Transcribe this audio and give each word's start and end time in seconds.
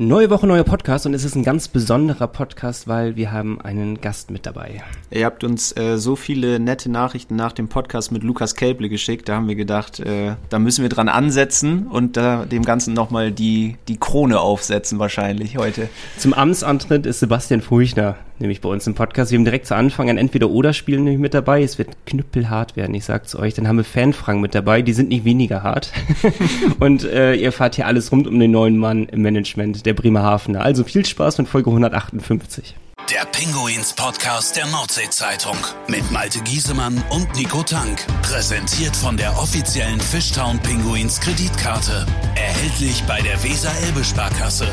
Neue 0.00 0.30
Woche, 0.30 0.46
neuer 0.46 0.62
Podcast 0.62 1.06
und 1.06 1.14
es 1.14 1.24
ist 1.24 1.34
ein 1.34 1.42
ganz 1.42 1.66
besonderer 1.66 2.28
Podcast, 2.28 2.86
weil 2.86 3.16
wir 3.16 3.32
haben 3.32 3.60
einen 3.60 4.00
Gast 4.00 4.30
mit 4.30 4.46
dabei. 4.46 4.80
Ihr 5.10 5.26
habt 5.26 5.42
uns 5.42 5.76
äh, 5.76 5.98
so 5.98 6.14
viele 6.14 6.60
nette 6.60 6.88
Nachrichten 6.88 7.34
nach 7.34 7.50
dem 7.50 7.66
Podcast 7.66 8.12
mit 8.12 8.22
Lukas 8.22 8.54
Kelble 8.54 8.88
geschickt, 8.88 9.28
da 9.28 9.34
haben 9.34 9.48
wir 9.48 9.56
gedacht, 9.56 9.98
äh, 9.98 10.36
da 10.50 10.60
müssen 10.60 10.82
wir 10.82 10.88
dran 10.88 11.08
ansetzen 11.08 11.88
und 11.88 12.16
da 12.16 12.44
dem 12.44 12.64
Ganzen 12.64 12.94
nochmal 12.94 13.32
die, 13.32 13.76
die 13.88 13.98
Krone 13.98 14.38
aufsetzen 14.38 15.00
wahrscheinlich 15.00 15.56
heute. 15.56 15.88
Zum 16.16 16.32
Amtsantritt 16.32 17.04
ist 17.04 17.18
Sebastian 17.18 17.60
Furchner 17.60 18.14
nämlich 18.40 18.60
bei 18.60 18.68
uns 18.68 18.86
im 18.86 18.94
Podcast. 18.94 19.30
Wir 19.30 19.38
haben 19.38 19.44
direkt 19.44 19.66
zu 19.66 19.74
Anfang 19.74 20.08
ein 20.08 20.18
Entweder-Oder-Spiel 20.18 20.96
nämlich 20.98 21.18
mit 21.18 21.34
dabei. 21.34 21.62
Es 21.62 21.78
wird 21.78 21.90
knüppelhart 22.06 22.76
werden, 22.76 22.94
ich 22.94 23.04
sag's 23.04 23.34
euch. 23.34 23.54
Dann 23.54 23.68
haben 23.68 23.76
wir 23.76 23.84
Fanfragen 23.84 24.40
mit 24.40 24.54
dabei, 24.54 24.82
die 24.82 24.92
sind 24.92 25.08
nicht 25.08 25.24
weniger 25.24 25.62
hart. 25.62 25.92
und 26.80 27.04
äh, 27.04 27.34
ihr 27.34 27.52
fahrt 27.52 27.76
hier 27.76 27.86
alles 27.86 28.12
rund 28.12 28.26
um 28.26 28.38
den 28.38 28.50
neuen 28.50 28.76
Mann 28.76 29.06
im 29.06 29.22
Management 29.22 29.86
der 29.86 29.94
Bremerhavener. 29.94 30.62
Also 30.62 30.84
viel 30.84 31.04
Spaß 31.04 31.38
mit 31.38 31.48
Folge 31.48 31.70
158. 31.70 32.74
Der 33.10 33.24
Pinguins 33.24 33.94
Podcast 33.94 34.54
der 34.54 34.66
Nordsee-Zeitung 34.66 35.56
mit 35.88 36.10
Malte 36.12 36.40
Giesemann 36.40 37.02
und 37.08 37.34
Nico 37.36 37.62
Tank. 37.62 38.04
Präsentiert 38.20 38.94
von 38.94 39.16
der 39.16 39.30
offiziellen 39.38 39.98
Fishtown 39.98 40.58
Pinguins 40.58 41.18
Kreditkarte. 41.18 42.04
Erhältlich 42.34 43.02
bei 43.08 43.18
der 43.22 43.42
Weser-Elbe-Sparkasse 43.42 44.66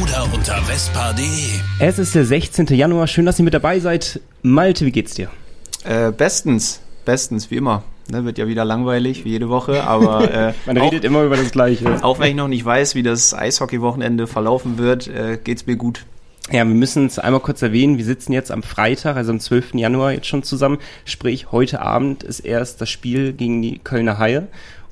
oder 0.00 0.32
unter 0.32 0.62
vespa.de. 0.62 1.24
Es 1.80 1.98
ist 1.98 2.14
der 2.14 2.24
16. 2.24 2.66
Januar. 2.68 3.08
Schön, 3.08 3.26
dass 3.26 3.40
ihr 3.40 3.44
mit 3.44 3.54
dabei 3.54 3.80
seid. 3.80 4.20
Malte, 4.42 4.86
wie 4.86 4.92
geht's 4.92 5.14
dir? 5.14 5.28
Äh, 5.82 6.12
bestens, 6.12 6.80
bestens, 7.04 7.50
wie 7.50 7.56
immer. 7.56 7.82
Ne, 8.08 8.24
wird 8.24 8.38
ja 8.38 8.46
wieder 8.46 8.64
langweilig, 8.64 9.24
wie 9.24 9.30
jede 9.30 9.48
Woche, 9.48 9.82
aber 9.82 10.30
äh, 10.50 10.54
man 10.64 10.76
redet 10.76 11.00
auch, 11.00 11.08
immer 11.08 11.24
über 11.24 11.36
das 11.36 11.50
Gleiche. 11.50 12.04
Auch 12.04 12.20
wenn 12.20 12.28
ich 12.28 12.36
noch 12.36 12.46
nicht 12.46 12.64
weiß, 12.64 12.94
wie 12.94 13.02
das 13.02 13.34
Eishockey-Wochenende 13.34 14.28
verlaufen 14.28 14.78
wird, 14.78 15.08
äh, 15.08 15.38
geht's 15.42 15.66
mir 15.66 15.74
gut. 15.74 16.04
Ja, 16.52 16.66
wir 16.66 16.74
müssen 16.74 17.06
es 17.06 17.20
einmal 17.20 17.40
kurz 17.40 17.62
erwähnen. 17.62 17.96
Wir 17.96 18.04
sitzen 18.04 18.32
jetzt 18.32 18.50
am 18.50 18.64
Freitag, 18.64 19.14
also 19.14 19.30
am 19.30 19.38
12. 19.38 19.74
Januar 19.74 20.12
jetzt 20.12 20.26
schon 20.26 20.42
zusammen. 20.42 20.78
Sprich, 21.04 21.52
heute 21.52 21.80
Abend 21.80 22.24
ist 22.24 22.40
erst 22.40 22.80
das 22.80 22.90
Spiel 22.90 23.32
gegen 23.32 23.62
die 23.62 23.78
Kölner 23.78 24.18
Haie. 24.18 24.48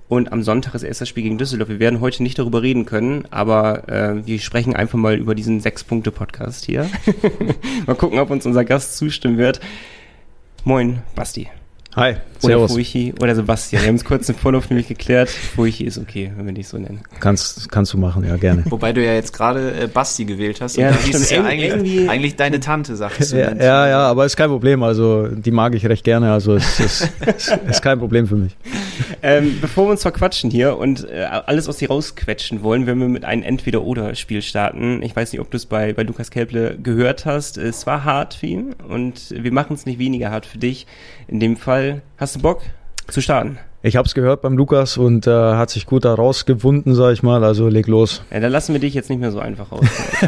Und 0.08 0.32
am 0.32 0.44
Sonntag 0.44 0.74
ist 0.74 0.84
erst 0.84 1.00
das 1.00 1.08
Spiel 1.08 1.24
gegen 1.24 1.36
Düsseldorf. 1.36 1.68
Wir 1.68 1.80
werden 1.80 2.00
heute 2.00 2.22
nicht 2.22 2.38
darüber 2.38 2.62
reden 2.62 2.86
können, 2.86 3.24
aber 3.30 3.88
äh, 3.88 4.24
wir 4.24 4.38
sprechen 4.38 4.76
einfach 4.76 4.98
mal 4.98 5.16
über 5.16 5.34
diesen 5.34 5.58
Sechs-Punkte-Podcast 5.58 6.64
hier. 6.64 6.88
mal 7.86 7.96
gucken, 7.96 8.20
ob 8.20 8.30
uns 8.30 8.46
unser 8.46 8.64
Gast 8.64 8.96
zustimmen 8.96 9.36
wird. 9.36 9.58
Moin, 10.62 11.02
Basti. 11.16 11.48
Hi, 11.96 12.18
Servus. 12.40 12.70
Oder 12.70 12.74
Furchi 12.74 13.14
oder 13.20 13.34
Sebastian. 13.34 13.82
Wir 13.82 13.88
haben 13.88 13.96
es 13.96 14.04
kurz 14.04 14.28
im 14.28 14.34
Vorlauf 14.34 14.70
nämlich 14.70 14.88
geklärt. 14.88 15.28
Furchi 15.28 15.84
ist 15.84 15.98
okay, 15.98 16.32
wenn 16.36 16.46
wir 16.46 16.52
dich 16.52 16.68
so 16.68 16.78
nennen. 16.78 17.00
Kannst, 17.20 17.70
kannst 17.70 17.92
du 17.92 17.98
machen, 17.98 18.24
ja, 18.24 18.36
gerne. 18.36 18.64
Wobei 18.66 18.92
du 18.92 19.04
ja 19.04 19.14
jetzt 19.14 19.32
gerade 19.32 19.72
äh, 19.82 19.86
Basti 19.86 20.24
gewählt 20.24 20.60
hast. 20.60 20.76
Ja, 20.76 20.88
und 20.88 20.96
das 20.96 21.04
hieß 21.04 21.30
ja 21.30 21.44
eigentlich, 21.44 22.08
eigentlich 22.08 22.36
deine 22.36 22.60
Tante, 22.60 22.96
sagst 22.96 23.32
du. 23.32 23.38
Ja, 23.38 23.54
ja, 23.54 23.88
ja, 23.88 23.98
aber 24.00 24.24
ist 24.26 24.36
kein 24.36 24.50
Problem. 24.50 24.82
Also, 24.82 25.28
die 25.28 25.50
mag 25.50 25.74
ich 25.74 25.86
recht 25.86 26.04
gerne. 26.04 26.32
Also, 26.32 26.54
es 26.54 26.80
ist, 26.80 27.08
ist, 27.36 27.58
ist 27.68 27.82
kein 27.82 27.98
Problem 27.98 28.26
für 28.26 28.36
mich. 28.36 28.56
Ähm, 29.22 29.58
bevor 29.60 29.86
wir 29.86 29.90
uns 29.92 30.02
verquatschen 30.02 30.50
hier 30.50 30.76
und 30.76 31.08
äh, 31.08 31.22
alles 31.22 31.68
aus 31.68 31.78
dir 31.78 31.88
rausquetschen 31.88 32.62
wollen, 32.62 32.86
wenn 32.86 32.98
wir 32.98 33.08
mit 33.08 33.24
einem 33.24 33.42
Entweder-Oder-Spiel 33.42 34.42
starten. 34.42 35.02
Ich 35.02 35.14
weiß 35.14 35.32
nicht, 35.32 35.40
ob 35.40 35.50
du 35.50 35.56
es 35.56 35.66
bei, 35.66 35.92
bei 35.92 36.02
Lukas 36.02 36.30
Kelble 36.30 36.78
gehört 36.82 37.26
hast. 37.26 37.58
Es 37.58 37.86
war 37.86 38.04
hart 38.04 38.34
für 38.34 38.46
ihn 38.46 38.74
und 38.88 39.30
wir 39.30 39.52
machen 39.52 39.74
es 39.74 39.86
nicht 39.86 39.98
weniger 39.98 40.30
hart 40.30 40.46
für 40.46 40.58
dich. 40.58 40.86
In 41.26 41.40
dem 41.40 41.56
Fall, 41.56 42.02
hast 42.18 42.36
du 42.36 42.40
Bock 42.40 42.60
zu 43.08 43.22
starten? 43.22 43.58
Ich 43.80 43.96
habe 43.96 44.06
es 44.06 44.14
gehört 44.14 44.42
beim 44.42 44.56
Lukas 44.56 44.98
und 44.98 45.26
äh, 45.26 45.30
hat 45.30 45.70
sich 45.70 45.86
gut 45.86 46.04
da 46.04 46.12
rausgewunden, 46.12 46.94
sag 46.94 47.12
ich 47.12 47.22
mal. 47.22 47.44
Also 47.44 47.68
leg 47.68 47.86
los. 47.86 48.22
Ja, 48.30 48.40
dann 48.40 48.50
lassen 48.50 48.72
wir 48.72 48.80
dich 48.80 48.92
jetzt 48.92 49.08
nicht 49.08 49.20
mehr 49.20 49.30
so 49.30 49.38
einfach 49.38 49.70
raus. 49.70 49.86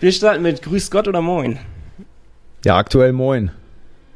wir 0.00 0.12
starten 0.12 0.42
mit 0.42 0.62
Grüß 0.62 0.90
Gott 0.90 1.08
oder 1.08 1.22
Moin. 1.22 1.58
Ja, 2.64 2.76
aktuell 2.76 3.12
Moin. 3.12 3.50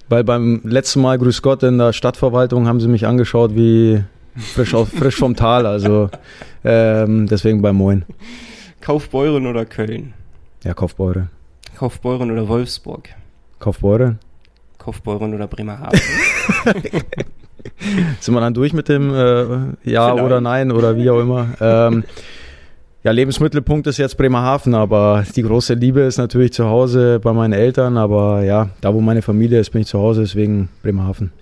Weil 0.09 0.23
beim 0.23 0.61
letzten 0.65 1.01
Mal 1.01 1.19
Grüß 1.19 1.41
Gott 1.41 1.63
in 1.63 1.79
der 1.79 1.95
Stadtverwaltung 1.95 2.69
haben 2.69 2.79
sie 2.79 2.89
mich 2.89 3.07
angeschaut 3.07 3.57
wie 3.57 4.05
frisch, 4.37 4.75
auf, 4.75 4.91
frisch 4.91 5.17
vom 5.17 5.35
Tal. 5.35 5.65
Also 5.65 6.11
ähm, 6.63 7.27
deswegen 7.27 7.63
bei 7.63 7.73
Moin. 7.73 8.05
Kaufbeuren 8.83 9.47
oder 9.47 9.65
Köln? 9.65 10.13
Ja, 10.63 10.75
Kaufbeuren. 10.75 11.31
Kaufbeuren 11.77 12.31
oder 12.31 12.49
Wolfsburg? 12.49 13.09
Kaufbeuren. 13.59 14.19
Kaufbeuren 14.87 15.35
oder 15.35 15.49
Bremerhaven? 15.49 15.99
Sind 18.21 18.35
wir 18.35 18.41
dann 18.41 18.55
durch 18.55 18.73
mit 18.73 18.89
dem 18.89 19.13
äh, 19.13 19.17
Ja 19.83 20.11
Vielleicht. 20.11 20.23
oder 20.23 20.41
Nein 20.41 20.71
oder 20.71 20.97
wie 20.97 21.11
auch 21.11 21.19
immer? 21.19 21.49
Ähm, 21.61 22.05
ja, 23.03 23.11
Lebensmittelpunkt 23.11 23.89
ist 23.89 23.97
jetzt 23.97 24.17
Bremerhaven, 24.17 24.77
aber 24.77 25.25
die 25.35 25.43
große 25.43 25.75
Liebe 25.75 26.03
ist 26.03 26.19
natürlich 26.19 26.53
zu 26.53 26.67
Hause 26.67 27.19
bei 27.19 27.33
meinen 27.33 27.53
Eltern. 27.53 27.97
Aber 27.97 28.45
ja, 28.45 28.71
da 28.81 28.95
wo 28.95 29.01
meine 29.01 29.23
Familie 29.23 29.59
ist, 29.59 29.71
bin 29.71 29.81
ich 29.81 29.89
zu 29.89 29.99
Hause, 29.99 30.21
deswegen 30.21 30.69
Bremerhaven. 30.83 31.33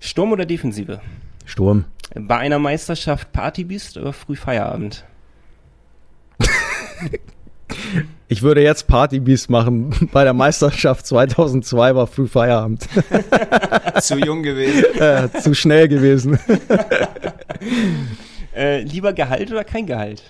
Sturm 0.00 0.32
oder 0.32 0.46
Defensive? 0.46 1.00
Sturm. 1.44 1.84
Bei 2.14 2.38
einer 2.38 2.58
Meisterschaft 2.58 3.32
Party 3.32 3.64
bist 3.64 3.98
oder 3.98 4.14
früh 4.14 4.34
Feierabend? 4.34 5.04
Ich 8.30 8.42
würde 8.42 8.62
jetzt 8.62 8.86
Partybeast 8.86 9.48
machen. 9.48 10.08
Bei 10.12 10.22
der 10.22 10.34
Meisterschaft 10.34 11.06
2002 11.06 11.94
war 11.94 12.06
früh 12.06 12.26
Feierabend. 12.26 12.86
zu 14.00 14.18
jung 14.18 14.42
gewesen. 14.42 14.84
Äh, 14.98 15.28
zu 15.40 15.54
schnell 15.54 15.88
gewesen. 15.88 16.38
äh, 18.54 18.82
lieber 18.82 19.12
Gehalt 19.12 19.50
oder 19.50 19.64
kein 19.64 19.86
Gehalt? 19.86 20.22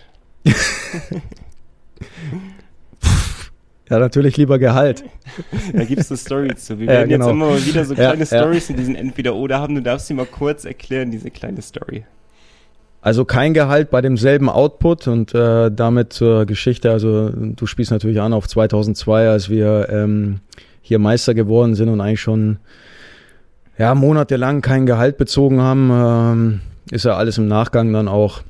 Ja, 3.88 3.98
natürlich 3.98 4.36
lieber 4.36 4.58
Gehalt. 4.58 5.04
Da 5.72 5.84
gibt 5.84 6.00
es 6.00 6.10
eine 6.10 6.18
Story 6.18 6.54
zu. 6.54 6.78
Wir 6.78 6.86
ja, 6.86 6.92
werden 6.92 7.08
genau. 7.08 7.26
jetzt 7.26 7.32
immer 7.32 7.46
mal 7.46 7.66
wieder 7.66 7.84
so 7.84 7.94
kleine 7.94 8.24
ja, 8.24 8.26
Stories 8.26 8.68
ja. 8.68 8.74
in 8.74 8.78
diesen 8.78 8.94
Entweder-Oder 8.94 9.58
haben. 9.58 9.74
Du 9.74 9.82
darfst 9.82 10.08
sie 10.08 10.14
mal 10.14 10.26
kurz 10.26 10.64
erklären, 10.66 11.10
diese 11.10 11.30
kleine 11.30 11.62
Story. 11.62 12.04
Also 13.00 13.24
kein 13.24 13.54
Gehalt 13.54 13.90
bei 13.90 14.00
demselben 14.00 14.48
Output 14.48 15.06
und 15.06 15.34
äh, 15.34 15.70
damit 15.70 16.12
zur 16.12 16.46
Geschichte. 16.46 16.90
Also 16.90 17.30
du 17.30 17.66
spielst 17.66 17.92
natürlich 17.92 18.20
an 18.20 18.32
auf 18.32 18.48
2002, 18.48 19.28
als 19.28 19.48
wir 19.48 19.88
ähm, 19.90 20.40
hier 20.82 20.98
Meister 20.98 21.34
geworden 21.34 21.74
sind 21.74 21.88
und 21.88 22.00
eigentlich 22.00 22.20
schon 22.20 22.58
ja, 23.78 23.94
monatelang 23.94 24.60
kein 24.62 24.86
Gehalt 24.86 25.16
bezogen 25.16 25.60
haben. 25.60 25.90
Ähm, 25.92 26.60
ist 26.90 27.04
ja 27.04 27.16
alles 27.16 27.38
im 27.38 27.46
Nachgang 27.46 27.92
dann 27.92 28.08
auch 28.08 28.40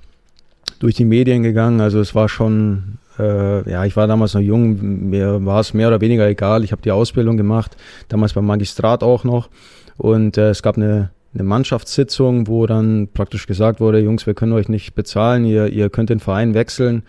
durch 0.78 0.94
die 0.94 1.04
Medien 1.04 1.42
gegangen. 1.42 1.80
Also 1.80 2.00
es 2.00 2.14
war 2.14 2.28
schon, 2.28 2.98
äh, 3.18 3.70
ja, 3.70 3.84
ich 3.84 3.96
war 3.96 4.06
damals 4.06 4.34
noch 4.34 4.40
jung, 4.40 5.10
mir 5.10 5.44
war 5.44 5.60
es 5.60 5.74
mehr 5.74 5.88
oder 5.88 6.00
weniger 6.00 6.26
egal. 6.26 6.64
Ich 6.64 6.72
habe 6.72 6.82
die 6.82 6.92
Ausbildung 6.92 7.36
gemacht, 7.36 7.76
damals 8.08 8.32
beim 8.32 8.46
Magistrat 8.46 9.02
auch 9.02 9.24
noch. 9.24 9.50
Und 9.98 10.38
äh, 10.38 10.50
es 10.50 10.62
gab 10.62 10.76
eine 10.76 11.10
eine 11.38 11.48
Mannschaftssitzung, 11.48 12.48
wo 12.48 12.66
dann 12.66 13.08
praktisch 13.12 13.46
gesagt 13.46 13.80
wurde, 13.80 14.00
Jungs, 14.00 14.26
wir 14.26 14.34
können 14.34 14.52
euch 14.52 14.68
nicht 14.68 14.94
bezahlen, 14.94 15.44
ihr, 15.44 15.68
ihr 15.68 15.88
könnt 15.88 16.10
den 16.10 16.20
Verein 16.20 16.54
wechseln. 16.54 17.04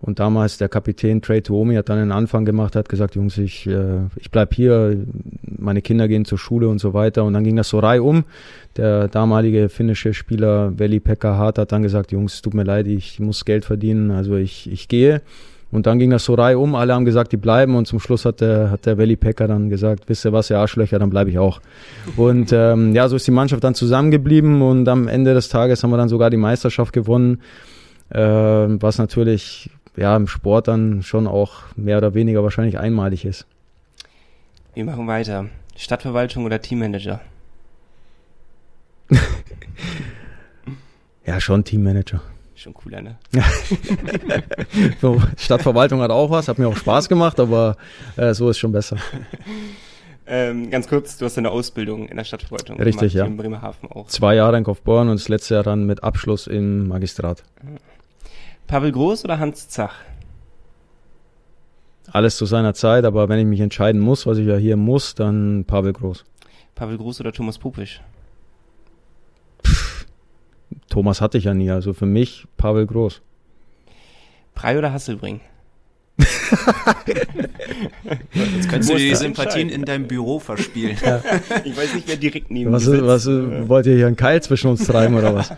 Und 0.00 0.18
damals 0.18 0.58
der 0.58 0.68
Kapitän 0.68 1.22
Trey 1.22 1.42
Tuomi 1.42 1.76
hat 1.76 1.88
dann 1.88 1.98
einen 1.98 2.10
Anfang 2.10 2.44
gemacht, 2.44 2.74
hat 2.74 2.88
gesagt, 2.88 3.14
Jungs, 3.14 3.38
ich, 3.38 3.68
äh, 3.68 4.00
ich 4.16 4.32
bleib 4.32 4.52
hier, 4.52 4.96
meine 5.44 5.80
Kinder 5.80 6.08
gehen 6.08 6.24
zur 6.24 6.38
Schule 6.38 6.68
und 6.68 6.80
so 6.80 6.92
weiter. 6.92 7.22
Und 7.22 7.34
dann 7.34 7.44
ging 7.44 7.54
das 7.54 7.68
so 7.68 7.78
reihum. 7.78 8.24
Der 8.76 9.06
damalige 9.06 9.68
finnische 9.68 10.12
Spieler 10.12 10.76
Veli 10.76 10.98
Pekka 10.98 11.36
Hart 11.36 11.58
hat 11.58 11.70
dann 11.70 11.84
gesagt, 11.84 12.10
Jungs, 12.10 12.42
tut 12.42 12.52
mir 12.52 12.64
leid, 12.64 12.88
ich 12.88 13.20
muss 13.20 13.44
Geld 13.44 13.64
verdienen, 13.64 14.10
also 14.10 14.34
ich, 14.34 14.70
ich 14.70 14.88
gehe. 14.88 15.22
Und 15.72 15.86
dann 15.86 15.98
ging 15.98 16.10
das 16.10 16.26
so 16.26 16.34
reihum, 16.34 16.74
alle 16.74 16.94
haben 16.94 17.06
gesagt, 17.06 17.32
die 17.32 17.38
bleiben 17.38 17.74
und 17.76 17.86
zum 17.86 17.98
Schluss 17.98 18.26
hat 18.26 18.42
der, 18.42 18.70
hat 18.70 18.84
der 18.84 18.98
Valley 18.98 19.16
Packer 19.16 19.48
dann 19.48 19.70
gesagt, 19.70 20.04
wisst 20.06 20.26
ihr 20.26 20.32
was, 20.32 20.50
ihr 20.50 20.58
Arschlöcher, 20.58 20.98
dann 20.98 21.08
bleibe 21.08 21.30
ich 21.30 21.38
auch. 21.38 21.62
Und 22.16 22.52
ähm, 22.52 22.94
ja, 22.94 23.08
so 23.08 23.16
ist 23.16 23.26
die 23.26 23.30
Mannschaft 23.30 23.64
dann 23.64 23.74
zusammengeblieben 23.74 24.60
und 24.60 24.86
am 24.86 25.08
Ende 25.08 25.32
des 25.32 25.48
Tages 25.48 25.82
haben 25.82 25.90
wir 25.90 25.96
dann 25.96 26.10
sogar 26.10 26.28
die 26.28 26.36
Meisterschaft 26.36 26.92
gewonnen, 26.92 27.40
äh, 28.10 28.20
was 28.20 28.98
natürlich 28.98 29.70
ja 29.96 30.14
im 30.14 30.26
Sport 30.28 30.68
dann 30.68 31.02
schon 31.02 31.26
auch 31.26 31.62
mehr 31.74 31.96
oder 31.96 32.12
weniger 32.12 32.42
wahrscheinlich 32.42 32.78
einmalig 32.78 33.24
ist. 33.24 33.46
Wir 34.74 34.84
machen 34.84 35.06
weiter. 35.06 35.46
Stadtverwaltung 35.74 36.44
oder 36.44 36.60
Teammanager? 36.60 37.22
ja, 41.26 41.40
schon 41.40 41.64
Teammanager. 41.64 42.20
Schon 42.62 42.74
cooler, 42.74 43.02
ne? 43.02 43.16
Stadtverwaltung 45.36 46.00
hat 46.00 46.12
auch 46.12 46.30
was, 46.30 46.46
hat 46.46 46.60
mir 46.60 46.68
auch 46.68 46.76
Spaß 46.76 47.08
gemacht, 47.08 47.40
aber 47.40 47.76
äh, 48.16 48.34
so 48.34 48.50
ist 48.50 48.58
schon 48.58 48.70
besser. 48.70 48.98
Ähm, 50.24 50.70
ganz 50.70 50.86
kurz, 50.86 51.18
du 51.18 51.24
hast 51.24 51.36
eine 51.36 51.50
Ausbildung 51.50 52.08
in 52.08 52.16
der 52.16 52.22
Stadtverwaltung. 52.22 52.80
Richtig, 52.80 53.12
ja. 53.12 53.26
In 53.26 53.36
Bremerhaven 53.36 53.90
auch. 53.90 54.06
Zwei 54.06 54.36
Jahre 54.36 54.56
in 54.56 54.62
Kaufborn 54.62 55.08
und 55.08 55.18
das 55.18 55.28
letzte 55.28 55.54
Jahr 55.54 55.64
dann 55.64 55.84
mit 55.84 56.04
Abschluss 56.04 56.46
im 56.46 56.86
Magistrat. 56.86 57.42
Pavel 58.68 58.92
Groß 58.92 59.24
oder 59.24 59.40
Hans 59.40 59.68
Zach? 59.68 59.96
Alles 62.12 62.36
zu 62.36 62.46
seiner 62.46 62.72
Zeit, 62.72 63.04
aber 63.04 63.28
wenn 63.28 63.40
ich 63.40 63.46
mich 63.46 63.60
entscheiden 63.60 64.00
muss, 64.00 64.24
was 64.24 64.38
ich 64.38 64.46
ja 64.46 64.56
hier 64.56 64.76
muss, 64.76 65.16
dann 65.16 65.64
Pavel 65.66 65.92
Groß. 65.92 66.24
Pavel 66.76 66.98
Groß 66.98 67.20
oder 67.20 67.32
Thomas 67.32 67.58
Pupisch? 67.58 68.00
Thomas 70.88 71.20
hatte 71.20 71.38
ich 71.38 71.44
ja 71.44 71.54
nie, 71.54 71.70
also 71.70 71.92
für 71.92 72.06
mich 72.06 72.46
Pavel 72.56 72.86
Groß. 72.86 73.20
Frei 74.54 74.78
oder 74.78 74.92
Hasselbring? 74.92 75.40
Jetzt 78.34 78.68
könntest 78.68 78.90
du 78.90 78.96
die 78.96 79.14
Sympathien 79.14 79.68
in 79.68 79.84
deinem 79.84 80.06
Büro 80.06 80.38
verspielen. 80.38 80.96
Ja. 81.04 81.22
Ich 81.64 81.76
weiß 81.76 81.94
nicht, 81.94 82.08
wer 82.08 82.16
direkt 82.16 82.50
neben 82.50 82.72
was, 82.72 82.86
mir 82.86 83.06
was 83.06 83.26
ja. 83.26 83.68
Wollt 83.68 83.86
ihr 83.86 83.96
hier 83.96 84.06
einen 84.06 84.16
Keil 84.16 84.42
zwischen 84.42 84.68
uns 84.68 84.86
treiben 84.86 85.14
oder 85.14 85.34
was? 85.34 85.52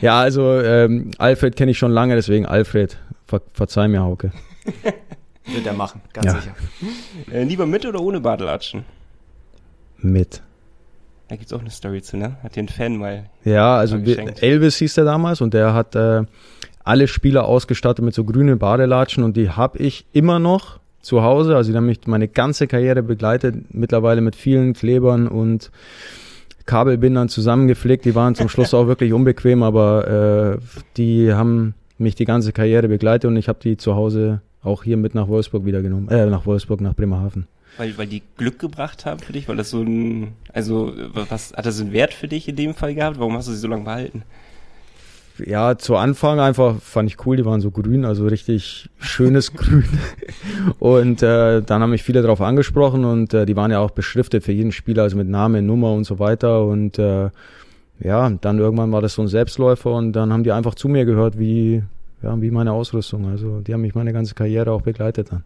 Ja, 0.00 0.20
also 0.20 0.60
ähm, 0.60 1.10
Alfred 1.18 1.56
kenne 1.56 1.70
ich 1.72 1.78
schon 1.78 1.90
lange, 1.90 2.14
deswegen 2.14 2.46
Alfred, 2.46 2.98
ver 3.26 3.40
verzeih 3.52 3.88
mir, 3.88 4.02
Hauke. 4.02 4.32
Wird 5.46 5.66
er 5.66 5.72
machen, 5.72 6.00
ganz 6.12 6.26
ja. 6.26 6.34
sicher. 6.34 6.54
Äh, 7.32 7.44
lieber 7.44 7.66
mit 7.66 7.86
oder 7.86 8.00
ohne 8.00 8.20
Badelatschen? 8.20 8.84
Mit. 9.98 10.42
Da 11.28 11.36
gibt's 11.36 11.52
auch 11.52 11.60
eine 11.60 11.70
Story 11.70 12.02
zu, 12.02 12.16
ne? 12.16 12.36
Hat 12.42 12.54
den 12.54 12.68
Fan 12.68 12.96
mal. 12.96 13.24
Ja, 13.44 13.76
also 13.76 14.04
wir, 14.04 14.42
Elvis 14.42 14.76
hieß 14.76 14.94
der 14.94 15.04
damals 15.04 15.40
und 15.40 15.54
der 15.54 15.74
hat 15.74 15.96
äh, 15.96 16.22
alle 16.84 17.08
Spieler 17.08 17.46
ausgestattet 17.46 18.04
mit 18.04 18.14
so 18.14 18.22
grünen 18.22 18.58
Badelatschen 18.58 19.24
und 19.24 19.36
die 19.36 19.50
habe 19.50 19.78
ich 19.78 20.06
immer 20.12 20.38
noch 20.38 20.78
zu 21.00 21.22
Hause. 21.22 21.56
Also 21.56 21.72
die 21.72 21.76
haben 21.76 21.86
mich 21.86 22.06
meine 22.06 22.28
ganze 22.28 22.68
Karriere 22.68 23.02
begleitet, 23.02 23.74
mittlerweile 23.74 24.20
mit 24.20 24.36
vielen 24.36 24.72
Klebern 24.72 25.26
und 25.26 25.72
Kabelbindern 26.64 27.28
zusammengepflegt. 27.28 28.04
Die 28.04 28.14
waren 28.14 28.36
zum 28.36 28.48
Schluss 28.48 28.72
auch 28.74 28.86
wirklich 28.86 29.12
unbequem, 29.12 29.64
aber 29.64 30.58
äh, 30.58 30.84
die 30.96 31.32
haben 31.32 31.74
mich 31.98 32.14
die 32.14 32.24
ganze 32.24 32.52
Karriere 32.52 32.88
begleitet 32.88 33.28
und 33.28 33.36
ich 33.36 33.48
habe 33.48 33.58
die 33.60 33.76
zu 33.76 33.96
Hause 33.96 34.42
auch 34.62 34.84
hier 34.84 34.96
mit 34.96 35.14
nach 35.14 35.28
Wolfsburg 35.28 35.64
wieder 35.64 35.82
genommen, 35.82 36.08
äh, 36.08 36.26
nach 36.26 36.46
Wolfsburg, 36.46 36.80
nach 36.80 36.94
Bremerhaven. 36.94 37.46
Weil, 37.76 37.96
weil 37.98 38.06
die 38.06 38.22
Glück 38.36 38.58
gebracht 38.58 39.04
haben 39.04 39.20
für 39.20 39.32
dich? 39.32 39.48
Weil 39.48 39.56
das 39.56 39.70
so 39.70 39.82
ein, 39.82 40.32
also 40.52 40.92
was 41.12 41.52
hat 41.52 41.66
das 41.66 41.80
einen 41.80 41.92
Wert 41.92 42.14
für 42.14 42.28
dich 42.28 42.48
in 42.48 42.56
dem 42.56 42.74
Fall 42.74 42.94
gehabt? 42.94 43.18
Warum 43.18 43.34
hast 43.36 43.48
du 43.48 43.52
sie 43.52 43.58
so 43.58 43.68
lange 43.68 43.84
behalten? 43.84 44.22
ja, 45.44 45.76
zu 45.76 45.96
Anfang 45.96 46.40
einfach 46.40 46.80
fand 46.80 47.10
ich 47.10 47.24
cool, 47.26 47.36
die 47.36 47.44
waren 47.44 47.60
so 47.60 47.70
grün, 47.70 48.04
also 48.04 48.26
richtig 48.26 48.88
schönes 48.98 49.52
Grün. 49.54 49.84
Und 50.78 51.22
äh, 51.22 51.62
dann 51.62 51.82
haben 51.82 51.90
mich 51.90 52.02
viele 52.02 52.22
darauf 52.22 52.40
angesprochen 52.40 53.04
und 53.04 53.34
äh, 53.34 53.46
die 53.46 53.56
waren 53.56 53.70
ja 53.70 53.80
auch 53.80 53.90
beschriftet 53.90 54.44
für 54.44 54.52
jeden 54.52 54.72
Spieler, 54.72 55.02
also 55.02 55.16
mit 55.16 55.28
Name, 55.28 55.62
Nummer 55.62 55.92
und 55.92 56.04
so 56.04 56.18
weiter. 56.18 56.64
Und 56.64 56.98
äh, 56.98 57.30
ja, 58.00 58.30
dann 58.40 58.58
irgendwann 58.58 58.92
war 58.92 59.02
das 59.02 59.14
so 59.14 59.22
ein 59.22 59.28
Selbstläufer 59.28 59.92
und 59.92 60.12
dann 60.12 60.32
haben 60.32 60.44
die 60.44 60.52
einfach 60.52 60.74
zu 60.74 60.88
mir 60.88 61.04
gehört, 61.04 61.38
wie, 61.38 61.82
ja, 62.22 62.40
wie 62.40 62.50
meine 62.50 62.72
Ausrüstung. 62.72 63.26
Also 63.26 63.60
die 63.60 63.72
haben 63.74 63.82
mich 63.82 63.94
meine 63.94 64.12
ganze 64.12 64.34
Karriere 64.34 64.72
auch 64.72 64.82
begleitet 64.82 65.32
dann. 65.32 65.42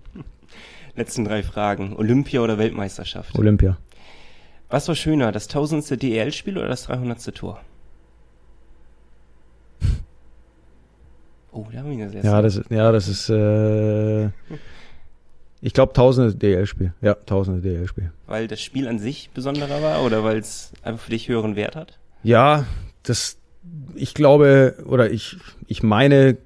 Letzten 0.96 1.24
drei 1.24 1.42
Fragen. 1.42 1.96
Olympia 1.96 2.40
oder 2.40 2.58
Weltmeisterschaft? 2.58 3.38
Olympia. 3.38 3.78
Was 4.68 4.86
war 4.88 4.94
schöner, 4.94 5.32
das 5.32 5.48
tausendste 5.48 5.96
DEL-Spiel 5.96 6.56
oder 6.56 6.68
das 6.68 6.84
300. 6.84 7.34
Tor? 7.34 7.60
Oh, 11.52 11.66
da 11.72 11.78
haben 11.78 11.98
wir 11.98 12.06
das 12.06 12.24
ja, 12.24 12.40
das, 12.40 12.60
ja, 12.70 12.92
das 12.92 13.08
ist, 13.08 13.28
äh, 13.28 14.26
ich 15.60 15.74
glaube, 15.74 15.92
tausende 15.92 16.34
DL-Spiel. 16.34 16.92
Ja, 17.02 17.14
tausende 17.14 17.60
DL-Spiel. 17.60 18.12
Weil 18.26 18.46
das 18.46 18.60
Spiel 18.60 18.86
an 18.86 18.98
sich 18.98 19.30
besonderer 19.34 19.82
war 19.82 20.04
oder 20.04 20.22
weil 20.22 20.38
es 20.38 20.72
einfach 20.82 21.04
für 21.04 21.10
dich 21.10 21.28
höheren 21.28 21.56
Wert 21.56 21.74
hat? 21.74 21.98
Ja, 22.22 22.66
das, 23.02 23.38
ich 23.94 24.14
glaube, 24.14 24.76
oder 24.86 25.10
ich, 25.10 25.36
ich 25.66 25.82
meine, 25.82 26.36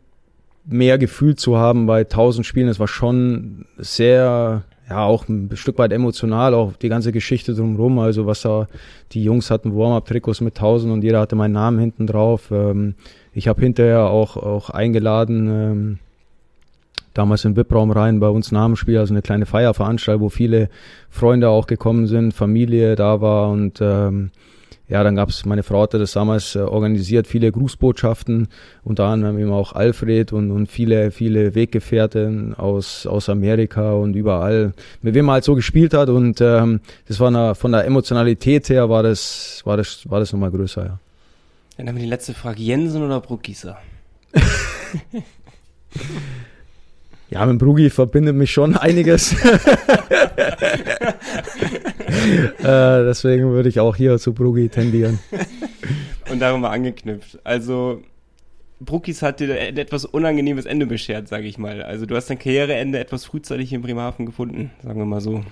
mehr 0.66 0.98
Gefühl 0.98 1.36
zu 1.36 1.56
haben 1.56 1.86
bei 1.86 2.04
tausend 2.04 2.46
Spielen. 2.46 2.68
Das 2.68 2.80
war 2.80 2.88
schon 2.88 3.66
sehr, 3.76 4.62
ja, 4.88 5.04
auch 5.04 5.28
ein 5.28 5.50
Stück 5.54 5.78
weit 5.78 5.92
emotional, 5.92 6.54
auch 6.54 6.72
die 6.74 6.88
ganze 6.88 7.12
Geschichte 7.12 7.54
drumherum. 7.54 7.98
Also, 7.98 8.26
was 8.26 8.42
da, 8.42 8.68
die 9.12 9.22
Jungs 9.22 9.50
hatten 9.50 9.76
Warm-Up-Trikots 9.76 10.40
mit 10.40 10.56
tausend 10.56 10.92
und 10.92 11.02
jeder 11.04 11.20
hatte 11.20 11.36
meinen 11.36 11.52
Namen 11.52 11.78
hinten 11.78 12.06
drauf. 12.06 12.50
Ähm, 12.50 12.94
ich 13.32 13.48
habe 13.48 13.60
hinterher 13.60 14.04
auch, 14.04 14.36
auch 14.36 14.70
eingeladen, 14.70 15.48
ähm, 15.48 15.98
damals 17.14 17.44
in 17.44 17.56
VIP-Raum 17.56 17.90
rein 17.90 18.20
bei 18.20 18.28
uns 18.28 18.52
Namensspiel, 18.52 18.98
also 18.98 19.14
eine 19.14 19.22
kleine 19.22 19.46
Feierveranstaltung, 19.46 20.22
wo 20.22 20.28
viele 20.28 20.68
Freunde 21.10 21.48
auch 21.48 21.66
gekommen 21.66 22.06
sind, 22.06 22.32
Familie 22.32 22.96
da 22.96 23.20
war 23.20 23.50
und 23.50 23.80
ähm, 23.80 24.30
ja, 24.88 25.02
dann 25.02 25.16
gab's 25.16 25.44
meine 25.46 25.62
Frau 25.62 25.82
hatte 25.82 25.98
das 25.98 26.12
damals 26.12 26.54
äh, 26.54 26.60
organisiert, 26.60 27.26
viele 27.26 27.50
Grußbotschaften, 27.50 28.48
unter 28.82 29.06
anderem 29.06 29.38
eben 29.38 29.52
auch 29.52 29.72
Alfred 29.72 30.32
und, 30.32 30.50
und 30.50 30.70
viele, 30.70 31.10
viele 31.10 31.54
Weggefährten 31.54 32.54
aus, 32.54 33.06
aus 33.06 33.28
Amerika 33.28 33.92
und 33.92 34.14
überall, 34.14 34.74
mit 35.02 35.14
wem 35.14 35.26
man 35.26 35.34
halt 35.34 35.44
so 35.44 35.54
gespielt 35.54 35.94
hat 35.94 36.08
und 36.08 36.40
ähm, 36.40 36.80
das 37.08 37.18
war 37.20 37.28
eine, 37.28 37.54
von 37.54 37.72
der 37.72 37.84
Emotionalität 37.84 38.68
her 38.68 38.90
war 38.90 39.02
das, 39.02 39.62
war 39.64 39.76
das, 39.76 40.08
war 40.10 40.20
das 40.20 40.32
nochmal 40.32 40.50
größer, 40.50 40.84
ja. 40.84 40.98
Dann 41.76 41.88
haben 41.88 41.96
wir 41.96 42.02
die 42.02 42.08
letzte 42.08 42.34
Frage. 42.34 42.62
Jensen 42.62 43.02
oder 43.02 43.20
Bruckgießer? 43.20 43.76
ja, 47.30 47.46
mit 47.46 47.58
Brugi 47.58 47.90
verbindet 47.90 48.36
mich 48.36 48.52
schon 48.52 48.76
einiges. 48.76 49.34
äh, 52.58 53.04
deswegen 53.04 53.50
würde 53.50 53.68
ich 53.68 53.80
auch 53.80 53.96
hier 53.96 54.18
zu 54.18 54.32
Brugi 54.32 54.68
tendieren. 54.68 55.18
Und 56.30 56.40
darum 56.40 56.62
mal 56.62 56.70
angeknüpft. 56.70 57.38
Also, 57.44 58.02
Bruckis 58.80 59.22
hat 59.22 59.40
dir 59.40 59.54
ein 59.58 59.76
etwas 59.76 60.04
unangenehmes 60.04 60.66
Ende 60.66 60.86
beschert, 60.86 61.28
sage 61.28 61.46
ich 61.46 61.58
mal. 61.58 61.82
Also, 61.82 62.06
du 62.06 62.16
hast 62.16 62.30
dein 62.30 62.38
Karriereende 62.38 62.98
etwas 62.98 63.24
frühzeitig 63.24 63.72
in 63.72 63.82
Bremerhaven 63.82 64.26
gefunden, 64.26 64.70
sagen 64.82 64.98
wir 64.98 65.06
mal 65.06 65.20
so. 65.20 65.44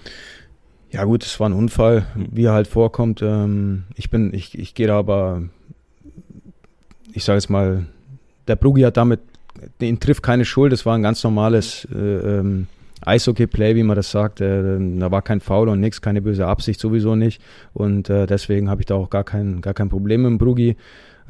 Ja 0.91 1.05
gut, 1.05 1.25
es 1.25 1.41
war 1.41 1.49
ein 1.49 1.55
Unfall, 1.55 2.07
wie 2.15 2.45
er 2.45 2.53
halt 2.53 2.67
vorkommt. 2.67 3.23
Ähm, 3.23 3.85
ich 3.97 4.11
bin, 4.11 4.35
ich, 4.35 4.59
ich 4.59 4.75
gehe 4.75 4.87
da 4.87 4.99
aber 4.99 5.43
ich 7.13 7.25
sage 7.25 7.37
jetzt 7.37 7.51
mal, 7.51 7.87
der 8.49 8.57
Brugi 8.57 8.83
hat 8.83 8.97
damit, 8.97 9.21
den 9.81 10.01
trifft 10.01 10.23
keine 10.23 10.45
Schuld, 10.45 10.73
es 10.73 10.87
war 10.87 10.97
ein 10.97 11.03
ganz 11.03 11.23
normales 11.23 11.87
äh, 11.95 11.99
ähm, 11.99 12.67
Eishockey-Play, 13.05 13.75
wie 13.75 13.83
man 13.83 13.97
das 13.97 14.11
sagt. 14.11 14.41
Äh, 14.41 14.79
da 14.99 15.11
war 15.11 15.23
kein 15.23 15.41
Foul 15.41 15.69
und 15.69 15.81
nichts, 15.81 16.01
keine 16.01 16.23
böse 16.23 16.47
Absicht 16.47 16.81
sowieso 16.81 17.15
nicht. 17.17 17.43
Und 17.73 18.11
äh, 18.11 18.27
deswegen 18.27 18.71
habe 18.71 18.83
ich 18.83 18.87
da 18.87 18.95
auch 18.95 19.11
gar 19.11 19.25
kein, 19.25 19.61
gar 19.61 19.75
kein 19.75 19.89
Problem 19.89 20.23
mit 20.23 20.39
Brugi. 20.39 20.77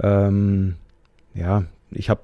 Ähm, 0.00 0.76
ja, 1.34 1.64
ich 1.90 2.10
habe 2.10 2.20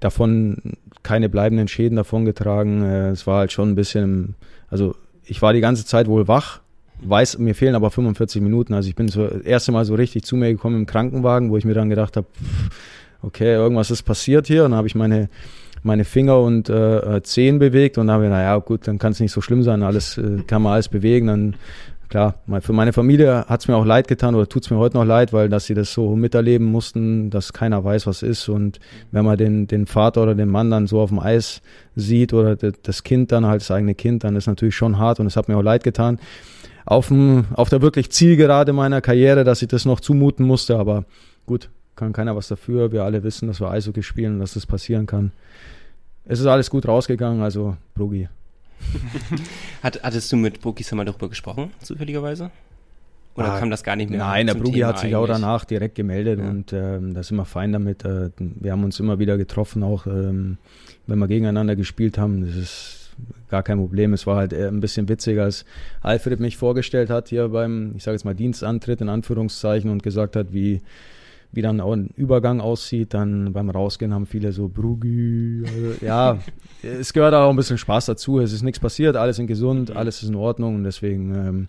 davon 0.00 0.74
keine 1.02 1.28
bleibenden 1.28 1.68
Schäden 1.68 1.96
davon 1.96 2.24
getragen. 2.24 2.82
Äh, 2.82 3.10
es 3.10 3.26
war 3.26 3.38
halt 3.38 3.52
schon 3.52 3.70
ein 3.70 3.74
bisschen, 3.74 4.34
also 4.68 4.94
ich 5.24 5.42
war 5.42 5.52
die 5.52 5.60
ganze 5.60 5.84
Zeit 5.84 6.06
wohl 6.08 6.28
wach, 6.28 6.60
weiß, 7.00 7.38
mir 7.38 7.54
fehlen 7.54 7.74
aber 7.74 7.90
45 7.90 8.42
Minuten. 8.42 8.74
Also 8.74 8.88
ich 8.88 8.94
bin 8.94 9.08
so 9.08 9.26
das 9.26 9.42
erste 9.42 9.72
Mal 9.72 9.84
so 9.84 9.94
richtig 9.94 10.24
zu 10.24 10.36
mir 10.36 10.52
gekommen 10.52 10.76
im 10.76 10.86
Krankenwagen, 10.86 11.50
wo 11.50 11.56
ich 11.56 11.64
mir 11.64 11.74
dann 11.74 11.90
gedacht 11.90 12.16
habe, 12.16 12.26
okay, 13.22 13.54
irgendwas 13.54 13.90
ist 13.90 14.02
passiert 14.02 14.46
hier. 14.46 14.64
Und 14.64 14.72
dann 14.72 14.78
habe 14.78 14.88
ich 14.88 14.94
meine, 14.94 15.28
meine 15.82 16.04
Finger 16.04 16.40
und 16.40 16.68
äh, 16.68 17.22
Zehen 17.22 17.58
bewegt 17.58 17.98
und 17.98 18.06
dann 18.06 18.14
habe 18.14 18.24
ich, 18.24 18.30
naja, 18.30 18.56
gut, 18.58 18.86
dann 18.86 18.98
kann 18.98 19.12
es 19.12 19.20
nicht 19.20 19.32
so 19.32 19.40
schlimm 19.40 19.62
sein, 19.62 19.82
alles 19.82 20.18
äh, 20.18 20.42
kann 20.46 20.62
man 20.62 20.74
alles 20.74 20.88
bewegen. 20.88 21.26
Dann 21.26 21.56
klar, 22.08 22.36
für 22.60 22.72
meine 22.72 22.92
Familie 22.92 23.44
hat 23.46 23.60
es 23.60 23.68
mir 23.68 23.76
auch 23.76 23.84
leid 23.84 24.08
getan 24.08 24.34
oder 24.34 24.48
tut 24.48 24.64
es 24.64 24.70
mir 24.70 24.78
heute 24.78 24.96
noch 24.96 25.04
leid, 25.04 25.32
weil 25.32 25.48
dass 25.48 25.66
sie 25.66 25.74
das 25.74 25.92
so 25.92 26.16
miterleben 26.16 26.66
mussten, 26.66 27.30
dass 27.30 27.52
keiner 27.52 27.84
weiß, 27.84 28.06
was 28.06 28.22
ist. 28.22 28.48
Und 28.48 28.80
wenn 29.12 29.24
man 29.24 29.36
den, 29.36 29.66
den 29.66 29.86
Vater 29.86 30.22
oder 30.22 30.34
den 30.34 30.48
Mann 30.48 30.70
dann 30.70 30.86
so 30.86 31.00
auf 31.00 31.10
dem 31.10 31.18
Eis 31.18 31.62
sieht 31.94 32.32
oder 32.32 32.56
das 32.56 33.02
Kind 33.02 33.32
dann 33.32 33.46
halt 33.46 33.60
das 33.60 33.70
eigene 33.70 33.94
Kind, 33.94 34.24
dann 34.24 34.36
ist 34.36 34.46
natürlich 34.46 34.76
schon 34.76 34.98
hart 34.98 35.20
und 35.20 35.26
es 35.26 35.36
hat 35.36 35.48
mir 35.48 35.56
auch 35.56 35.62
leid 35.62 35.84
getan 35.84 36.18
auf, 36.88 37.08
dem, 37.08 37.44
auf 37.52 37.68
der 37.68 37.82
wirklich 37.82 38.10
Zielgerade 38.10 38.72
meiner 38.72 39.00
Karriere, 39.00 39.44
dass 39.44 39.60
ich 39.60 39.68
das 39.68 39.84
noch 39.84 40.00
zumuten 40.00 40.46
musste. 40.46 40.78
Aber 40.78 41.04
gut, 41.44 41.68
kann 41.98 42.12
keiner 42.12 42.36
was 42.36 42.48
dafür. 42.48 42.92
Wir 42.92 43.04
alle 43.04 43.22
wissen, 43.22 43.48
dass 43.48 43.60
wir 43.60 43.70
Eishockey 43.70 44.02
spielen 44.02 44.34
und 44.34 44.40
dass 44.40 44.54
das 44.54 44.66
passieren 44.66 45.06
kann. 45.06 45.32
Es 46.24 46.40
ist 46.40 46.46
alles 46.46 46.70
gut 46.70 46.86
rausgegangen, 46.86 47.42
also 47.42 47.76
Brugi. 47.94 48.28
Hat, 49.82 50.00
hattest 50.02 50.30
du 50.30 50.36
mit 50.36 50.60
Brugis 50.60 50.92
mal 50.92 51.04
darüber 51.04 51.28
gesprochen, 51.28 51.72
zufälligerweise? 51.80 52.50
Oder 53.34 53.54
ah, 53.54 53.58
kam 53.58 53.70
das 53.70 53.82
gar 53.82 53.96
nicht 53.96 54.10
mehr? 54.10 54.18
Nein, 54.18 54.46
der 54.46 54.54
Brugi 54.54 54.80
hat 54.80 54.98
sich 54.98 55.06
eigentlich? 55.06 55.16
auch 55.16 55.26
danach 55.26 55.64
direkt 55.64 55.94
gemeldet 55.94 56.40
ja. 56.40 56.48
und 56.48 56.72
ähm, 56.72 57.14
da 57.14 57.22
sind 57.22 57.36
wir 57.36 57.44
fein 57.44 57.72
damit. 57.72 58.04
Äh, 58.04 58.30
wir 58.38 58.72
haben 58.72 58.82
uns 58.82 58.98
immer 58.98 59.20
wieder 59.20 59.36
getroffen, 59.36 59.84
auch 59.84 60.06
ähm, 60.06 60.58
wenn 61.06 61.18
wir 61.18 61.28
gegeneinander 61.28 61.76
gespielt 61.76 62.18
haben. 62.18 62.44
Das 62.44 62.56
ist 62.56 63.10
gar 63.48 63.62
kein 63.62 63.78
Problem. 63.78 64.12
Es 64.12 64.26
war 64.26 64.36
halt 64.36 64.52
ein 64.52 64.80
bisschen 64.80 65.08
witziger, 65.08 65.44
als 65.44 65.64
Alfred 66.02 66.40
mich 66.40 66.56
vorgestellt 66.56 67.10
hat 67.10 67.28
hier 67.28 67.48
beim, 67.48 67.94
ich 67.96 68.02
sage 68.02 68.16
jetzt 68.16 68.24
mal, 68.24 68.34
Dienstantritt 68.34 69.00
in 69.00 69.08
Anführungszeichen 69.08 69.90
und 69.90 70.02
gesagt 70.02 70.34
hat, 70.34 70.52
wie, 70.52 70.80
wie 71.52 71.62
dann 71.62 71.80
auch 71.80 71.92
ein 71.92 72.10
Übergang 72.16 72.60
aussieht. 72.60 73.14
Dann 73.14 73.52
beim 73.52 73.70
Rausgehen 73.70 74.12
haben 74.12 74.26
viele 74.26 74.52
so 74.52 74.68
Brugü. 74.68 75.64
Also, 75.66 76.04
ja, 76.04 76.38
es 76.82 77.12
gehört 77.12 77.34
auch 77.34 77.50
ein 77.50 77.56
bisschen 77.56 77.78
Spaß 77.78 78.06
dazu. 78.06 78.40
Es 78.40 78.52
ist 78.52 78.62
nichts 78.62 78.80
passiert, 78.80 79.16
alles 79.16 79.36
sind 79.36 79.46
gesund, 79.46 79.94
alles 79.96 80.22
ist 80.22 80.28
in 80.28 80.34
Ordnung 80.34 80.76
und 80.76 80.84
deswegen 80.84 81.34
ähm, 81.34 81.68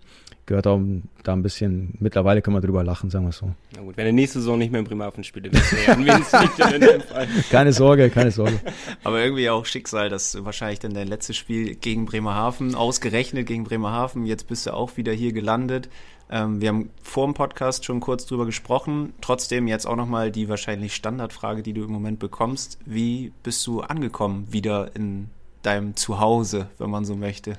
gehört 0.50 0.66
auch 0.66 0.80
da 1.22 1.32
ein 1.32 1.42
bisschen, 1.42 1.94
mittlerweile 2.00 2.42
können 2.42 2.56
wir 2.56 2.60
drüber 2.60 2.82
lachen, 2.82 3.08
sagen 3.08 3.24
wir 3.24 3.32
so. 3.32 3.52
Na 3.76 3.82
gut, 3.82 3.96
wenn 3.96 4.04
der 4.04 4.12
nächste 4.12 4.40
Saison 4.40 4.58
nicht 4.58 4.72
mehr 4.72 4.80
in 4.80 4.86
Bremerhaven 4.86 5.22
spielt, 5.22 5.46
dann 5.46 6.02
liegt 6.02 6.32
in 6.74 6.80
dem 6.80 7.00
Fall. 7.00 7.28
Keine 7.50 7.72
Sorge, 7.72 8.10
keine 8.10 8.32
Sorge. 8.32 8.58
Aber 9.04 9.22
irgendwie 9.22 9.48
auch 9.48 9.64
Schicksal, 9.64 10.08
dass 10.08 10.44
wahrscheinlich 10.44 10.80
dann 10.80 10.92
dein 10.92 11.06
letztes 11.06 11.36
Spiel 11.36 11.76
gegen 11.76 12.04
Bremerhaven, 12.04 12.74
ausgerechnet 12.74 13.46
gegen 13.46 13.62
Bremerhaven, 13.62 14.26
jetzt 14.26 14.48
bist 14.48 14.66
du 14.66 14.74
auch 14.74 14.96
wieder 14.96 15.12
hier 15.12 15.32
gelandet. 15.32 15.88
Ähm, 16.30 16.60
wir 16.60 16.68
haben 16.68 16.90
vor 17.02 17.26
dem 17.26 17.34
Podcast 17.34 17.84
schon 17.84 18.00
kurz 18.00 18.24
drüber 18.24 18.46
gesprochen. 18.46 19.12
Trotzdem 19.20 19.66
jetzt 19.66 19.86
auch 19.86 19.96
nochmal 19.96 20.30
die 20.30 20.48
wahrscheinlich 20.48 20.94
Standardfrage, 20.94 21.62
die 21.62 21.72
du 21.72 21.82
im 21.82 21.90
Moment 21.90 22.18
bekommst. 22.20 22.78
Wie 22.86 23.32
bist 23.42 23.66
du 23.66 23.80
angekommen 23.80 24.46
wieder 24.50 24.94
in 24.94 25.28
deinem 25.62 25.96
Zuhause, 25.96 26.68
wenn 26.78 26.90
man 26.90 27.04
so 27.04 27.16
möchte? 27.16 27.54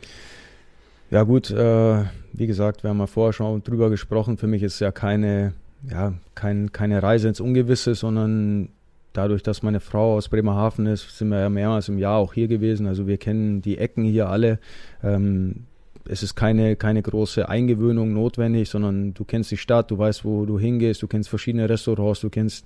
Ja 1.10 1.24
gut, 1.24 1.52
äh, 1.52 2.06
wie 2.32 2.48
gesagt, 2.48 2.84
wir 2.84 2.90
haben 2.90 3.00
ja 3.00 3.08
vorher 3.08 3.34
schon 3.34 3.62
drüber 3.64 3.90
gesprochen. 3.90 4.38
Für 4.38 4.48
mich 4.48 4.64
ist 4.64 4.80
ja 4.80 4.94
keine, 4.94 5.54
ja, 5.90 6.14
kein, 6.36 6.72
keine 6.72 7.04
Reise 7.04 7.28
ins 7.28 7.42
Ungewisse, 7.42 7.96
sondern 7.96 8.70
dadurch, 9.12 9.44
dass 9.44 9.62
meine 9.62 9.82
Frau 9.82 10.16
aus 10.16 10.30
Bremerhaven 10.30 10.86
ist, 10.86 11.18
sind 11.18 11.28
wir 11.28 11.42
ja 11.42 11.50
mehrmals 11.50 11.90
im 11.90 11.98
Jahr 11.98 12.18
auch 12.18 12.34
hier 12.34 12.48
gewesen. 12.48 12.88
Also 12.88 13.08
wir 13.08 13.18
kennen 13.18 13.62
die 13.62 13.78
Ecken 13.78 14.06
hier 14.06 14.30
alle. 14.30 14.60
Ähm, 15.04 15.66
es 16.08 16.24
ist 16.24 16.36
keine, 16.36 16.76
keine 16.76 17.02
große 17.02 17.48
Eingewöhnung 17.48 18.14
notwendig, 18.14 18.70
sondern 18.70 19.14
du 19.14 19.24
kennst 19.24 19.52
die 19.52 19.58
Stadt, 19.58 19.92
du 19.92 19.98
weißt, 19.98 20.26
wo 20.26 20.46
du 20.46 20.60
hingehst, 20.60 21.02
du 21.02 21.08
kennst 21.08 21.30
verschiedene 21.30 21.70
Restaurants, 21.70 22.22
du 22.22 22.30
kennst 22.30 22.66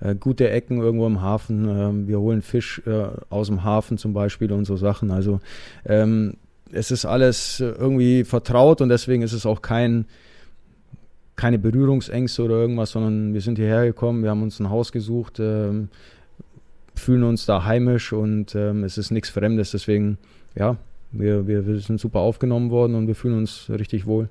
äh, 0.00 0.14
gute 0.14 0.50
Ecken 0.50 0.80
irgendwo 0.80 1.06
im 1.06 1.20
Hafen. 1.20 1.68
Ähm, 1.68 2.08
wir 2.08 2.20
holen 2.20 2.42
Fisch 2.42 2.82
äh, 2.86 3.06
aus 3.30 3.48
dem 3.48 3.64
Hafen 3.64 3.98
zum 3.98 4.12
Beispiel 4.12 4.52
und 4.52 4.64
so 4.64 4.76
Sachen. 4.76 5.10
Also 5.10 5.40
ähm, 5.84 6.34
es 6.72 6.90
ist 6.90 7.04
alles 7.04 7.60
irgendwie 7.60 8.24
vertraut 8.24 8.80
und 8.80 8.88
deswegen 8.88 9.22
ist 9.22 9.32
es 9.32 9.46
auch 9.46 9.62
kein, 9.62 10.06
keine 11.36 11.58
Berührungsängste 11.58 12.42
oder 12.42 12.54
irgendwas, 12.54 12.90
sondern 12.90 13.34
wir 13.34 13.40
sind 13.40 13.58
hierher 13.58 13.84
gekommen, 13.84 14.22
wir 14.22 14.30
haben 14.30 14.42
uns 14.42 14.60
ein 14.60 14.70
Haus 14.70 14.92
gesucht, 14.92 15.38
ähm, 15.40 15.88
fühlen 16.94 17.24
uns 17.24 17.46
da 17.46 17.64
heimisch 17.64 18.12
und 18.12 18.54
ähm, 18.54 18.84
es 18.84 18.98
ist 18.98 19.10
nichts 19.10 19.30
Fremdes. 19.30 19.72
Deswegen, 19.72 20.18
ja, 20.54 20.76
wir, 21.18 21.46
wir, 21.46 21.66
wir 21.66 21.80
sind 21.80 22.00
super 22.00 22.20
aufgenommen 22.20 22.70
worden 22.70 22.94
und 22.94 23.06
wir 23.06 23.14
fühlen 23.14 23.38
uns 23.38 23.70
richtig 23.70 24.06
wohl. 24.06 24.28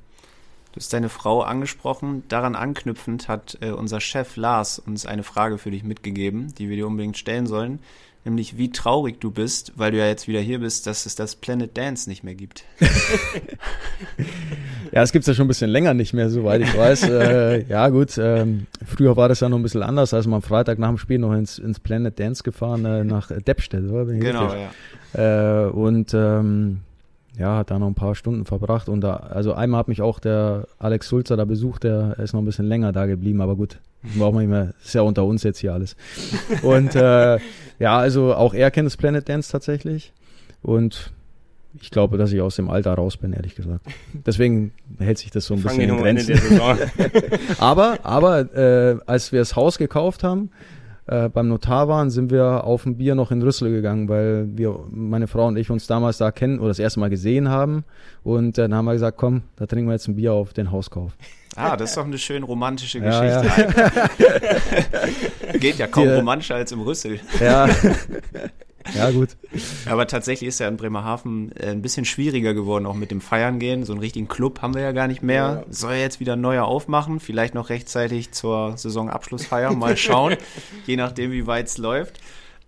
Du 0.72 0.78
hast 0.78 0.92
deine 0.92 1.10
Frau 1.10 1.42
angesprochen. 1.42 2.24
Daran 2.30 2.56
anknüpfend 2.56 3.28
hat 3.28 3.58
äh, 3.62 3.70
unser 3.70 4.02
Chef 4.02 4.36
Lars 4.38 4.80
uns 4.80 5.06
eine 5.06 5.24
Frage 5.24 5.60
für 5.60 5.70
dich 5.70 5.84
mitgegeben, 5.84 6.54
die 6.58 6.68
wir 6.70 6.76
dir 6.76 6.88
unbedingt 6.88 7.18
stellen 7.18 7.46
sollen 7.46 7.80
nämlich 8.26 8.58
wie 8.58 8.72
traurig 8.72 9.20
du 9.20 9.32
bist, 9.32 9.74
weil 9.76 9.92
du 9.92 9.98
ja 9.98 10.08
jetzt 10.08 10.28
wieder 10.28 10.40
hier 10.40 10.60
bist, 10.60 10.88
dass 10.88 11.06
es 11.06 11.16
das 11.16 11.36
Planet 11.36 11.78
Dance 11.78 12.10
nicht 12.10 12.24
mehr 12.24 12.36
gibt. 12.36 12.64
ja, 14.92 15.02
es 15.02 15.12
gibt 15.12 15.24
es 15.24 15.28
ja 15.28 15.34
schon 15.34 15.46
ein 15.46 15.50
bisschen 15.50 15.70
länger 15.70 15.94
nicht 15.94 16.14
mehr, 16.14 16.30
soweit 16.30 16.62
ich 16.62 16.78
weiß. 16.78 17.04
äh, 17.10 17.64
ja 17.66 17.90
gut, 17.90 18.18
ähm, 18.18 18.68
früher 18.86 19.18
war 19.18 19.30
das 19.30 19.42
ja 19.42 19.50
noch 19.50 19.58
ein 19.58 19.64
bisschen 19.64 19.84
anders, 19.84 20.14
als 20.14 20.26
man 20.26 20.36
am 20.36 20.42
Freitag 20.42 20.80
nach 20.80 20.90
dem 20.90 20.98
Spiel 20.98 21.20
noch 21.20 21.34
ins, 21.34 21.60
ins 21.60 21.80
Planet 21.80 22.18
Dance 22.20 22.44
gefahren, 22.44 22.86
äh, 22.86 23.04
nach 23.04 23.30
Deppstedt, 23.30 23.90
oder? 23.90 24.06
Genau, 24.06 24.54
ja. 24.54 24.72
Äh, 25.66 25.70
und 25.70 26.14
ähm, 26.14 26.82
ja, 27.38 27.58
hat 27.58 27.72
da 27.72 27.80
noch 27.80 27.88
ein 27.88 27.96
paar 27.96 28.16
Stunden 28.16 28.46
verbracht 28.46 28.90
und 28.90 29.02
da, 29.02 29.16
also 29.16 29.54
einmal 29.54 29.80
hat 29.80 29.88
mich 29.88 30.02
auch 30.02 30.20
der 30.20 30.68
Alex 30.78 31.08
Sulzer 31.08 31.36
da 31.36 31.46
besucht, 31.46 31.84
der 31.84 32.18
ist 32.20 32.34
noch 32.34 32.42
ein 32.42 32.46
bisschen 32.46 32.66
länger 32.66 32.92
da 32.92 33.06
geblieben, 33.06 33.42
aber 33.42 33.56
gut, 33.56 33.80
brauchen 34.18 34.36
wir 34.36 34.42
nicht 34.42 34.50
mehr, 34.50 34.74
ist 34.84 34.94
ja 34.94 35.02
unter 35.02 35.24
uns 35.26 35.44
jetzt 35.44 35.60
hier 35.60 35.74
alles. 35.74 35.96
Und 36.62 36.96
äh, 36.96 37.40
ja, 37.80 37.98
also 37.98 38.34
auch 38.34 38.54
er 38.54 38.72
kennt 38.72 38.86
das 38.86 38.98
Planet 38.98 39.28
Dance 39.28 39.52
tatsächlich 39.52 40.14
und 40.62 41.12
ich 41.82 41.90
glaube, 41.90 42.18
dass 42.18 42.32
ich 42.32 42.42
aus 42.42 42.56
dem 42.56 42.70
Alter 42.70 42.94
raus 42.94 43.18
bin, 43.18 43.34
ehrlich 43.34 43.56
gesagt. 43.56 43.86
Deswegen 44.26 44.74
hält 45.00 45.18
sich 45.18 45.32
das 45.32 45.46
so 45.46 45.56
ein 45.56 45.64
bisschen 45.64 45.82
in 45.82 45.98
Grenzen. 45.98 46.40
aber, 47.58 48.00
aber 48.04 48.56
äh, 48.56 48.98
als 49.06 49.32
wir 49.32 49.40
das 49.40 49.56
Haus 49.56 49.78
gekauft 49.78 50.24
haben, 50.24 50.52
äh, 51.08 51.30
beim 51.30 51.48
Notar 51.48 51.88
waren, 51.88 52.10
sind 52.10 52.32
wir 52.32 52.64
auf 52.64 52.86
ein 52.86 52.98
Bier 52.98 53.16
noch 53.16 53.32
in 53.32 53.42
Rüssel 53.42 53.72
gegangen, 53.72 54.08
weil 54.08 54.48
wir, 54.56 54.80
meine 54.90 55.28
Frau 55.28 55.48
und 55.48 55.58
ich 55.58 55.70
uns 55.70 55.88
damals 55.88 56.18
da 56.18 56.32
kennen 56.32 56.60
oder 56.60 56.70
das 56.70 56.80
erste 56.80 57.00
Mal 57.00 57.10
gesehen 57.10 57.50
haben. 57.50 57.84
Und 58.24 58.58
äh, 58.58 58.64
dann 58.64 58.76
haben 58.76 58.86
wir 58.86 58.94
gesagt, 58.94 59.18
komm, 59.18 59.42
da 59.58 59.66
trinken 59.66 59.88
wir 59.88 59.94
jetzt 59.94 60.08
ein 60.08 60.16
Bier 60.16 60.34
auf 60.34 60.54
den 60.54 60.72
Hauskauf. 60.72 61.18
Ah, 61.56 61.78
das 61.78 61.92
ist 61.92 61.98
doch 61.98 62.06
eine 62.06 62.18
schön 62.18 62.44
romantische 62.44 63.00
Geschichte. 63.00 63.28
Ja, 63.28 64.28
ja. 65.52 65.58
Geht 65.60 65.78
ja 65.78 65.88
kaum 65.88 66.08
Die, 66.08 66.14
romantischer 66.14 66.56
als 66.56 66.72
im 66.72 66.82
Rüssel. 66.82 67.20
Ja. 67.40 67.70
Ja, 68.94 69.12
gut. 69.12 69.30
Aber 69.86 70.08
tatsächlich 70.08 70.50
ist 70.50 70.60
ja 70.60 70.68
in 70.68 70.78
Bremerhaven 70.78 71.52
äh, 71.56 71.68
ein 71.68 71.82
bisschen 71.82 72.06
schwieriger 72.06 72.54
geworden, 72.54 72.86
auch 72.86 72.96
mit 72.96 73.12
dem 73.12 73.22
Feiern 73.22 73.60
gehen. 73.60 73.86
So 73.86 73.94
einen 73.94 74.02
richtigen 74.02 74.28
Club 74.28 74.62
haben 74.62 74.74
wir 74.74 74.82
ja 74.82 74.92
gar 74.92 75.08
nicht 75.08 75.24
mehr. 75.24 75.64
Ja. 75.66 75.74
Soll 75.74 75.94
jetzt 75.94 76.20
wieder 76.20 76.34
ein 76.34 76.42
neuer 76.42 76.66
aufmachen, 76.66 77.20
vielleicht 77.20 77.54
noch 77.54 77.70
rechtzeitig 77.70 78.32
zur 78.32 78.78
Saisonabschlussfeier. 78.78 79.72
Mal 79.74 79.96
schauen, 79.96 80.36
je 80.86 80.98
nachdem, 80.98 81.32
wie 81.32 81.48
weit 81.48 81.68
es 81.68 81.78
läuft. 81.78 82.20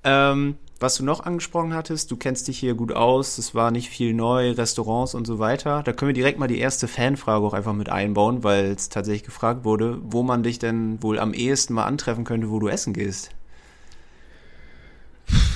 Ähm, 0.04 0.56
was 0.80 0.96
du 0.96 1.06
noch 1.06 1.22
angesprochen 1.22 1.74
hattest, 1.74 2.12
du 2.12 2.18
kennst 2.18 2.48
dich 2.48 2.60
hier 2.60 2.76
gut 2.76 2.92
aus, 2.92 3.38
es 3.38 3.56
war 3.56 3.72
nicht 3.72 3.90
viel 3.90 4.14
neu, 4.14 4.52
Restaurants 4.52 5.16
und 5.16 5.26
so 5.26 5.40
weiter. 5.40 5.84
Da 5.84 5.94
können 5.94 6.10
wir 6.10 6.14
direkt 6.14 6.38
mal 6.38 6.48
die 6.48 6.60
erste 6.60 6.88
Fanfrage 6.88 7.46
auch 7.46 7.54
einfach 7.54 7.74
mit 7.74 7.90
einbauen, 7.90 8.44
weil 8.44 8.66
es 8.66 8.90
tatsächlich 8.90 9.24
gefragt 9.24 9.64
wurde, 9.64 10.00
wo 10.04 10.22
man 10.22 10.44
dich 10.44 10.60
denn 10.60 11.02
wohl 11.02 11.18
am 11.18 11.34
ehesten 11.34 11.74
mal 11.74 11.86
antreffen 11.86 12.26
könnte, 12.26 12.50
wo 12.50 12.60
du 12.60 12.68
essen 12.68 12.94
gehst. 12.94 13.32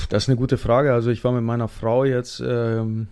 Das 0.10 0.24
ist 0.24 0.30
eine 0.30 0.38
gute 0.38 0.58
Frage. 0.58 0.94
Also 0.94 1.12
ich 1.12 1.24
war 1.24 1.32
mit 1.32 1.44
meiner 1.44 1.68
Frau 1.68 2.06
jetzt 2.06 2.42
ähm, 2.46 3.08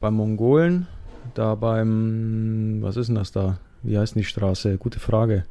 beim 0.00 0.14
Mongolen, 0.14 0.86
da 1.34 1.54
beim, 1.54 2.78
was 2.80 2.96
ist 2.96 3.06
denn 3.06 3.14
das 3.14 3.32
da? 3.32 3.58
Wie 3.82 3.96
heißt 3.96 4.14
denn 4.14 4.22
die 4.22 4.28
Straße? 4.28 4.76
Gute 4.78 5.00
Frage. 5.00 5.44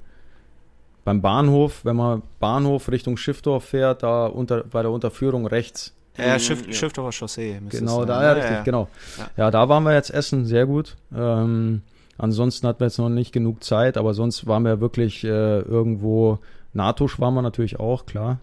Beim 1.03 1.21
Bahnhof, 1.21 1.83
wenn 1.83 1.95
man 1.95 2.21
Bahnhof 2.39 2.89
Richtung 2.91 3.17
Schiffdorf 3.17 3.65
fährt, 3.65 4.03
da 4.03 4.27
unter, 4.27 4.63
bei 4.65 4.83
der 4.83 4.91
Unterführung 4.91 5.47
rechts. 5.47 5.95
Ja, 6.17 6.37
Schiff, 6.39 6.65
ja. 6.67 6.73
Schiffdorfer 6.73 7.11
Chaussee. 7.11 7.59
Genau, 7.69 8.05
da, 8.05 8.23
ja, 8.23 8.31
richtig, 8.33 8.51
ja, 8.51 8.63
genau. 8.63 8.87
Ja. 9.17 9.29
ja. 9.37 9.51
da 9.51 9.69
waren 9.69 9.83
wir 9.83 9.93
jetzt 9.93 10.13
essen, 10.13 10.45
sehr 10.45 10.65
gut. 10.65 10.97
Ähm, 11.15 11.81
ansonsten 12.17 12.67
hatten 12.67 12.79
wir 12.79 12.87
jetzt 12.87 12.97
noch 12.97 13.09
nicht 13.09 13.31
genug 13.31 13.63
Zeit, 13.63 13.97
aber 13.97 14.13
sonst 14.13 14.45
waren 14.45 14.63
wir 14.63 14.81
wirklich 14.81 15.23
äh, 15.23 15.59
irgendwo, 15.59 16.39
Natosch 16.73 17.19
waren 17.19 17.33
wir 17.33 17.41
natürlich 17.41 17.79
auch, 17.79 18.05
klar 18.05 18.39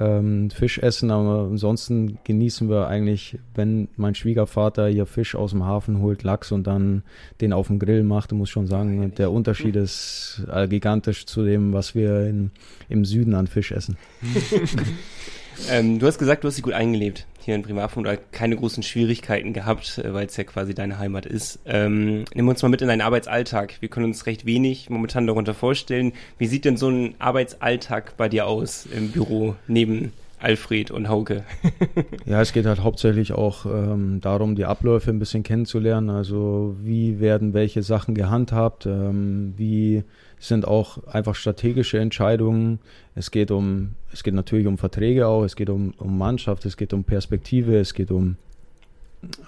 ähm, 0.00 0.50
Fisch 0.50 0.78
essen, 0.78 1.10
aber 1.10 1.48
ansonsten 1.50 2.18
genießen 2.24 2.68
wir 2.68 2.88
eigentlich, 2.88 3.38
wenn 3.54 3.88
mein 3.96 4.14
Schwiegervater 4.14 4.88
hier 4.88 5.06
Fisch 5.06 5.34
aus 5.34 5.50
dem 5.52 5.64
Hafen 5.64 6.00
holt, 6.00 6.22
Lachs 6.22 6.52
und 6.52 6.66
dann 6.66 7.02
den 7.40 7.52
auf 7.52 7.68
dem 7.68 7.78
Grill 7.78 8.02
macht, 8.02 8.32
muss 8.32 8.50
schon 8.50 8.66
sagen, 8.66 9.14
der 9.16 9.30
Unterschied 9.30 9.76
ist 9.76 10.42
äh, 10.52 10.68
gigantisch 10.68 11.26
zu 11.26 11.44
dem, 11.44 11.72
was 11.72 11.94
wir 11.94 12.26
in, 12.26 12.50
im 12.88 13.04
Süden 13.04 13.34
an 13.34 13.46
Fisch 13.46 13.72
essen. 13.72 13.96
ähm, 15.70 15.98
du 15.98 16.06
hast 16.06 16.18
gesagt, 16.18 16.44
du 16.44 16.48
hast 16.48 16.56
dich 16.56 16.64
gut 16.64 16.74
eingelebt 16.74 17.26
hier 17.46 17.54
in 17.54 17.62
Bremerhaven 17.62 18.00
oder 18.00 18.16
keine 18.16 18.56
großen 18.56 18.82
Schwierigkeiten 18.82 19.52
gehabt, 19.52 19.98
äh, 19.98 20.12
weil 20.12 20.26
es 20.26 20.36
ja 20.36 20.44
quasi 20.44 20.74
deine 20.74 20.98
Heimat 20.98 21.26
ist. 21.26 21.60
Ähm, 21.64 22.24
nimm 22.34 22.48
uns 22.48 22.60
mal 22.62 22.68
mit 22.68 22.82
in 22.82 22.88
deinen 22.88 23.00
Arbeitsalltag. 23.00 23.76
Wir 23.80 23.88
können 23.88 24.06
uns 24.06 24.26
recht 24.26 24.44
wenig 24.46 24.90
momentan 24.90 25.26
darunter 25.26 25.54
vorstellen. 25.54 26.12
Wie 26.38 26.48
sieht 26.48 26.64
denn 26.64 26.76
so 26.76 26.88
ein 26.88 27.14
Arbeitsalltag 27.20 28.16
bei 28.16 28.28
dir 28.28 28.46
aus 28.46 28.86
im 28.86 29.12
Büro 29.12 29.54
neben 29.68 30.12
Alfred 30.38 30.90
und 30.90 31.08
Hauke. 31.08 31.44
ja, 32.26 32.42
es 32.42 32.52
geht 32.52 32.66
halt 32.66 32.82
hauptsächlich 32.82 33.32
auch 33.32 33.64
ähm, 33.64 34.20
darum, 34.20 34.54
die 34.54 34.66
Abläufe 34.66 35.10
ein 35.10 35.18
bisschen 35.18 35.42
kennenzulernen. 35.42 36.10
Also 36.10 36.76
wie 36.82 37.20
werden 37.20 37.54
welche 37.54 37.82
Sachen 37.82 38.14
gehandhabt, 38.14 38.84
ähm, 38.84 39.54
wie 39.56 40.04
sind 40.38 40.66
auch 40.66 41.04
einfach 41.06 41.34
strategische 41.34 41.98
Entscheidungen. 41.98 42.78
Es 43.14 43.30
geht 43.30 43.50
um, 43.50 43.94
es 44.12 44.22
geht 44.22 44.34
natürlich 44.34 44.66
um 44.66 44.78
Verträge 44.78 45.26
auch, 45.26 45.44
es 45.44 45.56
geht 45.56 45.70
um, 45.70 45.94
um 45.98 46.18
Mannschaft, 46.18 46.66
es 46.66 46.76
geht 46.76 46.92
um 46.92 47.04
Perspektive, 47.04 47.78
es 47.78 47.94
geht 47.94 48.10
um 48.10 48.36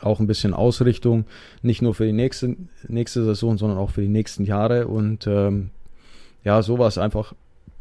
auch 0.00 0.18
ein 0.18 0.26
bisschen 0.26 0.54
Ausrichtung, 0.54 1.24
nicht 1.62 1.82
nur 1.82 1.94
für 1.94 2.06
die 2.06 2.12
nächste, 2.12 2.56
nächste 2.88 3.24
Saison, 3.24 3.58
sondern 3.58 3.78
auch 3.78 3.90
für 3.90 4.00
die 4.00 4.08
nächsten 4.08 4.44
Jahre. 4.44 4.88
Und 4.88 5.26
ähm, 5.26 5.70
ja, 6.42 6.62
sowas 6.62 6.98
einfach 6.98 7.34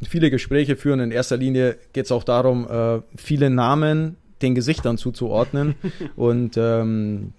viele 0.08 0.30
Gespräche 0.30 0.76
führen. 0.76 1.00
In 1.00 1.12
erster 1.12 1.38
Linie 1.38 1.78
geht 1.94 2.06
es 2.06 2.12
auch 2.12 2.24
darum, 2.24 2.70
äh, 2.70 3.02
viele 3.16 3.50
Namen 3.50 4.18
den 4.42 4.54
Gesichtern 4.54 4.98
zuzuordnen. 4.98 5.76
Und 6.16 6.58
ähm, 6.58 7.34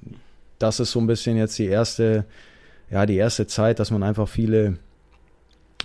das 0.58 0.80
ist 0.80 0.90
so 0.90 1.00
ein 1.00 1.06
bisschen 1.06 1.36
jetzt 1.36 1.58
die 1.58 1.66
erste, 1.66 2.24
ja, 2.90 3.06
die 3.06 3.16
erste 3.16 3.46
Zeit, 3.46 3.78
dass 3.78 3.90
man 3.90 4.02
einfach 4.02 4.28
viele 4.28 4.78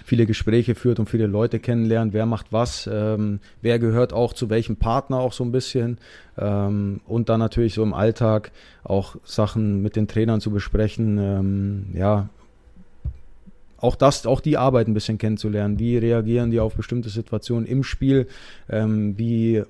viele 0.05 0.25
Gespräche 0.25 0.75
führt 0.75 0.99
und 0.99 1.09
viele 1.09 1.27
Leute 1.27 1.59
kennenlernt, 1.59 2.13
wer 2.13 2.25
macht 2.25 2.47
was, 2.51 2.89
ähm, 2.91 3.39
wer 3.61 3.79
gehört 3.79 4.13
auch 4.13 4.33
zu 4.33 4.49
welchem 4.49 4.75
Partner 4.75 5.17
auch 5.19 5.33
so 5.33 5.43
ein 5.43 5.51
bisschen 5.51 5.97
ähm, 6.37 7.01
und 7.05 7.29
dann 7.29 7.39
natürlich 7.39 7.73
so 7.73 7.83
im 7.83 7.93
Alltag 7.93 8.51
auch 8.83 9.15
Sachen 9.23 9.81
mit 9.81 9.95
den 9.95 10.07
Trainern 10.07 10.41
zu 10.41 10.51
besprechen, 10.51 11.17
ähm, 11.17 11.85
ja, 11.93 12.29
auch 13.77 13.95
das, 13.97 14.25
auch 14.25 14.39
die 14.39 14.57
Arbeit 14.57 14.87
ein 14.87 14.93
bisschen 14.93 15.17
kennenzulernen. 15.17 15.77
Wie 15.77 15.97
reagieren 15.97 16.51
die 16.51 16.61
auf 16.61 16.75
bestimmte 16.75 17.09
Situationen 17.09 17.65
im 17.65 17.83
Spiel? 17.83 18.27
Ähm, 18.69 19.17
wie 19.17 19.63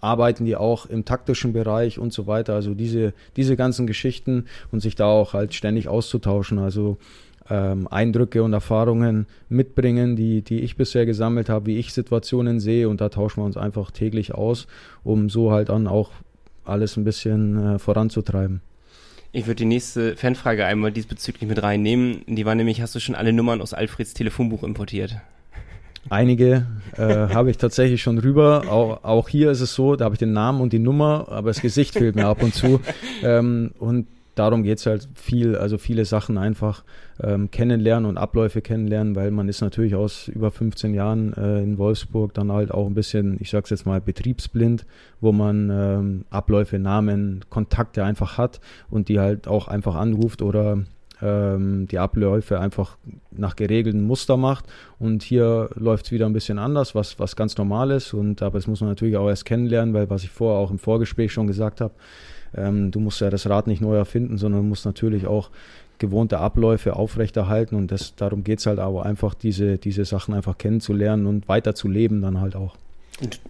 arbeiten 0.00 0.44
die 0.44 0.54
auch 0.54 0.86
im 0.86 1.04
taktischen 1.04 1.52
Bereich 1.52 1.98
und 1.98 2.12
so 2.12 2.28
weiter? 2.28 2.54
Also 2.54 2.74
diese, 2.74 3.12
diese 3.36 3.56
ganzen 3.56 3.88
Geschichten 3.88 4.46
und 4.70 4.80
sich 4.80 4.94
da 4.94 5.06
auch 5.06 5.32
halt 5.32 5.52
ständig 5.52 5.88
auszutauschen. 5.88 6.60
Also 6.60 6.98
ähm, 7.50 7.88
Eindrücke 7.88 8.42
und 8.42 8.52
Erfahrungen 8.52 9.26
mitbringen, 9.48 10.16
die, 10.16 10.42
die 10.42 10.60
ich 10.60 10.76
bisher 10.76 11.04
gesammelt 11.04 11.48
habe, 11.48 11.66
wie 11.66 11.78
ich 11.78 11.92
Situationen 11.92 12.60
sehe 12.60 12.88
und 12.88 13.00
da 13.00 13.08
tauschen 13.08 13.40
wir 13.40 13.44
uns 13.44 13.56
einfach 13.56 13.90
täglich 13.90 14.34
aus, 14.34 14.66
um 15.04 15.28
so 15.28 15.50
halt 15.50 15.68
dann 15.68 15.86
auch 15.86 16.10
alles 16.64 16.96
ein 16.96 17.04
bisschen 17.04 17.74
äh, 17.74 17.78
voranzutreiben. 17.78 18.60
Ich 19.32 19.46
würde 19.46 19.56
die 19.56 19.64
nächste 19.64 20.16
Fanfrage 20.16 20.64
einmal 20.64 20.90
diesbezüglich 20.90 21.48
mit 21.48 21.62
reinnehmen. 21.62 22.22
Die 22.26 22.44
war 22.46 22.54
nämlich, 22.54 22.82
hast 22.82 22.94
du 22.94 23.00
schon 23.00 23.14
alle 23.14 23.32
Nummern 23.32 23.60
aus 23.60 23.74
Alfreds 23.74 24.12
Telefonbuch 24.14 24.64
importiert? 24.64 25.16
Einige 26.08 26.66
äh, 26.96 27.04
habe 27.34 27.50
ich 27.50 27.58
tatsächlich 27.58 28.02
schon 28.02 28.18
rüber. 28.18 28.64
Auch, 28.68 29.04
auch 29.04 29.28
hier 29.28 29.50
ist 29.50 29.60
es 29.60 29.74
so, 29.74 29.94
da 29.94 30.06
habe 30.06 30.14
ich 30.14 30.18
den 30.18 30.32
Namen 30.32 30.60
und 30.60 30.72
die 30.72 30.78
Nummer, 30.78 31.26
aber 31.28 31.50
das 31.50 31.60
Gesicht 31.60 31.94
fehlt 31.94 32.16
mir 32.16 32.26
ab 32.26 32.42
und 32.42 32.54
zu. 32.54 32.80
Ähm, 33.22 33.72
und 33.78 34.06
darum 34.40 34.62
geht 34.62 34.78
es 34.78 34.86
halt 34.86 35.06
viel, 35.14 35.54
also 35.54 35.76
viele 35.76 36.06
Sachen 36.06 36.38
einfach 36.38 36.82
ähm, 37.22 37.50
kennenlernen 37.50 38.08
und 38.08 38.16
Abläufe 38.16 38.62
kennenlernen, 38.62 39.14
weil 39.14 39.30
man 39.30 39.48
ist 39.48 39.60
natürlich 39.60 39.94
aus 39.94 40.28
über 40.28 40.50
15 40.50 40.94
Jahren 40.94 41.34
äh, 41.34 41.62
in 41.62 41.76
Wolfsburg 41.76 42.32
dann 42.32 42.50
halt 42.50 42.70
auch 42.70 42.86
ein 42.86 42.94
bisschen, 42.94 43.36
ich 43.38 43.50
sag's 43.50 43.68
jetzt 43.68 43.84
mal, 43.84 44.00
betriebsblind, 44.00 44.86
wo 45.20 45.32
man 45.32 45.68
ähm, 45.70 46.24
Abläufe, 46.30 46.78
Namen, 46.78 47.44
Kontakte 47.50 48.02
einfach 48.02 48.38
hat 48.38 48.60
und 48.88 49.08
die 49.08 49.20
halt 49.20 49.46
auch 49.46 49.68
einfach 49.68 49.94
anruft 49.94 50.40
oder 50.40 50.78
ähm, 51.20 51.86
die 51.88 51.98
Abläufe 51.98 52.58
einfach 52.58 52.96
nach 53.30 53.56
geregelten 53.56 54.02
Muster 54.02 54.38
macht. 54.38 54.64
Und 54.98 55.22
hier 55.22 55.68
läuft 55.74 56.06
es 56.06 56.12
wieder 56.12 56.24
ein 56.24 56.32
bisschen 56.32 56.58
anders, 56.58 56.94
was, 56.94 57.18
was 57.18 57.36
ganz 57.36 57.58
normal 57.58 57.90
ist. 57.90 58.14
Und 58.14 58.40
aber 58.40 58.58
das 58.58 58.66
muss 58.66 58.80
man 58.80 58.88
natürlich 58.88 59.18
auch 59.18 59.28
erst 59.28 59.44
kennenlernen, 59.44 59.92
weil 59.92 60.08
was 60.08 60.24
ich 60.24 60.30
vorher 60.30 60.58
auch 60.58 60.70
im 60.70 60.78
Vorgespräch 60.78 61.30
schon 61.30 61.46
gesagt 61.46 61.82
habe, 61.82 61.92
ähm, 62.56 62.90
du 62.90 63.00
musst 63.00 63.20
ja 63.20 63.30
das 63.30 63.48
Rad 63.48 63.66
nicht 63.66 63.80
neu 63.80 63.96
erfinden, 63.96 64.38
sondern 64.38 64.68
musst 64.68 64.84
natürlich 64.84 65.26
auch 65.26 65.50
gewohnte 65.98 66.38
Abläufe 66.38 66.96
aufrechterhalten 66.96 67.76
und 67.76 67.92
das, 67.92 68.16
darum 68.16 68.42
geht 68.42 68.58
es 68.58 68.66
halt 68.66 68.78
aber 68.78 69.06
einfach, 69.06 69.34
diese, 69.34 69.78
diese 69.78 70.04
Sachen 70.04 70.34
einfach 70.34 70.58
kennenzulernen 70.58 71.26
und 71.26 71.48
weiterzuleben 71.48 72.22
dann 72.22 72.40
halt 72.40 72.56
auch. 72.56 72.74
Und, 73.20 73.40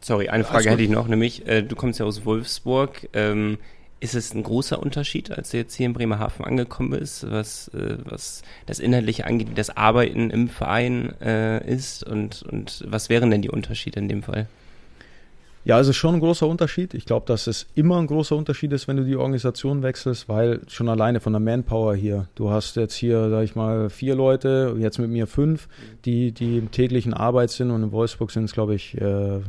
sorry, 0.00 0.28
eine 0.28 0.44
Frage 0.44 0.70
hätte 0.70 0.82
ich 0.82 0.90
noch, 0.90 1.08
nämlich, 1.08 1.46
äh, 1.46 1.62
du 1.62 1.76
kommst 1.76 2.00
ja 2.00 2.06
aus 2.06 2.24
Wolfsburg, 2.26 3.08
ähm, 3.12 3.58
ist 4.00 4.14
es 4.14 4.34
ein 4.34 4.42
großer 4.42 4.80
Unterschied, 4.82 5.30
als 5.30 5.50
du 5.50 5.58
jetzt 5.58 5.74
hier 5.74 5.86
in 5.86 5.92
Bremerhaven 5.92 6.44
angekommen 6.44 6.90
bist, 6.90 7.30
was, 7.30 7.68
äh, 7.68 7.98
was 8.04 8.42
das 8.66 8.78
Inhaltliche 8.78 9.26
angeht, 9.26 9.50
wie 9.50 9.54
das 9.54 9.76
Arbeiten 9.76 10.30
im 10.30 10.48
Verein 10.48 11.14
äh, 11.20 11.64
ist 11.72 12.02
und, 12.02 12.42
und 12.42 12.84
was 12.88 13.08
wären 13.08 13.30
denn 13.30 13.42
die 13.42 13.50
Unterschiede 13.50 14.00
in 14.00 14.08
dem 14.08 14.22
Fall? 14.22 14.48
Ja, 15.64 15.76
also 15.76 15.92
schon 15.92 16.14
ein 16.14 16.20
großer 16.20 16.46
Unterschied. 16.46 16.94
Ich 16.94 17.04
glaube, 17.04 17.26
dass 17.26 17.46
es 17.46 17.66
immer 17.74 17.98
ein 17.98 18.06
großer 18.06 18.34
Unterschied 18.34 18.72
ist, 18.72 18.88
wenn 18.88 18.96
du 18.96 19.04
die 19.04 19.16
Organisation 19.16 19.82
wechselst, 19.82 20.28
weil 20.28 20.60
schon 20.68 20.88
alleine 20.88 21.20
von 21.20 21.34
der 21.34 21.40
Manpower 21.40 21.94
hier, 21.94 22.28
du 22.34 22.50
hast 22.50 22.76
jetzt 22.76 22.94
hier, 22.94 23.28
sag 23.28 23.44
ich 23.44 23.54
mal, 23.56 23.90
vier 23.90 24.14
Leute, 24.14 24.74
jetzt 24.78 24.98
mit 24.98 25.10
mir 25.10 25.26
fünf, 25.26 25.68
die, 26.06 26.32
die 26.32 26.56
im 26.56 26.70
täglichen 26.70 27.12
Arbeit 27.12 27.50
sind 27.50 27.70
und 27.70 27.82
in 27.82 27.92
Wolfsburg 27.92 28.30
sind 28.30 28.44
es, 28.44 28.52
glaube 28.52 28.74
ich, 28.74 28.98
äh, 28.98 29.40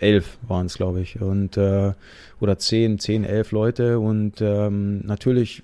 elf 0.00 0.38
waren 0.48 0.66
es, 0.66 0.74
glaube 0.74 1.00
ich, 1.02 1.20
und 1.20 1.56
äh, 1.56 1.92
oder 2.40 2.58
zehn, 2.58 2.98
zehn, 2.98 3.22
elf 3.22 3.52
Leute 3.52 4.00
und 4.00 4.40
ähm, 4.40 5.02
natürlich 5.06 5.62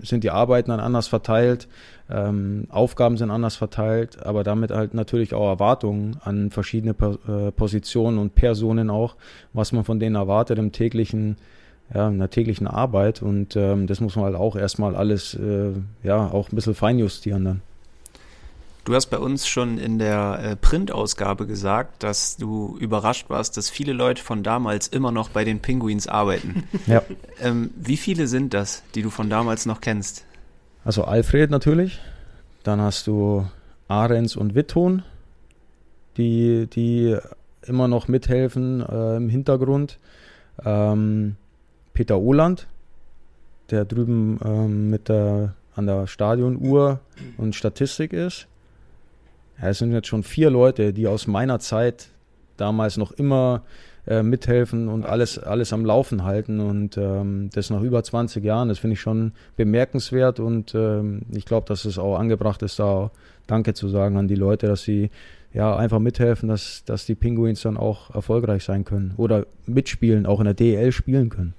sind 0.00 0.24
die 0.24 0.30
Arbeiten 0.30 0.70
dann 0.70 0.80
anders 0.80 1.08
verteilt, 1.08 1.66
ähm, 2.08 2.66
Aufgaben 2.70 3.16
sind 3.16 3.30
anders 3.30 3.56
verteilt, 3.56 4.24
aber 4.24 4.44
damit 4.44 4.70
halt 4.70 4.94
natürlich 4.94 5.34
auch 5.34 5.48
Erwartungen 5.48 6.18
an 6.22 6.50
verschiedene 6.50 6.94
äh, 7.26 7.50
Positionen 7.50 8.18
und 8.18 8.34
Personen 8.34 8.90
auch, 8.90 9.16
was 9.52 9.72
man 9.72 9.84
von 9.84 9.98
denen 9.98 10.14
erwartet 10.14 10.58
im 10.58 10.72
täglichen, 10.72 11.36
ja, 11.92 12.08
in 12.08 12.18
der 12.18 12.30
täglichen 12.30 12.66
Arbeit 12.66 13.22
und 13.22 13.56
ähm, 13.56 13.86
das 13.86 14.00
muss 14.00 14.16
man 14.16 14.26
halt 14.26 14.36
auch 14.36 14.56
erstmal 14.56 14.94
alles, 14.94 15.34
äh, 15.34 15.72
ja, 16.04 16.28
auch 16.30 16.50
ein 16.50 16.54
bisschen 16.54 16.74
feinjustieren 16.74 17.44
dann. 17.44 17.62
Du 18.84 18.94
hast 18.94 19.06
bei 19.06 19.18
uns 19.18 19.48
schon 19.48 19.78
in 19.78 19.98
der 19.98 20.38
äh, 20.40 20.54
Printausgabe 20.54 21.48
gesagt, 21.48 22.04
dass 22.04 22.36
du 22.36 22.76
überrascht 22.78 23.28
warst, 23.28 23.56
dass 23.56 23.68
viele 23.68 23.92
Leute 23.92 24.22
von 24.22 24.44
damals 24.44 24.86
immer 24.86 25.10
noch 25.10 25.28
bei 25.28 25.42
den 25.42 25.58
Penguins 25.58 26.06
arbeiten. 26.06 26.62
Ja. 26.86 27.02
Ähm, 27.40 27.70
wie 27.74 27.96
viele 27.96 28.28
sind 28.28 28.54
das, 28.54 28.84
die 28.94 29.02
du 29.02 29.10
von 29.10 29.28
damals 29.28 29.66
noch 29.66 29.80
kennst? 29.80 30.24
Also 30.86 31.02
Alfred 31.02 31.50
natürlich. 31.50 31.98
Dann 32.62 32.80
hast 32.80 33.08
du 33.08 33.44
Ahrens 33.88 34.36
und 34.36 34.54
Witton, 34.54 35.02
die, 36.16 36.68
die 36.68 37.16
immer 37.62 37.88
noch 37.88 38.06
mithelfen 38.06 38.86
äh, 38.88 39.16
im 39.16 39.28
Hintergrund. 39.28 39.98
Ähm, 40.64 41.34
Peter 41.92 42.20
Oland, 42.20 42.68
der 43.70 43.84
drüben 43.84 44.38
ähm, 44.44 44.88
mit 44.88 45.08
der, 45.08 45.54
an 45.74 45.88
der 45.88 46.06
Stadionuhr 46.06 47.00
und 47.36 47.56
Statistik 47.56 48.12
ist. 48.12 48.46
Es 49.60 49.78
sind 49.78 49.90
jetzt 49.90 50.06
schon 50.06 50.22
vier 50.22 50.50
Leute, 50.50 50.92
die 50.92 51.08
aus 51.08 51.26
meiner 51.26 51.58
Zeit 51.58 52.10
damals 52.56 52.96
noch 52.96 53.10
immer 53.10 53.62
äh, 54.06 54.22
mithelfen 54.22 54.88
und 54.88 55.04
alles, 55.04 55.38
alles 55.38 55.72
am 55.72 55.84
Laufen 55.84 56.24
halten 56.24 56.60
und 56.60 56.96
ähm, 56.96 57.50
das 57.52 57.70
nach 57.70 57.82
über 57.82 58.02
20 58.02 58.44
Jahren, 58.44 58.68
das 58.68 58.78
finde 58.78 58.94
ich 58.94 59.00
schon 59.00 59.32
bemerkenswert 59.56 60.40
und 60.40 60.74
ähm, 60.74 61.22
ich 61.32 61.44
glaube, 61.44 61.66
dass 61.66 61.84
es 61.84 61.98
auch 61.98 62.18
angebracht 62.18 62.62
ist, 62.62 62.78
da 62.78 63.10
Danke 63.46 63.74
zu 63.74 63.88
sagen 63.88 64.16
an 64.16 64.28
die 64.28 64.34
Leute, 64.34 64.66
dass 64.66 64.82
sie 64.82 65.10
ja 65.52 65.76
einfach 65.76 66.00
mithelfen, 66.00 66.48
dass, 66.48 66.84
dass 66.84 67.06
die 67.06 67.14
Penguins 67.14 67.62
dann 67.62 67.76
auch 67.76 68.14
erfolgreich 68.14 68.64
sein 68.64 68.84
können 68.84 69.14
oder 69.16 69.46
mitspielen, 69.66 70.26
auch 70.26 70.40
in 70.40 70.46
der 70.46 70.54
DL 70.54 70.92
spielen 70.92 71.28
können 71.28 71.54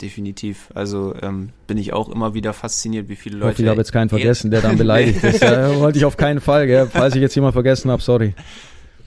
definitiv. 0.00 0.68
Also 0.74 1.14
ähm, 1.22 1.50
bin 1.66 1.78
ich 1.78 1.92
auch 1.92 2.08
immer 2.08 2.34
wieder 2.34 2.52
fasziniert, 2.52 3.08
wie 3.08 3.16
viele 3.16 3.38
Leute. 3.38 3.46
Ich, 3.46 3.54
hoffe, 3.54 3.62
ich 3.62 3.68
habe 3.68 3.80
jetzt 3.80 3.92
keinen 3.92 4.08
vergessen, 4.08 4.50
der 4.50 4.60
dann 4.60 4.76
beleidigt 4.84 5.22
ist. 5.24 5.42
Ja, 5.42 5.74
wollte 5.78 5.98
ich 5.98 6.04
auf 6.04 6.16
keinen 6.16 6.40
Fall, 6.40 6.66
gell? 6.66 6.88
falls 6.92 7.14
ich 7.14 7.22
jetzt 7.22 7.34
jemand 7.34 7.54
vergessen 7.54 7.90
habe, 7.90 8.02
sorry. 8.02 8.34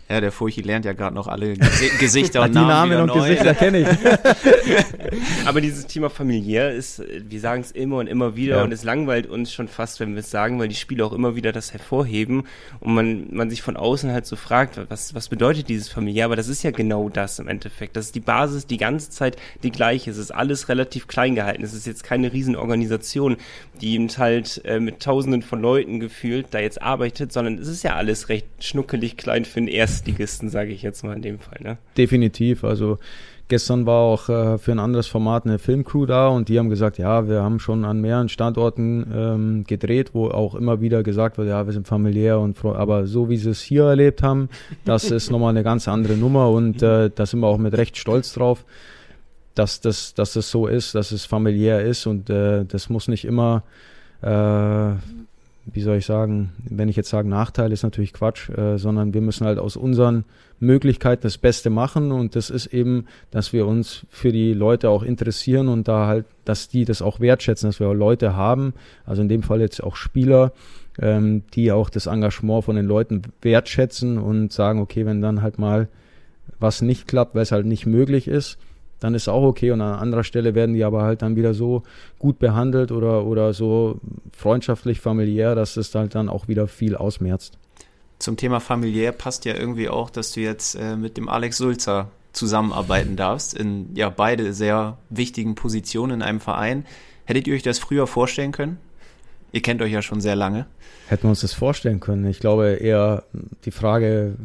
Ja, 0.09 0.21
der 0.21 0.31
Furchi 0.31 0.61
lernt 0.61 0.85
ja 0.85 0.93
gerade 0.93 1.13
noch 1.13 1.27
alle 1.27 1.55
Gesichter 1.99 2.43
und 2.43 2.53
Namen. 2.53 2.89
Die 2.89 2.95
Namen 2.95 3.01
und 3.01 3.07
neu. 3.07 3.27
Gesichter 3.27 3.53
kenne 3.53 3.81
ich. 3.81 3.87
Aber 5.45 5.59
dieses 5.59 5.85
Thema 5.85 6.09
familiär 6.09 6.71
ist, 6.71 7.03
wir 7.27 7.39
sagen 7.41 7.61
es 7.61 7.71
immer 7.71 7.97
und 7.97 8.07
immer 8.07 8.37
wieder 8.37 8.57
ja. 8.57 8.63
und 8.63 8.71
es 8.71 8.83
langweilt 8.83 9.27
uns 9.27 9.51
schon 9.51 9.67
fast, 9.67 9.99
wenn 9.99 10.13
wir 10.13 10.21
es 10.21 10.31
sagen, 10.31 10.59
weil 10.59 10.69
die 10.69 10.75
Spiele 10.75 11.05
auch 11.05 11.11
immer 11.11 11.35
wieder 11.35 11.51
das 11.51 11.73
hervorheben 11.73 12.43
und 12.79 12.93
man, 12.93 13.27
man 13.31 13.49
sich 13.49 13.61
von 13.61 13.75
außen 13.75 14.11
halt 14.11 14.25
so 14.25 14.37
fragt, 14.37 14.79
was, 14.89 15.13
was 15.13 15.27
bedeutet 15.27 15.67
dieses 15.67 15.89
familiär? 15.89 16.25
Aber 16.25 16.37
das 16.37 16.47
ist 16.47 16.63
ja 16.63 16.71
genau 16.71 17.09
das 17.09 17.39
im 17.39 17.49
Endeffekt. 17.49 17.97
Das 17.97 18.05
ist 18.05 18.15
die 18.15 18.21
Basis 18.21 18.65
die 18.65 18.77
ganze 18.77 19.09
Zeit 19.09 19.35
die 19.63 19.71
gleiche. 19.71 20.09
Es 20.09 20.17
ist 20.17 20.31
alles 20.31 20.69
relativ 20.69 21.07
klein 21.07 21.35
gehalten. 21.35 21.63
Es 21.63 21.73
ist 21.73 21.85
jetzt 21.85 22.05
keine 22.05 22.31
Riesenorganisation, 22.31 23.35
die 23.81 23.95
eben 23.95 24.07
halt 24.17 24.61
äh, 24.63 24.79
mit 24.79 25.01
tausenden 25.01 25.41
von 25.41 25.61
Leuten 25.61 25.99
gefühlt 25.99 26.47
da 26.51 26.59
jetzt 26.59 26.81
arbeitet, 26.81 27.33
sondern 27.33 27.57
es 27.57 27.67
ist 27.67 27.83
ja 27.83 27.95
alles 27.95 28.29
recht 28.29 28.47
schnuckelig 28.59 29.17
klein 29.17 29.43
für 29.43 29.59
den 29.59 29.67
ersten 29.67 29.96
Erstligisten, 29.97 30.49
sage 30.49 30.71
ich 30.71 30.83
jetzt 30.83 31.03
mal 31.03 31.15
in 31.15 31.21
dem 31.21 31.39
Fall. 31.39 31.59
Ne? 31.61 31.77
Definitiv. 31.97 32.63
Also 32.63 32.99
gestern 33.47 33.85
war 33.85 34.01
auch 34.01 34.29
äh, 34.29 34.57
für 34.57 34.71
ein 34.71 34.79
anderes 34.79 35.07
Format 35.07 35.45
eine 35.45 35.57
Filmcrew 35.57 36.05
da 36.05 36.27
und 36.27 36.49
die 36.49 36.59
haben 36.59 36.69
gesagt, 36.69 36.97
ja, 36.97 37.27
wir 37.27 37.41
haben 37.41 37.59
schon 37.59 37.83
an 37.83 38.01
mehreren 38.01 38.29
Standorten 38.29 39.07
ähm, 39.13 39.63
gedreht, 39.65 40.11
wo 40.13 40.29
auch 40.29 40.55
immer 40.55 40.81
wieder 40.81 41.01
gesagt 41.03 41.37
wird, 41.37 41.47
ja, 41.47 41.65
wir 41.65 41.73
sind 41.73 41.87
familiär 41.87 42.39
und 42.39 42.63
aber 42.63 43.07
so 43.07 43.29
wie 43.29 43.37
sie 43.37 43.49
es 43.49 43.61
hier 43.61 43.85
erlebt 43.85 44.21
haben, 44.21 44.49
das 44.85 45.11
ist 45.11 45.31
nochmal 45.31 45.49
eine 45.49 45.63
ganz 45.63 45.87
andere 45.87 46.15
Nummer 46.15 46.51
und 46.51 46.83
äh, 46.83 47.09
da 47.13 47.25
sind 47.25 47.39
wir 47.39 47.47
auch 47.47 47.57
mit 47.57 47.75
recht 47.75 47.97
stolz 47.97 48.33
drauf, 48.33 48.65
dass 49.55 49.81
das, 49.81 50.13
dass 50.13 50.33
das 50.33 50.51
so 50.51 50.67
ist, 50.67 50.93
dass 50.93 51.11
es 51.11 51.25
familiär 51.25 51.81
ist 51.81 52.05
und 52.05 52.29
äh, 52.29 52.65
das 52.65 52.89
muss 52.89 53.07
nicht 53.07 53.25
immer 53.25 53.63
äh, 54.21 54.91
wie 55.71 55.81
soll 55.81 55.97
ich 55.97 56.05
sagen, 56.05 56.51
wenn 56.69 56.89
ich 56.89 56.95
jetzt 56.95 57.09
sage 57.09 57.27
Nachteil, 57.27 57.71
ist 57.71 57.83
natürlich 57.83 58.13
Quatsch, 58.13 58.49
äh, 58.49 58.77
sondern 58.77 59.13
wir 59.13 59.21
müssen 59.21 59.45
halt 59.45 59.59
aus 59.59 59.75
unseren 59.75 60.23
Möglichkeiten 60.59 61.23
das 61.23 61.37
Beste 61.37 61.69
machen 61.69 62.11
und 62.11 62.35
das 62.35 62.49
ist 62.49 62.67
eben, 62.67 63.05
dass 63.31 63.53
wir 63.53 63.67
uns 63.67 64.05
für 64.09 64.31
die 64.31 64.53
Leute 64.53 64.89
auch 64.89 65.03
interessieren 65.03 65.67
und 65.67 65.87
da 65.87 66.07
halt, 66.07 66.25
dass 66.45 66.69
die 66.69 66.85
das 66.85 67.01
auch 67.01 67.19
wertschätzen, 67.19 67.69
dass 67.69 67.79
wir 67.79 67.93
Leute 67.93 68.35
haben, 68.35 68.73
also 69.05 69.21
in 69.21 69.29
dem 69.29 69.43
Fall 69.43 69.59
jetzt 69.59 69.83
auch 69.83 69.95
Spieler, 69.95 70.53
ähm, 70.99 71.43
die 71.53 71.71
auch 71.71 71.89
das 71.89 72.07
Engagement 72.07 72.63
von 72.63 72.75
den 72.75 72.85
Leuten 72.85 73.21
wertschätzen 73.41 74.17
und 74.17 74.51
sagen, 74.51 74.79
okay, 74.79 75.05
wenn 75.05 75.21
dann 75.21 75.41
halt 75.41 75.59
mal 75.59 75.89
was 76.59 76.81
nicht 76.81 77.07
klappt, 77.07 77.35
weil 77.35 77.43
es 77.43 77.51
halt 77.51 77.65
nicht 77.65 77.85
möglich 77.85 78.27
ist, 78.27 78.57
dann 78.99 79.15
ist 79.15 79.27
auch 79.27 79.43
okay. 79.43 79.71
Und 79.71 79.81
an 79.81 79.99
anderer 79.99 80.23
Stelle 80.23 80.55
werden 80.55 80.75
die 80.75 80.83
aber 80.83 81.03
halt 81.03 81.21
dann 81.21 81.35
wieder 81.35 81.53
so 81.53 81.83
gut 82.19 82.39
behandelt 82.39 82.91
oder, 82.91 83.25
oder 83.25 83.53
so 83.53 83.99
freundschaftlich, 84.35 84.99
familiär, 84.99 85.55
dass 85.55 85.77
es 85.77 85.93
halt 85.93 86.15
dann 86.15 86.29
auch 86.29 86.47
wieder 86.47 86.67
viel 86.67 86.95
ausmerzt. 86.95 87.57
Zum 88.19 88.37
Thema 88.37 88.59
familiär 88.59 89.11
passt 89.11 89.45
ja 89.45 89.53
irgendwie 89.53 89.89
auch, 89.89 90.09
dass 90.09 90.31
du 90.31 90.41
jetzt 90.41 90.75
äh, 90.75 90.95
mit 90.95 91.17
dem 91.17 91.29
Alex 91.29 91.57
Sulzer 91.57 92.09
zusammenarbeiten 92.33 93.15
darfst, 93.15 93.53
in 93.53 93.95
ja 93.95 94.09
beide 94.09 94.53
sehr 94.53 94.97
wichtigen 95.09 95.55
Positionen 95.55 96.13
in 96.13 96.21
einem 96.21 96.39
Verein. 96.39 96.85
Hättet 97.25 97.47
ihr 97.47 97.55
euch 97.55 97.63
das 97.63 97.79
früher 97.79 98.07
vorstellen 98.07 98.51
können? 98.51 98.77
Ihr 99.51 99.61
kennt 99.61 99.81
euch 99.81 99.91
ja 99.91 100.01
schon 100.01 100.21
sehr 100.21 100.35
lange. 100.35 100.65
Hätten 101.07 101.23
wir 101.23 101.29
uns 101.29 101.41
das 101.41 101.53
vorstellen 101.53 101.99
können. 101.99 102.25
Ich 102.25 102.39
glaube 102.39 102.73
eher 102.73 103.23
die 103.65 103.71
Frage 103.71 104.35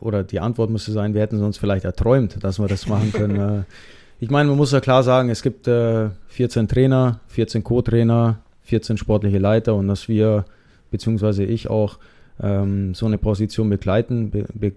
oder 0.00 0.24
die 0.24 0.40
Antwort 0.40 0.70
müsste 0.70 0.92
sein, 0.92 1.14
wir 1.14 1.20
hätten 1.20 1.42
uns 1.42 1.58
vielleicht 1.58 1.84
erträumt, 1.84 2.42
dass 2.42 2.58
wir 2.58 2.68
das 2.68 2.86
machen 2.86 3.12
können. 3.12 3.66
Äh, 4.20 4.24
ich 4.24 4.30
meine, 4.30 4.48
man 4.48 4.58
muss 4.58 4.72
ja 4.72 4.80
klar 4.80 5.02
sagen, 5.02 5.30
es 5.30 5.42
gibt 5.42 5.66
äh, 5.68 6.10
14 6.28 6.68
Trainer, 6.68 7.20
14 7.28 7.64
Co-Trainer, 7.64 8.38
14 8.62 8.96
sportliche 8.96 9.38
Leiter 9.38 9.74
und 9.74 9.88
dass 9.88 10.08
wir, 10.08 10.44
beziehungsweise 10.90 11.44
ich 11.44 11.68
auch, 11.68 11.98
ähm, 12.42 12.94
so 12.94 13.06
eine 13.06 13.18
Position 13.18 13.68
begleiten, 13.68 14.30
be, 14.30 14.46
be, 14.54 14.72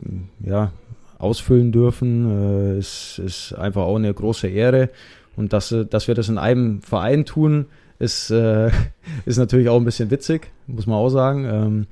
ja, 0.46 0.72
ausfüllen 1.18 1.72
dürfen, 1.72 2.76
äh, 2.76 2.80
ist, 2.80 3.20
ist 3.24 3.54
einfach 3.54 3.84
auch 3.84 3.96
eine 3.96 4.14
große 4.14 4.48
Ehre. 4.48 4.90
Und 5.36 5.54
dass, 5.54 5.74
dass 5.90 6.08
wir 6.08 6.16
das 6.16 6.30
in 6.30 6.38
einem 6.38 6.82
Verein 6.82 7.26
tun, 7.26 7.68
ist, 8.00 8.30
äh, 8.32 8.70
ist 9.26 9.38
natürlich 9.38 9.70
auch 9.70 9.78
ein 9.78 9.86
bisschen 9.86 10.12
witzig, 10.12 10.52
muss 10.68 10.88
man 10.88 10.98
auch 10.98 11.10
sagen. 11.10 11.46
Ähm, 11.46 11.88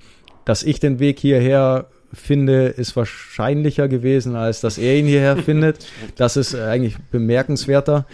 dass 0.46 0.64
ich 0.64 0.80
den 0.80 1.00
Weg 1.00 1.20
hierher 1.20 1.88
finde, 2.14 2.68
ist 2.68 2.96
wahrscheinlicher 2.96 3.88
gewesen, 3.88 4.36
als 4.36 4.62
dass 4.62 4.78
er 4.78 4.98
ihn 4.98 5.06
hierher 5.06 5.38
findet. 5.44 5.86
Das 6.16 6.38
ist 6.38 6.56
eigentlich 6.56 6.98
bemerkenswerter. 7.12 8.06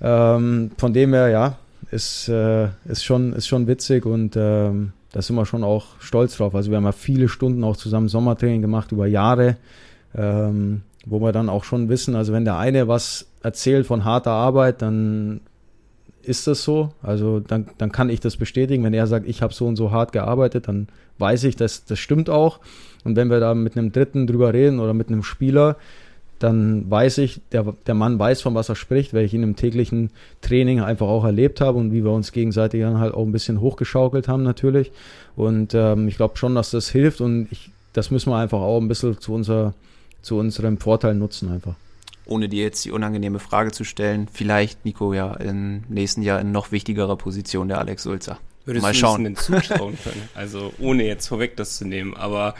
Ähm, 0.00 0.70
von 0.76 0.92
dem 0.92 1.12
her, 1.12 1.28
ja, 1.28 1.58
ist, 1.90 2.28
äh, 2.28 2.68
ist, 2.86 3.04
schon, 3.04 3.32
ist 3.32 3.48
schon 3.48 3.66
witzig 3.66 4.06
und 4.06 4.36
ähm, 4.36 4.92
da 5.12 5.22
sind 5.22 5.36
wir 5.36 5.46
schon 5.46 5.64
auch 5.64 5.86
stolz 5.98 6.36
drauf. 6.36 6.54
Also 6.54 6.70
wir 6.70 6.76
haben 6.76 6.84
ja 6.84 6.92
viele 6.92 7.28
Stunden 7.28 7.64
auch 7.64 7.76
zusammen 7.76 8.08
Sommertraining 8.08 8.62
gemacht 8.62 8.92
über 8.92 9.06
Jahre, 9.06 9.56
ähm, 10.14 10.82
wo 11.04 11.20
wir 11.20 11.32
dann 11.32 11.48
auch 11.48 11.64
schon 11.64 11.88
wissen, 11.88 12.14
also 12.14 12.32
wenn 12.32 12.44
der 12.44 12.58
eine 12.58 12.86
was 12.86 13.26
erzählt 13.42 13.86
von 13.86 14.04
harter 14.04 14.32
Arbeit, 14.32 14.82
dann 14.82 15.40
ist 16.22 16.46
das 16.46 16.62
so. 16.62 16.92
Also 17.02 17.40
dann, 17.40 17.70
dann 17.78 17.92
kann 17.92 18.10
ich 18.10 18.20
das 18.20 18.36
bestätigen. 18.36 18.84
Wenn 18.84 18.94
er 18.94 19.06
sagt, 19.06 19.26
ich 19.26 19.42
habe 19.42 19.54
so 19.54 19.66
und 19.66 19.76
so 19.76 19.90
hart 19.90 20.12
gearbeitet, 20.12 20.68
dann 20.68 20.88
weiß 21.18 21.44
ich, 21.44 21.56
dass 21.56 21.84
das 21.84 21.98
stimmt 21.98 22.30
auch. 22.30 22.60
Und 23.04 23.16
wenn 23.16 23.30
wir 23.30 23.40
da 23.40 23.54
mit 23.54 23.76
einem 23.76 23.92
Dritten 23.92 24.26
drüber 24.26 24.52
reden 24.52 24.80
oder 24.80 24.94
mit 24.94 25.08
einem 25.08 25.22
Spieler, 25.22 25.76
dann 26.40 26.90
weiß 26.90 27.18
ich, 27.18 27.42
der, 27.52 27.74
der 27.86 27.94
Mann 27.94 28.18
weiß, 28.18 28.40
von 28.40 28.54
was 28.54 28.70
er 28.70 28.74
spricht, 28.74 29.12
weil 29.12 29.26
ich 29.26 29.34
ihn 29.34 29.42
im 29.42 29.56
täglichen 29.56 30.10
Training 30.40 30.80
einfach 30.80 31.06
auch 31.06 31.24
erlebt 31.24 31.60
habe 31.60 31.78
und 31.78 31.92
wie 31.92 32.02
wir 32.02 32.12
uns 32.12 32.32
gegenseitig 32.32 32.80
dann 32.80 32.98
halt 32.98 33.12
auch 33.12 33.24
ein 33.24 33.32
bisschen 33.32 33.60
hochgeschaukelt 33.60 34.26
haben 34.26 34.42
natürlich. 34.42 34.90
Und 35.36 35.74
ähm, 35.74 36.08
ich 36.08 36.16
glaube 36.16 36.38
schon, 36.38 36.54
dass 36.54 36.70
das 36.70 36.88
hilft 36.88 37.20
und 37.20 37.48
ich, 37.50 37.70
das 37.92 38.10
müssen 38.10 38.30
wir 38.30 38.38
einfach 38.38 38.60
auch 38.60 38.80
ein 38.80 38.88
bisschen 38.88 39.20
zu, 39.20 39.34
unser, 39.34 39.74
zu 40.22 40.38
unserem 40.38 40.78
Vorteil 40.78 41.14
nutzen 41.14 41.52
einfach. 41.52 41.74
Ohne 42.24 42.48
dir 42.48 42.64
jetzt 42.64 42.86
die 42.86 42.92
unangenehme 42.92 43.38
Frage 43.38 43.70
zu 43.72 43.84
stellen, 43.84 44.26
vielleicht 44.32 44.86
Nico 44.86 45.12
ja 45.12 45.34
im 45.34 45.82
nächsten 45.90 46.22
Jahr 46.22 46.40
in 46.40 46.52
noch 46.52 46.72
wichtigerer 46.72 47.16
Position 47.16 47.68
der 47.68 47.78
Alex 47.78 48.04
Sulzer. 48.04 48.38
Würdest 48.64 48.82
Mal 48.82 48.94
schauen. 48.94 49.24
du 49.24 49.32
es 49.32 49.44
zutrauen 49.44 49.98
können? 50.02 50.28
Also 50.34 50.72
ohne 50.78 51.04
jetzt 51.04 51.26
vorweg 51.26 51.56
das 51.56 51.76
zu 51.76 51.86
nehmen, 51.86 52.14
aber 52.16 52.54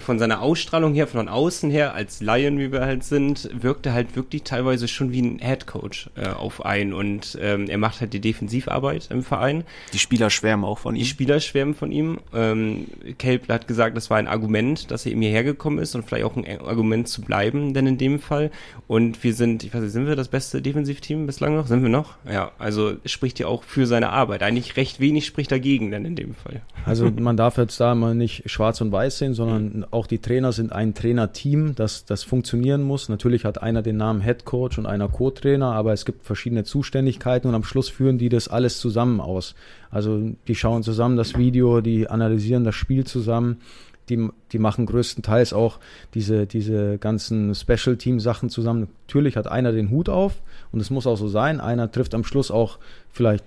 von 0.00 0.18
seiner 0.18 0.42
Ausstrahlung 0.42 0.94
her, 0.94 1.06
von 1.06 1.28
außen 1.28 1.70
her, 1.70 1.94
als 1.94 2.20
Lion, 2.20 2.58
wie 2.58 2.72
wir 2.72 2.82
halt 2.82 3.04
sind, 3.04 3.48
wirkt 3.52 3.86
er 3.86 3.94
halt 3.94 4.16
wirklich 4.16 4.42
teilweise 4.42 4.88
schon 4.88 5.12
wie 5.12 5.22
ein 5.22 5.38
Headcoach 5.38 6.10
äh, 6.16 6.28
auf 6.28 6.64
einen 6.64 6.92
und 6.92 7.38
ähm, 7.40 7.68
er 7.68 7.78
macht 7.78 8.00
halt 8.00 8.12
die 8.12 8.20
Defensivarbeit 8.20 9.08
im 9.10 9.22
Verein. 9.22 9.64
Die 9.92 9.98
Spieler 9.98 10.30
schwärmen 10.30 10.64
auch 10.64 10.78
von 10.78 10.94
ihm. 10.94 11.00
Die 11.00 11.06
Spieler 11.06 11.40
schwärmen 11.40 11.74
von 11.74 11.92
ihm. 11.92 12.18
Ähm, 12.34 12.86
Kelp 13.18 13.48
hat 13.48 13.68
gesagt, 13.68 13.96
das 13.96 14.10
war 14.10 14.18
ein 14.18 14.28
Argument, 14.28 14.90
dass 14.90 15.06
er 15.06 15.12
ihm 15.12 15.22
hierher 15.22 15.44
gekommen 15.44 15.78
ist 15.78 15.94
und 15.94 16.04
vielleicht 16.04 16.24
auch 16.24 16.36
ein 16.36 16.60
Argument 16.60 17.08
zu 17.08 17.22
bleiben, 17.22 17.74
denn 17.74 17.86
in 17.86 17.98
dem 17.98 18.18
Fall. 18.18 18.50
Und 18.86 19.22
wir 19.24 19.34
sind, 19.34 19.64
ich 19.64 19.72
weiß 19.72 19.82
nicht, 19.82 19.92
sind 19.92 20.06
wir 20.06 20.16
das 20.16 20.28
beste 20.28 20.62
Defensivteam 20.62 21.26
bislang 21.26 21.56
noch? 21.56 21.66
Sind 21.66 21.82
wir 21.82 21.90
noch? 21.90 22.14
Ja, 22.30 22.52
also 22.58 22.94
spricht 23.04 23.38
ja 23.38 23.46
auch 23.46 23.62
für 23.62 23.86
seine 23.86 24.10
Arbeit. 24.10 24.42
Eigentlich 24.42 24.76
recht 24.76 25.00
wenig 25.00 25.26
spricht 25.26 25.50
dagegen, 25.50 25.90
denn 25.90 26.04
in 26.04 26.16
dem 26.16 26.34
Fall. 26.34 26.62
Also 26.84 27.10
man 27.10 27.36
darf 27.36 27.56
jetzt 27.56 27.80
da 27.80 27.94
mal 27.94 28.14
nicht 28.14 28.48
schwarz 28.50 28.80
und 28.80 28.92
weiß 28.92 29.18
sehen, 29.18 29.34
sondern 29.34 29.75
auch 29.84 30.06
die 30.06 30.18
Trainer 30.18 30.52
sind 30.52 30.72
ein 30.72 30.94
Trainerteam, 30.94 31.74
das, 31.74 32.04
das 32.04 32.22
funktionieren 32.22 32.82
muss. 32.82 33.08
Natürlich 33.08 33.44
hat 33.44 33.62
einer 33.62 33.82
den 33.82 33.96
Namen 33.96 34.20
Head 34.20 34.44
Coach 34.44 34.78
und 34.78 34.86
einer 34.86 35.08
Co-Trainer, 35.08 35.72
aber 35.72 35.92
es 35.92 36.04
gibt 36.04 36.24
verschiedene 36.24 36.64
Zuständigkeiten 36.64 37.48
und 37.48 37.54
am 37.54 37.64
Schluss 37.64 37.88
führen 37.88 38.18
die 38.18 38.28
das 38.28 38.48
alles 38.48 38.78
zusammen 38.78 39.20
aus. 39.20 39.54
Also 39.90 40.32
die 40.48 40.54
schauen 40.54 40.82
zusammen 40.82 41.16
das 41.16 41.36
Video, 41.36 41.80
die 41.80 42.08
analysieren 42.08 42.64
das 42.64 42.74
Spiel 42.74 43.04
zusammen. 43.04 43.60
Die, 44.08 44.28
die 44.52 44.60
machen 44.60 44.86
größtenteils 44.86 45.52
auch 45.52 45.80
diese, 46.14 46.46
diese 46.46 46.96
ganzen 46.98 47.56
Special-Team-Sachen 47.56 48.50
zusammen. 48.50 48.86
Natürlich 49.08 49.36
hat 49.36 49.48
einer 49.48 49.72
den 49.72 49.90
Hut 49.90 50.08
auf 50.08 50.42
und 50.70 50.78
es 50.78 50.90
muss 50.90 51.08
auch 51.08 51.16
so 51.16 51.26
sein. 51.26 51.60
Einer 51.60 51.90
trifft 51.90 52.14
am 52.14 52.22
Schluss 52.22 52.52
auch 52.52 52.78
vielleicht 53.10 53.42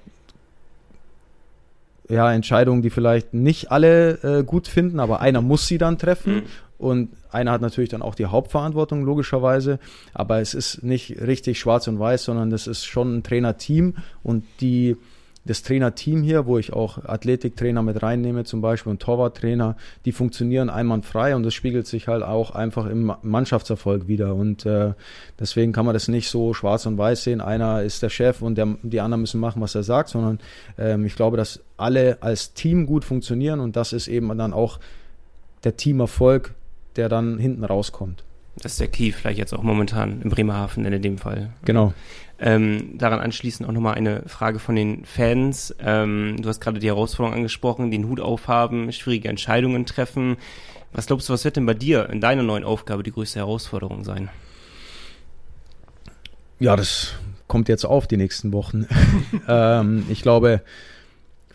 ja, 2.09 2.33
Entscheidungen, 2.33 2.81
die 2.81 2.89
vielleicht 2.89 3.33
nicht 3.33 3.71
alle 3.71 4.39
äh, 4.39 4.43
gut 4.43 4.67
finden, 4.67 4.99
aber 4.99 5.21
einer 5.21 5.41
muss 5.41 5.67
sie 5.67 5.77
dann 5.77 5.97
treffen. 5.97 6.35
Mhm. 6.35 6.43
Und 6.79 7.09
einer 7.31 7.51
hat 7.51 7.61
natürlich 7.61 7.89
dann 7.89 8.01
auch 8.01 8.15
die 8.15 8.25
Hauptverantwortung, 8.25 9.03
logischerweise. 9.03 9.79
Aber 10.13 10.39
es 10.39 10.53
ist 10.53 10.81
nicht 10.81 11.21
richtig 11.21 11.59
schwarz 11.59 11.87
und 11.87 11.99
weiß, 11.99 12.23
sondern 12.23 12.49
das 12.49 12.67
ist 12.67 12.85
schon 12.85 13.17
ein 13.17 13.23
Trainerteam 13.23 13.95
und 14.23 14.43
die 14.61 14.95
das 15.49 15.63
Trainerteam 15.63 16.21
hier, 16.21 16.45
wo 16.45 16.59
ich 16.59 16.73
auch 16.73 17.03
Athletiktrainer 17.03 17.81
mit 17.81 18.03
reinnehme 18.03 18.43
zum 18.43 18.61
Beispiel 18.61 18.91
und 18.91 19.01
Torwarttrainer, 19.01 19.75
die 20.05 20.11
funktionieren 20.11 20.69
einwandfrei 20.69 21.35
und 21.35 21.41
das 21.41 21.55
spiegelt 21.55 21.87
sich 21.87 22.07
halt 22.07 22.21
auch 22.21 22.51
einfach 22.51 22.85
im 22.85 23.11
Mannschaftserfolg 23.23 24.07
wieder 24.07 24.35
und 24.35 24.67
äh, 24.67 24.93
deswegen 25.39 25.71
kann 25.71 25.85
man 25.85 25.95
das 25.95 26.07
nicht 26.07 26.29
so 26.29 26.53
schwarz 26.53 26.85
und 26.85 26.99
weiß 26.99 27.23
sehen, 27.23 27.41
einer 27.41 27.81
ist 27.81 28.03
der 28.03 28.09
Chef 28.09 28.43
und 28.43 28.59
der, 28.59 28.75
die 28.83 29.01
anderen 29.01 29.21
müssen 29.21 29.41
machen, 29.41 29.59
was 29.59 29.73
er 29.73 29.81
sagt, 29.81 30.09
sondern 30.09 30.39
ähm, 30.77 31.03
ich 31.05 31.15
glaube, 31.15 31.35
dass 31.35 31.61
alle 31.77 32.21
als 32.21 32.53
Team 32.53 32.85
gut 32.85 33.03
funktionieren 33.03 33.59
und 33.59 33.75
das 33.75 33.91
ist 33.91 34.07
eben 34.07 34.37
dann 34.37 34.53
auch 34.53 34.79
der 35.63 35.77
Teamerfolg, 35.77 36.53
der 36.95 37.09
dann 37.09 37.39
hinten 37.39 37.63
rauskommt. 37.63 38.23
Das 38.61 38.73
ist 38.73 38.81
der 38.81 38.87
Key, 38.89 39.11
vielleicht 39.11 39.39
jetzt 39.39 39.53
auch 39.53 39.63
momentan 39.63 40.21
im 40.21 40.29
Bremerhaven 40.29 40.85
in 40.85 41.01
dem 41.01 41.17
Fall. 41.17 41.49
Genau. 41.65 41.93
Ähm, 42.41 42.97
daran 42.97 43.19
anschließend 43.19 43.67
auch 43.67 43.73
nochmal 43.73 43.95
eine 43.95 44.23
Frage 44.27 44.59
von 44.59 44.75
den 44.75 45.03
Fans. 45.03 45.75
Ähm, 45.79 46.37
du 46.41 46.47
hast 46.47 46.61
gerade 46.61 46.79
die 46.79 46.87
Herausforderung 46.87 47.35
angesprochen, 47.35 47.91
den 47.91 48.07
Hut 48.07 48.21
aufhaben, 48.21 48.91
schwierige 48.93 49.27
Entscheidungen 49.27 49.85
treffen. 49.85 50.37
Was 50.93 51.07
glaubst 51.07 51.27
du, 51.27 51.33
was 51.33 51.43
wird 51.43 51.57
denn 51.57 51.65
bei 51.65 51.73
dir 51.73 52.09
in 52.09 52.21
deiner 52.21 52.43
neuen 52.43 52.63
Aufgabe 52.63 53.03
die 53.03 53.11
größte 53.11 53.39
Herausforderung 53.39 54.03
sein? 54.03 54.29
Ja, 56.59 56.75
das 56.75 57.13
kommt 57.47 57.67
jetzt 57.67 57.85
auf 57.85 58.07
die 58.07 58.17
nächsten 58.17 58.53
Wochen. 58.53 58.87
ähm, 59.47 60.05
ich 60.09 60.21
glaube, 60.21 60.61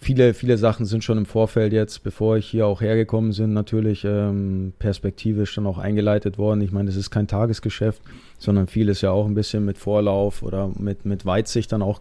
viele, 0.05 0.35
viele 0.35 0.59
Sachen 0.59 0.85
sind 0.87 1.03
schon 1.03 1.19
im 1.19 1.27
Vorfeld 1.27 1.73
jetzt, 1.73 2.05
bevor 2.05 2.37
ich 2.37 2.47
hier 2.47 2.67
auch 2.67 2.81
hergekommen 2.81 3.35
bin, 3.35 3.55
natürlich 3.55 4.05
ähm, 4.05 4.75
perspektivisch 4.79 5.55
dann 5.55 5.67
auch 5.67 5.79
eingeleitet 5.79 6.39
worden. 6.39 6.61
Ich 6.61 6.73
meine, 6.73 6.91
es 6.91 6.97
ist 6.97 7.11
kein 7.11 7.27
Tagesgeschäft, 7.27 8.03
sondern 8.39 8.67
vieles 8.67 9.01
ja 9.01 9.11
auch 9.11 9.27
ein 9.27 9.35
bisschen 9.35 9.65
mit 9.65 9.79
Vorlauf 9.79 10.43
oder 10.43 10.71
mit, 10.79 11.07
mit 11.07 11.25
Weitsicht 11.25 11.73
dann 11.73 11.83
auch 11.83 12.01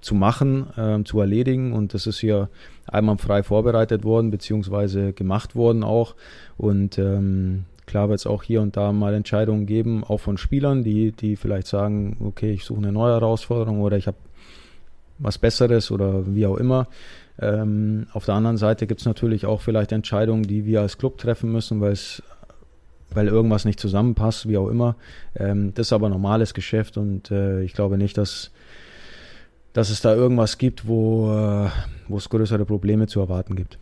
zu 0.00 0.14
machen, 0.14 0.66
ähm, 0.76 1.04
zu 1.04 1.20
erledigen. 1.20 1.72
Und 1.72 1.94
das 1.94 2.06
ist 2.06 2.18
hier 2.18 2.48
einmal 2.86 3.16
frei 3.18 3.42
vorbereitet 3.42 4.04
worden, 4.04 4.30
beziehungsweise 4.30 5.12
gemacht 5.12 5.54
worden 5.54 5.84
auch. 5.84 6.16
Und 6.58 6.98
ähm, 6.98 7.64
klar 7.86 8.08
wird 8.08 8.18
es 8.18 8.26
auch 8.26 8.42
hier 8.42 8.60
und 8.60 8.76
da 8.76 8.92
mal 8.92 9.14
Entscheidungen 9.14 9.66
geben, 9.66 10.02
auch 10.04 10.18
von 10.18 10.36
Spielern, 10.36 10.82
die, 10.82 11.12
die 11.12 11.36
vielleicht 11.36 11.68
sagen, 11.68 12.16
okay, 12.20 12.52
ich 12.52 12.64
suche 12.64 12.78
eine 12.78 12.92
neue 12.92 13.12
Herausforderung 13.12 13.80
oder 13.80 13.96
ich 13.96 14.08
habe 14.08 14.16
was 15.18 15.38
Besseres 15.38 15.90
oder 15.90 16.34
wie 16.34 16.46
auch 16.46 16.56
immer. 16.56 16.88
Ähm, 17.38 18.06
auf 18.12 18.24
der 18.24 18.34
anderen 18.34 18.56
Seite 18.56 18.86
gibt 18.86 19.00
es 19.00 19.06
natürlich 19.06 19.46
auch 19.46 19.60
vielleicht 19.60 19.92
Entscheidungen, 19.92 20.44
die 20.44 20.64
wir 20.64 20.80
als 20.80 20.98
Club 20.98 21.18
treffen 21.18 21.52
müssen, 21.52 21.80
weil 21.80 21.92
es 21.92 22.22
weil 23.10 23.28
irgendwas 23.28 23.64
nicht 23.64 23.80
zusammenpasst, 23.80 24.48
wie 24.48 24.56
auch 24.56 24.68
immer. 24.68 24.96
Ähm, 25.36 25.72
das 25.74 25.88
ist 25.88 25.92
aber 25.92 26.08
normales 26.08 26.54
Geschäft 26.54 26.96
und 26.96 27.30
äh, 27.30 27.62
ich 27.62 27.72
glaube 27.72 27.98
nicht, 27.98 28.18
dass, 28.18 28.50
dass 29.72 29.90
es 29.90 30.00
da 30.00 30.14
irgendwas 30.14 30.58
gibt, 30.58 30.86
wo, 30.86 31.30
äh, 31.32 31.70
wo 32.08 32.16
es 32.18 32.28
größere 32.28 32.64
Probleme 32.64 33.06
zu 33.06 33.20
erwarten 33.20 33.56
gibt. 33.56 33.78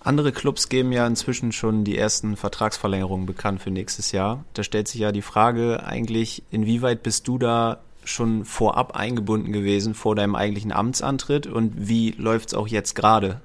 Andere 0.00 0.32
Clubs 0.32 0.68
geben 0.68 0.92
ja 0.92 1.06
inzwischen 1.06 1.52
schon 1.52 1.84
die 1.84 1.98
ersten 1.98 2.36
Vertragsverlängerungen 2.36 3.26
bekannt 3.26 3.60
für 3.60 3.70
nächstes 3.70 4.12
Jahr. 4.12 4.44
Da 4.54 4.62
stellt 4.62 4.88
sich 4.88 5.00
ja 5.00 5.12
die 5.12 5.22
Frage 5.22 5.84
eigentlich, 5.84 6.42
inwieweit 6.50 7.02
bist 7.02 7.28
du 7.28 7.36
da 7.36 7.80
schon 8.08 8.44
vorab 8.44 8.96
eingebunden 8.96 9.52
gewesen 9.52 9.94
vor 9.94 10.14
deinem 10.14 10.34
eigentlichen 10.34 10.72
Amtsantritt 10.72 11.46
und 11.46 11.88
wie 11.88 12.10
läuft 12.12 12.48
es 12.48 12.54
auch 12.54 12.68
jetzt 12.68 12.94
gerade? 12.94 13.40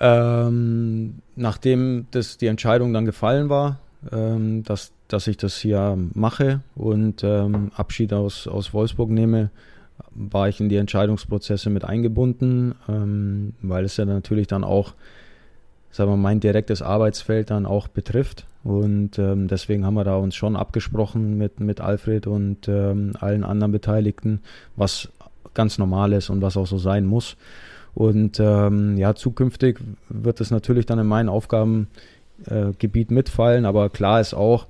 Ähm, 0.00 1.14
nachdem 1.34 2.06
das 2.10 2.38
die 2.38 2.46
Entscheidung 2.46 2.92
dann 2.92 3.04
gefallen 3.04 3.48
war, 3.48 3.80
ähm, 4.12 4.62
dass, 4.62 4.92
dass 5.08 5.26
ich 5.26 5.36
das 5.36 5.56
hier 5.56 5.98
mache 6.14 6.60
und 6.76 7.24
ähm, 7.24 7.72
Abschied 7.74 8.12
aus, 8.12 8.46
aus 8.46 8.72
Wolfsburg 8.72 9.10
nehme, 9.10 9.50
war 10.10 10.48
ich 10.48 10.60
in 10.60 10.68
die 10.68 10.76
Entscheidungsprozesse 10.76 11.70
mit 11.70 11.84
eingebunden, 11.84 12.74
ähm, 12.88 13.54
weil 13.60 13.84
es 13.84 13.96
ja 13.96 14.04
natürlich 14.04 14.46
dann 14.46 14.62
auch 14.62 14.94
sagen 15.90 16.10
wir, 16.10 16.16
mein 16.16 16.40
direktes 16.40 16.82
Arbeitsfeld 16.82 17.50
dann 17.50 17.66
auch 17.66 17.88
betrifft. 17.88 18.46
Und 18.64 19.18
ähm, 19.18 19.48
deswegen 19.48 19.86
haben 19.86 19.94
wir 19.94 20.04
da 20.04 20.16
uns 20.16 20.34
schon 20.34 20.56
abgesprochen 20.56 21.38
mit, 21.38 21.60
mit 21.60 21.80
Alfred 21.80 22.26
und 22.26 22.68
ähm, 22.68 23.12
allen 23.18 23.44
anderen 23.44 23.72
Beteiligten, 23.72 24.40
was 24.76 25.08
ganz 25.54 25.78
normal 25.78 26.12
ist 26.12 26.30
und 26.30 26.42
was 26.42 26.56
auch 26.56 26.66
so 26.66 26.78
sein 26.78 27.06
muss. 27.06 27.36
Und 27.94 28.38
ähm, 28.40 28.96
ja, 28.96 29.14
zukünftig 29.14 29.80
wird 30.08 30.40
es 30.40 30.50
natürlich 30.50 30.86
dann 30.86 30.98
in 30.98 31.06
mein 31.06 31.28
Aufgabengebiet 31.28 33.10
äh, 33.10 33.14
mitfallen, 33.14 33.64
aber 33.64 33.90
klar 33.90 34.20
ist 34.20 34.34
auch, 34.34 34.66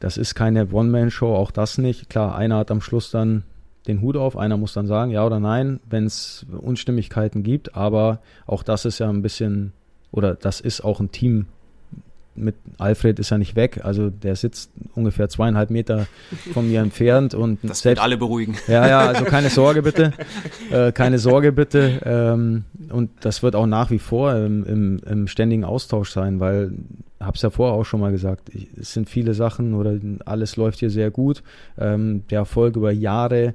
das 0.00 0.18
ist 0.18 0.34
keine 0.34 0.70
One-Man-Show, 0.70 1.34
auch 1.34 1.50
das 1.50 1.78
nicht. 1.78 2.10
Klar, 2.10 2.36
einer 2.36 2.58
hat 2.58 2.70
am 2.70 2.82
Schluss 2.82 3.10
dann 3.10 3.44
den 3.86 4.02
Hut 4.02 4.16
auf, 4.16 4.36
einer 4.36 4.56
muss 4.56 4.74
dann 4.74 4.86
sagen, 4.86 5.10
ja 5.10 5.24
oder 5.24 5.40
nein, 5.40 5.80
wenn 5.88 6.04
es 6.04 6.44
Unstimmigkeiten 6.50 7.42
gibt, 7.42 7.74
aber 7.76 8.20
auch 8.46 8.62
das 8.62 8.84
ist 8.84 8.98
ja 8.98 9.08
ein 9.08 9.22
bisschen 9.22 9.72
oder 10.16 10.34
das 10.34 10.60
ist 10.60 10.82
auch 10.82 10.98
ein 10.98 11.12
Team 11.12 11.46
mit 12.36 12.54
Alfred 12.78 13.18
ist 13.18 13.30
er 13.30 13.38
nicht 13.38 13.56
weg. 13.56 13.80
Also 13.82 14.10
der 14.10 14.36
sitzt 14.36 14.70
ungefähr 14.94 15.28
zweieinhalb 15.28 15.70
Meter 15.70 16.06
von 16.52 16.68
mir 16.68 16.80
entfernt 16.80 17.34
und 17.34 17.58
das 17.62 17.80
selbst 17.80 18.00
alle 18.00 18.16
beruhigen. 18.16 18.56
Ja, 18.68 18.86
ja, 18.86 19.00
also 19.00 19.24
keine 19.26 19.48
Sorge 19.48 19.82
bitte, 19.82 20.12
äh, 20.70 20.92
keine 20.92 21.18
Sorge 21.18 21.52
bitte. 21.52 22.00
Ähm, 22.04 22.64
und 22.90 23.10
das 23.20 23.42
wird 23.42 23.56
auch 23.56 23.66
nach 23.66 23.90
wie 23.90 23.98
vor 23.98 24.34
im, 24.34 24.64
im, 24.64 24.98
im 25.06 25.28
ständigen 25.28 25.64
Austausch 25.64 26.10
sein, 26.10 26.40
weil 26.40 26.72
habe 27.20 27.36
es 27.36 27.42
ja 27.42 27.50
vorher 27.50 27.74
auch 27.74 27.84
schon 27.84 28.00
mal 28.00 28.12
gesagt, 28.12 28.50
ich, 28.54 28.68
es 28.78 28.92
sind 28.92 29.08
viele 29.08 29.34
Sachen 29.34 29.74
oder 29.74 29.98
alles 30.26 30.56
läuft 30.56 30.80
hier 30.80 30.90
sehr 30.90 31.10
gut. 31.10 31.42
Ähm, 31.78 32.24
der 32.30 32.40
Erfolg 32.40 32.76
über 32.76 32.92
Jahre 32.92 33.54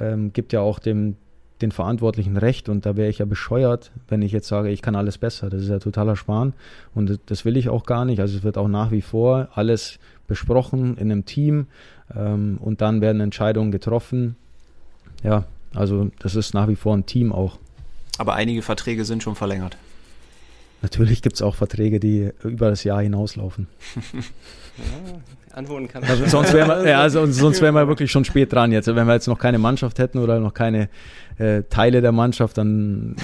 ähm, 0.00 0.32
gibt 0.32 0.52
ja 0.52 0.60
auch 0.60 0.78
dem 0.78 1.16
den 1.62 1.72
Verantwortlichen 1.72 2.36
recht 2.36 2.68
und 2.68 2.84
da 2.84 2.96
wäre 2.96 3.08
ich 3.08 3.18
ja 3.18 3.24
bescheuert, 3.24 3.90
wenn 4.08 4.22
ich 4.22 4.32
jetzt 4.32 4.48
sage, 4.48 4.70
ich 4.70 4.82
kann 4.82 4.96
alles 4.96 5.18
besser. 5.18 5.48
Das 5.48 5.62
ist 5.62 5.68
ja 5.68 5.78
totaler 5.78 6.16
Spahn 6.16 6.52
und 6.94 7.18
das 7.26 7.44
will 7.44 7.56
ich 7.56 7.68
auch 7.68 7.86
gar 7.86 8.04
nicht. 8.04 8.20
Also 8.20 8.36
es 8.36 8.42
wird 8.42 8.58
auch 8.58 8.68
nach 8.68 8.90
wie 8.90 9.02
vor 9.02 9.48
alles 9.54 9.98
besprochen 10.26 10.96
in 10.96 11.10
einem 11.10 11.24
Team 11.24 11.66
ähm, 12.14 12.58
und 12.60 12.80
dann 12.80 13.00
werden 13.00 13.20
Entscheidungen 13.20 13.72
getroffen. 13.72 14.36
Ja, 15.22 15.44
also 15.74 16.10
das 16.18 16.34
ist 16.34 16.54
nach 16.54 16.68
wie 16.68 16.76
vor 16.76 16.96
ein 16.96 17.06
Team 17.06 17.32
auch. 17.32 17.58
Aber 18.18 18.34
einige 18.34 18.62
Verträge 18.62 19.04
sind 19.04 19.22
schon 19.22 19.34
verlängert. 19.34 19.76
Natürlich 20.82 21.22
gibt 21.22 21.36
es 21.36 21.42
auch 21.42 21.54
Verträge, 21.54 22.00
die 22.00 22.30
über 22.42 22.68
das 22.68 22.84
Jahr 22.84 23.00
hinauslaufen. 23.00 23.68
ja, 24.78 25.56
antworten 25.56 25.88
kann. 25.88 26.04
Also 26.04 26.26
sonst 26.26 26.52
wären 26.52 26.68
wir, 26.68 26.88
ja, 26.88 27.00
also 27.00 27.26
sonst 27.26 27.60
wären 27.60 27.74
wir 27.74 27.86
wirklich 27.88 28.10
schon 28.10 28.24
spät 28.24 28.52
dran 28.52 28.72
jetzt. 28.72 28.86
Wenn 28.86 29.06
wir 29.06 29.14
jetzt 29.14 29.28
noch 29.28 29.38
keine 29.38 29.58
Mannschaft 29.58 29.98
hätten 29.98 30.18
oder 30.18 30.40
noch 30.40 30.54
keine 30.54 30.88
äh, 31.38 31.62
Teile 31.68 32.00
der 32.00 32.12
Mannschaft, 32.12 32.58
dann, 32.58 33.16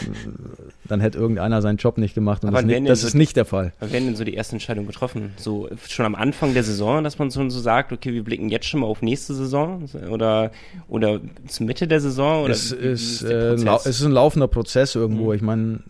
dann 0.87 1.01
hätte 1.01 1.19
irgendeiner 1.19 1.63
seinen 1.63 1.77
Job 1.77 1.99
nicht 1.99 2.15
gemacht. 2.15 2.43
Und 2.43 2.51
aber 2.51 2.63
das, 2.63 2.67
nicht, 2.67 2.89
das 2.89 3.01
so, 3.03 3.07
ist 3.09 3.15
nicht 3.15 3.37
der 3.37 3.45
Fall. 3.45 3.73
Aber 3.81 3.93
werden 3.93 4.07
denn 4.07 4.17
so 4.17 4.25
die 4.25 4.37
ersten 4.37 4.57
Entscheidungen 4.57 4.87
getroffen? 4.87 5.33
So 5.37 5.69
schon 5.89 6.07
am 6.07 6.15
Anfang 6.15 6.55
der 6.55 6.65
Saison, 6.65 7.05
dass 7.05 7.19
man 7.19 7.31
so, 7.31 7.49
so 7.49 7.61
sagt, 7.61 7.93
okay, 7.93 8.13
wir 8.13 8.25
blicken 8.25 8.49
jetzt 8.49 8.67
schon 8.67 8.81
mal 8.81 8.87
auf 8.87 9.03
nächste 9.03 9.35
Saison 9.35 9.85
oder, 10.11 10.51
oder 10.89 11.21
zur 11.47 11.67
Mitte 11.67 11.87
der 11.87 12.01
Saison? 12.01 12.45
Oder 12.45 12.53
es, 12.53 12.73
ist, 12.73 13.23
ist 13.23 13.31
äh, 13.31 13.55
es 13.55 13.87
ist 13.87 14.03
ein 14.03 14.13
laufender 14.13 14.49
Prozess 14.49 14.95
irgendwo. 14.95 15.29
Mhm. 15.29 15.35
Ich 15.35 15.43
meine, 15.43 15.81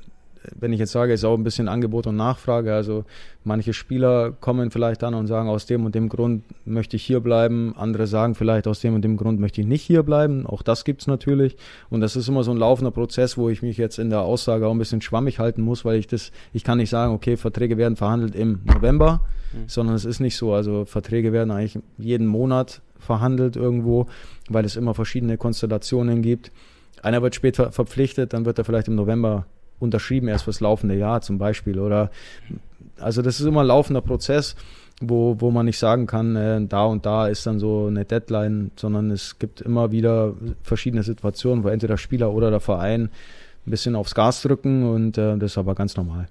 wenn 0.58 0.72
ich 0.72 0.78
jetzt 0.78 0.92
sage, 0.92 1.12
ist 1.12 1.24
auch 1.24 1.36
ein 1.36 1.44
bisschen 1.44 1.68
Angebot 1.68 2.06
und 2.06 2.16
Nachfrage. 2.16 2.74
Also 2.74 3.04
manche 3.44 3.72
Spieler 3.72 4.32
kommen 4.32 4.70
vielleicht 4.70 5.02
dann 5.02 5.14
und 5.14 5.26
sagen, 5.26 5.48
aus 5.48 5.66
dem 5.66 5.84
und 5.84 5.94
dem 5.94 6.08
Grund 6.08 6.44
möchte 6.64 6.96
ich 6.96 7.02
hier 7.02 7.20
bleiben. 7.20 7.74
Andere 7.76 8.06
sagen 8.06 8.34
vielleicht, 8.34 8.66
aus 8.66 8.80
dem 8.80 8.94
und 8.94 9.02
dem 9.02 9.16
Grund 9.16 9.40
möchte 9.40 9.60
ich 9.60 9.66
nicht 9.66 9.82
hier 9.82 10.02
bleiben. 10.02 10.46
Auch 10.46 10.62
das 10.62 10.84
gibt 10.84 11.02
es 11.02 11.06
natürlich. 11.06 11.56
Und 11.90 12.00
das 12.00 12.16
ist 12.16 12.28
immer 12.28 12.44
so 12.44 12.50
ein 12.50 12.56
laufender 12.56 12.90
Prozess, 12.90 13.36
wo 13.36 13.48
ich 13.48 13.62
mich 13.62 13.76
jetzt 13.76 13.98
in 13.98 14.10
der 14.10 14.20
Aussage 14.20 14.66
auch 14.66 14.72
ein 14.72 14.78
bisschen 14.78 15.00
schwammig 15.00 15.38
halten 15.38 15.62
muss, 15.62 15.84
weil 15.84 15.98
ich 15.98 16.06
das, 16.06 16.32
ich 16.52 16.64
kann 16.64 16.78
nicht 16.78 16.90
sagen, 16.90 17.12
okay, 17.12 17.36
Verträge 17.36 17.76
werden 17.76 17.96
verhandelt 17.96 18.34
im 18.34 18.60
November, 18.64 19.20
mhm. 19.52 19.68
sondern 19.68 19.96
es 19.96 20.04
ist 20.04 20.20
nicht 20.20 20.36
so. 20.36 20.52
Also 20.52 20.84
Verträge 20.84 21.32
werden 21.32 21.50
eigentlich 21.50 21.78
jeden 21.98 22.26
Monat 22.26 22.82
verhandelt 22.98 23.56
irgendwo, 23.56 24.06
weil 24.48 24.64
es 24.64 24.76
immer 24.76 24.94
verschiedene 24.94 25.36
Konstellationen 25.38 26.22
gibt. 26.22 26.52
Einer 27.02 27.22
wird 27.22 27.34
später 27.34 27.72
verpflichtet, 27.72 28.32
dann 28.32 28.44
wird 28.44 28.58
er 28.58 28.64
vielleicht 28.64 28.88
im 28.88 28.94
November 28.94 29.46
unterschrieben 29.78 30.28
erst 30.28 30.44
fürs 30.44 30.60
laufende 30.60 30.96
Jahr 30.96 31.20
zum 31.20 31.38
Beispiel. 31.38 31.78
Oder 31.78 32.10
also 32.98 33.22
das 33.22 33.40
ist 33.40 33.46
immer 33.46 33.60
ein 33.60 33.66
laufender 33.66 34.00
Prozess, 34.00 34.56
wo, 35.00 35.36
wo 35.38 35.50
man 35.50 35.66
nicht 35.66 35.78
sagen 35.78 36.06
kann, 36.06 36.36
äh, 36.36 36.60
da 36.66 36.84
und 36.84 37.06
da 37.06 37.28
ist 37.28 37.46
dann 37.46 37.58
so 37.58 37.86
eine 37.86 38.04
Deadline, 38.04 38.72
sondern 38.76 39.10
es 39.10 39.38
gibt 39.38 39.60
immer 39.60 39.92
wieder 39.92 40.34
verschiedene 40.62 41.02
Situationen, 41.02 41.64
wo 41.64 41.68
entweder 41.68 41.94
der 41.94 41.98
Spieler 41.98 42.32
oder 42.32 42.50
der 42.50 42.60
Verein 42.60 43.10
ein 43.66 43.70
bisschen 43.70 43.94
aufs 43.94 44.14
Gas 44.14 44.42
drücken 44.42 44.88
und 44.88 45.18
äh, 45.18 45.36
das 45.36 45.52
ist 45.52 45.58
aber 45.58 45.74
ganz 45.74 45.96
normal. 45.96 46.26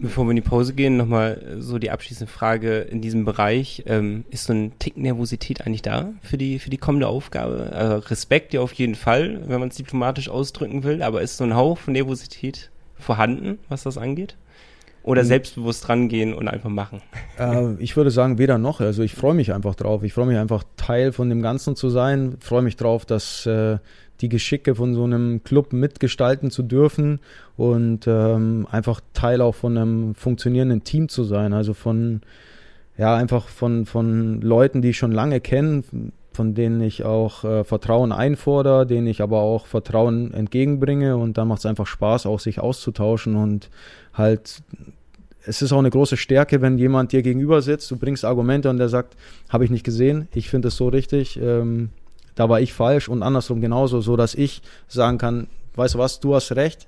Bevor 0.00 0.24
wir 0.26 0.30
in 0.30 0.36
die 0.36 0.42
Pause 0.42 0.74
gehen, 0.74 0.96
nochmal 0.96 1.56
so 1.58 1.78
die 1.78 1.90
abschließende 1.90 2.32
Frage 2.32 2.78
in 2.78 3.00
diesem 3.00 3.24
Bereich. 3.24 3.82
Ähm, 3.86 4.24
ist 4.30 4.44
so 4.44 4.52
ein 4.52 4.72
Tick 4.78 4.96
Nervosität 4.96 5.66
eigentlich 5.66 5.82
da 5.82 6.12
für 6.22 6.38
die, 6.38 6.60
für 6.60 6.70
die 6.70 6.78
kommende 6.78 7.08
Aufgabe? 7.08 7.72
Also 7.72 7.96
Respekt 8.08 8.54
ja 8.54 8.60
auf 8.60 8.72
jeden 8.74 8.94
Fall, 8.94 9.42
wenn 9.48 9.58
man 9.58 9.70
es 9.70 9.76
diplomatisch 9.76 10.28
ausdrücken 10.28 10.84
will, 10.84 11.02
aber 11.02 11.22
ist 11.22 11.36
so 11.36 11.44
ein 11.44 11.56
Hauch 11.56 11.78
von 11.78 11.94
Nervosität 11.94 12.70
vorhanden, 12.96 13.58
was 13.68 13.82
das 13.82 13.98
angeht? 13.98 14.36
Oder 15.02 15.22
hm. 15.22 15.28
selbstbewusst 15.28 15.88
rangehen 15.88 16.34
und 16.34 16.48
einfach 16.48 16.70
machen? 16.70 17.02
Äh, 17.38 17.74
ich 17.78 17.96
würde 17.96 18.10
sagen, 18.10 18.38
weder 18.38 18.58
noch. 18.58 18.80
Also 18.80 19.02
ich 19.02 19.14
freue 19.14 19.34
mich 19.34 19.52
einfach 19.52 19.74
drauf. 19.74 20.02
Ich 20.02 20.12
freue 20.12 20.26
mich 20.26 20.38
einfach, 20.38 20.64
Teil 20.76 21.12
von 21.12 21.28
dem 21.28 21.40
Ganzen 21.40 21.76
zu 21.76 21.88
sein. 21.88 22.36
Freue 22.40 22.62
mich 22.62 22.76
drauf, 22.76 23.06
dass 23.06 23.46
äh, 23.46 23.78
die 24.20 24.28
Geschicke 24.28 24.74
von 24.74 24.94
so 24.94 25.04
einem 25.04 25.42
Club 25.44 25.72
mitgestalten 25.72 26.50
zu 26.50 26.62
dürfen 26.62 27.20
und 27.56 28.06
ähm, 28.06 28.66
einfach 28.70 29.00
Teil 29.12 29.40
auch 29.40 29.54
von 29.54 29.76
einem 29.76 30.14
funktionierenden 30.14 30.84
Team 30.84 31.08
zu 31.08 31.24
sein. 31.24 31.52
Also 31.52 31.74
von, 31.74 32.22
ja, 32.96 33.14
einfach 33.16 33.48
von, 33.48 33.86
von 33.86 34.40
Leuten, 34.40 34.82
die 34.82 34.90
ich 34.90 34.98
schon 34.98 35.12
lange 35.12 35.40
kenne, 35.40 35.82
von 36.32 36.54
denen 36.54 36.80
ich 36.80 37.04
auch 37.04 37.44
äh, 37.44 37.64
Vertrauen 37.64 38.12
einfordere, 38.12 38.86
denen 38.86 39.08
ich 39.08 39.22
aber 39.22 39.40
auch 39.40 39.66
Vertrauen 39.66 40.32
entgegenbringe 40.32 41.16
und 41.16 41.36
dann 41.36 41.48
macht 41.48 41.60
es 41.60 41.66
einfach 41.66 41.86
Spaß, 41.86 42.26
auch 42.26 42.38
sich 42.38 42.60
auszutauschen 42.60 43.34
und 43.34 43.70
halt 44.14 44.62
es 45.48 45.62
ist 45.62 45.72
auch 45.72 45.78
eine 45.78 45.90
große 45.90 46.16
Stärke, 46.16 46.60
wenn 46.60 46.78
jemand 46.78 47.12
dir 47.12 47.22
gegenüber 47.22 47.62
sitzt, 47.62 47.90
du 47.90 47.96
bringst 47.96 48.24
Argumente 48.24 48.68
und 48.68 48.76
der 48.76 48.88
sagt, 48.88 49.16
habe 49.48 49.64
ich 49.64 49.70
nicht 49.70 49.84
gesehen, 49.84 50.28
ich 50.32 50.50
finde 50.50 50.68
es 50.68 50.76
so 50.76 50.88
richtig, 50.88 51.40
ähm, 51.42 51.90
da 52.38 52.48
war 52.48 52.60
ich 52.60 52.72
falsch 52.72 53.08
und 53.08 53.24
andersrum 53.24 53.60
genauso, 53.60 54.00
so 54.00 54.14
dass 54.14 54.36
ich 54.36 54.62
sagen 54.86 55.18
kann, 55.18 55.48
weißt 55.74 55.94
du 55.94 55.98
was, 55.98 56.20
du 56.20 56.36
hast 56.36 56.52
recht, 56.52 56.86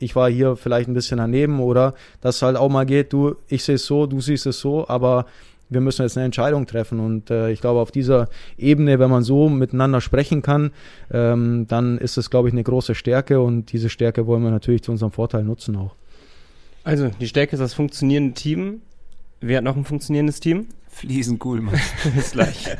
ich 0.00 0.16
war 0.16 0.28
hier 0.28 0.56
vielleicht 0.56 0.88
ein 0.88 0.94
bisschen 0.94 1.18
daneben 1.18 1.60
oder 1.60 1.94
dass 2.20 2.42
halt 2.42 2.56
auch 2.56 2.68
mal 2.68 2.84
geht, 2.84 3.12
du, 3.12 3.36
ich 3.46 3.62
sehe 3.62 3.76
es 3.76 3.86
so, 3.86 4.06
du 4.06 4.20
siehst 4.20 4.44
es 4.46 4.58
so, 4.58 4.88
aber 4.88 5.26
wir 5.68 5.80
müssen 5.80 6.02
jetzt 6.02 6.16
eine 6.16 6.24
Entscheidung 6.24 6.66
treffen 6.66 6.98
und 6.98 7.30
äh, 7.30 7.52
ich 7.52 7.60
glaube 7.60 7.78
auf 7.78 7.92
dieser 7.92 8.28
Ebene, 8.58 8.98
wenn 8.98 9.08
man 9.08 9.22
so 9.22 9.48
miteinander 9.48 10.00
sprechen 10.00 10.42
kann, 10.42 10.72
ähm, 11.12 11.66
dann 11.68 11.96
ist 11.98 12.16
es, 12.16 12.28
glaube 12.28 12.48
ich, 12.48 12.54
eine 12.54 12.64
große 12.64 12.96
Stärke 12.96 13.40
und 13.40 13.72
diese 13.72 13.88
Stärke 13.88 14.26
wollen 14.26 14.42
wir 14.42 14.50
natürlich 14.50 14.82
zu 14.82 14.90
unserem 14.90 15.12
Vorteil 15.12 15.44
nutzen 15.44 15.76
auch. 15.76 15.94
Also 16.82 17.08
die 17.20 17.28
Stärke 17.28 17.54
ist 17.54 17.60
das 17.60 17.72
funktionierende 17.72 18.34
Team. 18.34 18.82
Wer 19.40 19.58
hat 19.58 19.64
noch 19.64 19.76
ein 19.76 19.84
funktionierendes 19.84 20.40
Team? 20.40 20.66
Fliesen 20.88 21.38
Kuhlmann. 21.38 21.80
Bis 22.16 22.32
gleich. 22.32 22.68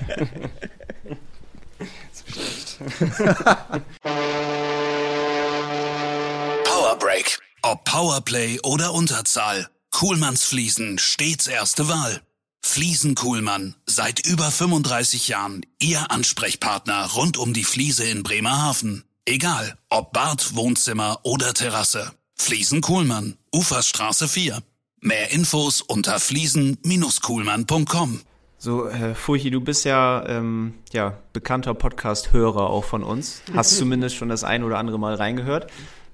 Powerbreak. 6.65 7.39
Ob 7.63 7.85
Powerplay 7.85 8.61
oder 8.63 8.93
Unterzahl. 8.93 9.69
Kuhlmanns 9.91 10.45
Fliesen 10.45 10.99
stets 10.99 11.47
erste 11.47 11.89
Wahl. 11.89 12.21
Fliesen 12.65 13.15
Kuhlmann. 13.15 13.75
Seit 13.87 14.27
über 14.27 14.51
35 14.51 15.29
Jahren 15.29 15.65
Ihr 15.79 16.11
Ansprechpartner 16.11 17.11
rund 17.13 17.37
um 17.37 17.53
die 17.53 17.65
Fliese 17.65 18.05
in 18.05 18.23
Bremerhaven. 18.23 19.05
Egal, 19.25 19.77
ob 19.91 20.13
Bad, 20.13 20.57
Wohnzimmer 20.57 21.21
oder 21.23 21.55
Terrasse. 21.55 22.13
Fliesen 22.37 22.81
Kuhlmann. 22.81 23.37
Uferstraße 23.55 24.29
4. 24.29 24.63
Mehr 25.01 25.31
Infos 25.31 25.83
unter 25.83 26.19
fliesen-kuhlmann.com. 26.19 28.21
So, 28.65 28.89
Herr 28.89 29.17
Furchi, 29.17 29.51
du 29.51 29.61
bist 29.61 29.85
ja, 29.85 30.25
ähm, 30.29 30.75
ja 30.93 31.19
bekannter 31.33 31.75
Podcast-Hörer 31.75 32.71
auch 32.71 32.85
von 32.85 33.03
uns. 33.03 33.43
Hast 33.53 33.77
zumindest 33.77 34.15
schon 34.15 34.29
das 34.29 34.45
ein 34.45 34.63
oder 34.63 34.79
andere 34.79 35.01
Mal 35.01 35.17
reingehört. 35.17 35.67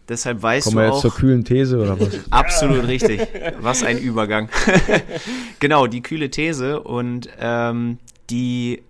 Deshalb 0.09 0.41
weißt 0.41 0.65
Kommen 0.65 0.77
du 0.77 0.81
wir 0.81 0.87
jetzt 0.87 0.95
auch, 0.95 1.01
zur 1.03 1.15
kühlen 1.15 1.45
These 1.45 1.77
oder 1.77 2.01
was? 2.01 2.09
Absolut 2.31 2.87
richtig. 2.87 3.21
Was 3.61 3.83
ein 3.83 3.99
Übergang. 3.99 4.49
genau, 5.61 5.89
die 5.89 6.01
kühle 6.01 6.31
These 6.31 6.81
und 6.81 7.29
ähm, 7.39 7.99
die 8.31 8.83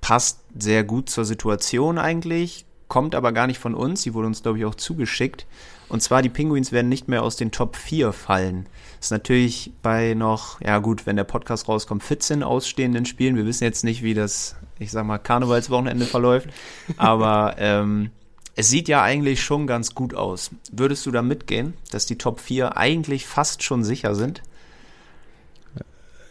passt 0.00 0.40
sehr 0.58 0.82
gut 0.82 1.10
zur 1.10 1.24
Situation 1.24 1.96
eigentlich, 1.96 2.64
kommt 2.88 3.14
aber 3.14 3.30
gar 3.30 3.46
nicht 3.46 3.60
von 3.60 3.76
uns. 3.76 4.02
Die 4.02 4.14
wurde 4.14 4.26
uns, 4.26 4.42
glaube 4.42 4.58
ich, 4.58 4.64
auch 4.64 4.74
zugeschickt. 4.74 5.46
Und 5.90 6.00
zwar, 6.02 6.22
die 6.22 6.28
Penguins 6.28 6.70
werden 6.70 6.88
nicht 6.88 7.08
mehr 7.08 7.22
aus 7.22 7.36
den 7.36 7.50
Top 7.50 7.76
4 7.76 8.12
fallen. 8.12 8.66
Das 8.98 9.08
ist 9.08 9.10
natürlich 9.10 9.72
bei 9.82 10.14
noch, 10.14 10.60
ja 10.60 10.78
gut, 10.78 11.04
wenn 11.04 11.16
der 11.16 11.24
Podcast 11.24 11.68
rauskommt, 11.68 12.04
14 12.04 12.44
ausstehenden 12.44 13.06
Spielen. 13.06 13.34
Wir 13.34 13.44
wissen 13.44 13.64
jetzt 13.64 13.82
nicht, 13.82 14.02
wie 14.02 14.14
das, 14.14 14.54
ich 14.78 14.92
sag 14.92 15.04
mal, 15.04 15.18
Karnevalswochenende 15.18 16.06
verläuft. 16.06 16.48
Aber 16.96 17.56
ähm, 17.58 18.10
es 18.54 18.70
sieht 18.70 18.88
ja 18.88 19.02
eigentlich 19.02 19.42
schon 19.42 19.66
ganz 19.66 19.94
gut 19.94 20.14
aus. 20.14 20.50
Würdest 20.70 21.06
du 21.06 21.10
da 21.10 21.22
mitgehen, 21.22 21.74
dass 21.90 22.06
die 22.06 22.18
Top 22.18 22.38
4 22.38 22.76
eigentlich 22.76 23.26
fast 23.26 23.64
schon 23.64 23.82
sicher 23.82 24.14
sind? 24.14 24.42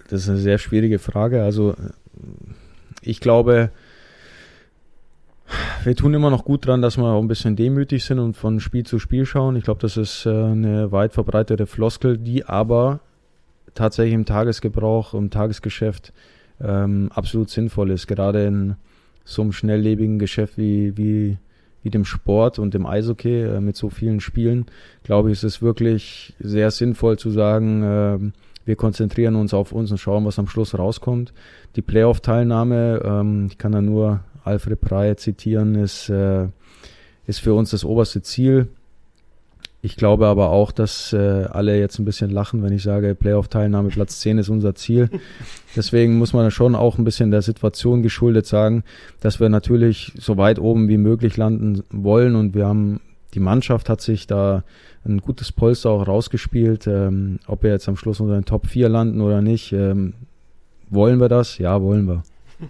Das 0.10 0.22
ist 0.22 0.30
eine 0.30 0.40
sehr 0.40 0.58
schwierige 0.58 1.00
Frage. 1.00 1.44
Also 1.44 1.76
ich 3.02 3.20
glaube, 3.20 3.72
wir 5.84 5.96
tun 5.96 6.14
immer 6.14 6.30
noch 6.30 6.46
gut 6.46 6.66
dran, 6.66 6.82
dass 6.82 6.98
wir 6.98 7.06
auch 7.06 7.22
ein 7.22 7.28
bisschen 7.28 7.56
demütig 7.56 8.04
sind 8.04 8.20
und 8.20 8.36
von 8.36 8.60
Spiel 8.60 8.86
zu 8.86 9.00
Spiel 9.00 9.26
schauen. 9.26 9.56
Ich 9.56 9.64
glaube, 9.64 9.82
das 9.82 9.98
ist 9.98 10.26
äh, 10.26 10.30
eine 10.30 10.92
weit 10.92 11.14
verbreitete 11.14 11.66
Floskel, 11.66 12.18
die 12.18 12.46
aber 12.46 13.00
tatsächlich 13.74 14.14
im 14.14 14.26
Tagesgebrauch, 14.26 15.14
im 15.14 15.30
Tagesgeschäft 15.30 16.14
ähm, 16.62 17.10
absolut 17.14 17.50
sinnvoll 17.50 17.92
ist. 17.92 18.08
Gerade 18.08 18.46
in 18.46 18.76
so 19.24 19.42
einem 19.42 19.52
schnelllebigen 19.52 20.20
Geschäft 20.20 20.58
wie, 20.58 20.98
wie, 20.98 21.38
wie 21.84 21.90
dem 21.90 22.06
Sport 22.06 22.60
und 22.60 22.74
dem 22.74 22.86
Eishockey 22.86 23.44
äh, 23.44 23.62
mit 23.62 23.76
so 23.76 23.90
vielen 23.90 24.20
Spielen, 24.20 24.66
glaube 25.04 25.30
ich, 25.30 25.34
ist 25.34 25.44
es 25.44 25.62
wirklich 25.62 26.34
sehr 26.40 26.72
sinnvoll 26.72 27.18
zu 27.18 27.30
sagen, 27.30 27.84
äh, 27.84 28.20
wir 28.66 28.76
konzentrieren 28.76 29.36
uns 29.36 29.54
auf 29.54 29.72
uns 29.72 29.90
und 29.90 29.98
schauen, 29.98 30.26
was 30.26 30.38
am 30.38 30.48
Schluss 30.48 30.78
rauskommt. 30.78 31.34
Die 31.76 31.82
Playoff-Teilnahme, 31.82 33.02
ähm, 33.04 33.48
ich 33.50 33.58
kann 33.58 33.72
da 33.72 33.82
nur 33.82 34.20
Alfred 34.44 34.82
Preyer 34.82 35.18
zitieren, 35.18 35.76
ist, 35.76 36.10
äh, 36.10 36.48
ist 37.28 37.40
für 37.40 37.54
uns 37.54 37.72
das 37.72 37.86
oberste 37.86 38.22
Ziel. 38.22 38.68
Ich 39.82 39.96
glaube 39.96 40.28
aber 40.28 40.50
auch, 40.50 40.72
dass 40.74 41.14
äh, 41.14 41.18
alle 41.18 41.80
jetzt 41.80 42.00
ein 42.00 42.06
bisschen 42.06 42.30
lachen, 42.30 42.62
wenn 42.64 42.74
ich 42.74 42.84
sage, 42.84 43.16
Playoff-Teilnahme 43.16 43.90
Platz 43.90 44.20
10 44.20 44.40
ist 44.40 44.50
unser 44.50 44.76
Ziel. 44.76 45.10
Deswegen 45.76 46.18
muss 46.18 46.34
man 46.34 46.52
schon 46.52 46.76
auch 46.76 46.98
ein 46.98 47.06
bisschen 47.06 47.32
der 47.32 47.42
Situation 47.42 48.04
geschuldet 48.04 48.46
sagen, 48.46 48.84
dass 49.22 49.40
wir 49.40 49.48
natürlich 49.48 50.12
so 50.18 50.36
weit 50.36 50.60
oben 50.60 50.90
wie 50.90 50.98
möglich 50.98 51.38
landen 51.38 51.84
wollen 51.92 52.36
und 52.36 52.56
wir 52.56 52.68
haben, 52.68 53.00
die 53.34 53.40
Mannschaft 53.40 53.88
hat 53.88 54.02
sich 54.02 54.28
da 54.28 54.64
ein 55.06 55.20
gutes 55.20 55.52
Polster 55.54 55.92
auch 55.92 56.08
rausgespielt. 56.08 56.88
Ähm, 56.88 57.40
ob 57.48 57.64
wir 57.64 57.72
jetzt 57.72 57.88
am 57.88 57.96
Schluss 57.96 58.20
unter 58.20 58.34
den 58.34 58.46
Top 58.46 58.68
4 58.68 58.90
landen 58.90 59.22
oder 59.22 59.42
nicht, 59.42 59.72
ähm, 59.72 60.14
wollen 60.90 61.20
wir 61.20 61.30
das? 61.30 61.58
Ja, 61.58 61.82
wollen 61.82 62.06
wir. 62.06 62.24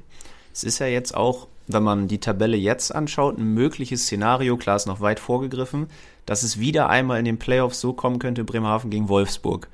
Es 0.52 0.64
ist 0.64 0.80
ja 0.80 0.88
jetzt 0.88 1.16
auch, 1.16 1.48
wenn 1.70 1.84
man 1.84 2.08
die 2.08 2.18
Tabelle 2.18 2.58
jetzt 2.58 2.94
anschaut, 2.94 3.38
ein 3.38 3.54
mögliches 3.54 4.04
Szenario, 4.04 4.58
klar 4.58 4.76
ist 4.76 4.88
noch 4.88 5.02
weit 5.02 5.20
vorgegriffen, 5.20 5.88
dass 6.26 6.42
es 6.42 6.60
wieder 6.60 6.90
einmal 6.90 7.20
in 7.20 7.26
den 7.26 7.38
Playoffs 7.38 7.80
so 7.80 7.94
kommen 7.94 8.18
könnte, 8.18 8.44
Bremerhaven 8.44 8.90
gegen 8.90 9.08
Wolfsburg. 9.08 9.68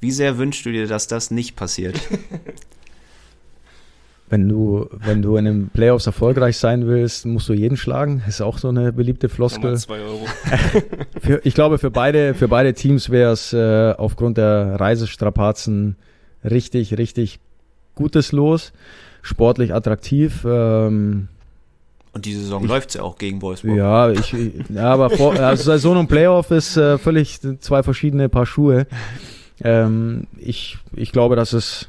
Wie 0.00 0.10
sehr 0.10 0.36
wünschst 0.36 0.66
du 0.66 0.70
dir, 0.70 0.86
dass 0.86 1.06
das 1.06 1.30
nicht 1.30 1.56
passiert? 1.56 1.98
wenn 4.28 4.46
du, 4.48 4.86
wenn 4.92 5.22
du 5.22 5.36
in 5.36 5.46
den 5.46 5.70
Playoffs 5.70 6.06
erfolgreich 6.06 6.58
sein 6.58 6.86
willst, 6.86 7.24
musst 7.24 7.48
du 7.48 7.54
jeden 7.54 7.78
schlagen. 7.78 8.22
Ist 8.28 8.42
auch 8.42 8.58
so 8.58 8.68
eine 8.68 8.92
beliebte 8.92 9.30
Floskel. 9.30 9.78
Zwei 9.78 10.00
Euro. 10.00 10.26
für, 11.20 11.40
ich 11.44 11.54
glaube, 11.54 11.78
für 11.78 11.90
beide, 11.90 12.34
für 12.34 12.48
beide 12.48 12.74
Teams 12.74 13.08
wäre 13.08 13.32
es 13.32 13.54
äh, 13.54 13.94
aufgrund 13.96 14.36
der 14.36 14.78
Reisestrapazen 14.78 15.96
richtig, 16.44 16.98
richtig 16.98 17.40
gutes 17.94 18.32
Los. 18.32 18.72
Sportlich 19.22 19.74
attraktiv. 19.74 20.44
Ähm, 20.44 21.28
und 22.12 22.24
die 22.24 22.34
Saison 22.34 22.64
läuft 22.66 22.94
ja 22.94 23.02
auch 23.02 23.18
gegen 23.18 23.40
Wolfsburg. 23.40 23.76
Ja, 23.76 24.10
ich, 24.10 24.34
ja 24.68 24.92
aber 24.92 25.10
vor, 25.10 25.34
also 25.38 25.62
Saison 25.62 25.98
und 25.98 26.08
Playoff 26.08 26.50
ist 26.50 26.76
äh, 26.76 26.98
völlig 26.98 27.40
zwei 27.60 27.82
verschiedene 27.82 28.28
Paar 28.28 28.46
Schuhe. 28.46 28.86
Ähm, 29.62 30.26
ich, 30.38 30.78
ich 30.96 31.12
glaube, 31.12 31.36
dass 31.36 31.52
es 31.52 31.88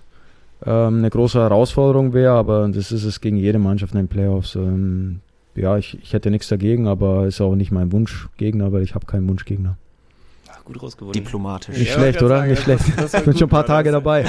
ähm, 0.63 0.99
eine 0.99 1.09
große 1.09 1.39
Herausforderung 1.39 2.13
wäre, 2.13 2.33
aber 2.33 2.67
das 2.67 2.91
ist 2.91 3.03
es 3.03 3.19
gegen 3.19 3.37
jede 3.37 3.57
Mannschaft 3.57 3.93
in 3.93 3.99
den 4.01 4.07
Playoffs. 4.07 4.55
Ähm, 4.55 5.21
ja, 5.55 5.77
ich, 5.77 5.97
ich 6.01 6.13
hätte 6.13 6.29
nichts 6.29 6.47
dagegen, 6.49 6.87
aber 6.87 7.25
ist 7.25 7.41
auch 7.41 7.55
nicht 7.55 7.71
mein 7.71 7.91
Wunschgegner, 7.91 8.71
weil 8.71 8.83
ich 8.83 8.93
habe 8.93 9.05
keinen 9.05 9.27
Wunschgegner. 9.27 9.77
Gut 10.71 10.83
rausgewonnen. 10.83 11.13
Diplomatisch. 11.13 11.77
Nicht 11.77 11.89
ja, 11.89 11.95
schlecht, 11.95 12.21
oder? 12.21 12.37
Sagen, 12.37 12.51
nicht 12.51 12.63
schlecht. 12.63 12.83
Ich 12.87 12.95
bin 13.25 13.37
schon 13.37 13.47
ein 13.47 13.49
paar 13.49 13.65
Tage 13.65 13.91
dabei. 13.91 14.25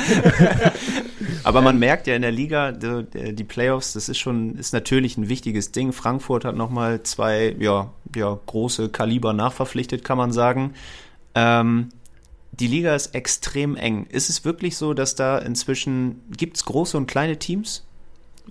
aber 1.44 1.60
man 1.60 1.78
merkt 1.78 2.06
ja 2.06 2.16
in 2.16 2.22
der 2.22 2.32
Liga, 2.32 2.72
die, 2.72 3.34
die, 3.34 3.44
Playoffs, 3.44 3.92
das 3.92 4.08
ist 4.08 4.18
schon, 4.18 4.56
ist 4.56 4.72
natürlich 4.72 5.16
ein 5.16 5.28
wichtiges 5.28 5.72
Ding. 5.72 5.92
Frankfurt 5.92 6.44
hat 6.44 6.56
nochmal 6.56 7.02
zwei, 7.02 7.54
ja, 7.58 7.90
ja, 8.16 8.38
große 8.46 8.88
Kaliber 8.88 9.32
nachverpflichtet, 9.32 10.04
kann 10.04 10.18
man 10.18 10.32
sagen. 10.32 10.74
Ähm, 11.34 11.90
die 12.52 12.66
Liga 12.66 12.94
ist 12.94 13.14
extrem 13.14 13.76
eng. 13.76 14.06
Ist 14.06 14.28
es 14.28 14.44
wirklich 14.44 14.76
so, 14.76 14.94
dass 14.94 15.14
da 15.14 15.38
inzwischen 15.38 16.20
gibt 16.36 16.56
es 16.56 16.64
große 16.64 16.96
und 16.96 17.06
kleine 17.06 17.38
Teams? 17.38 17.84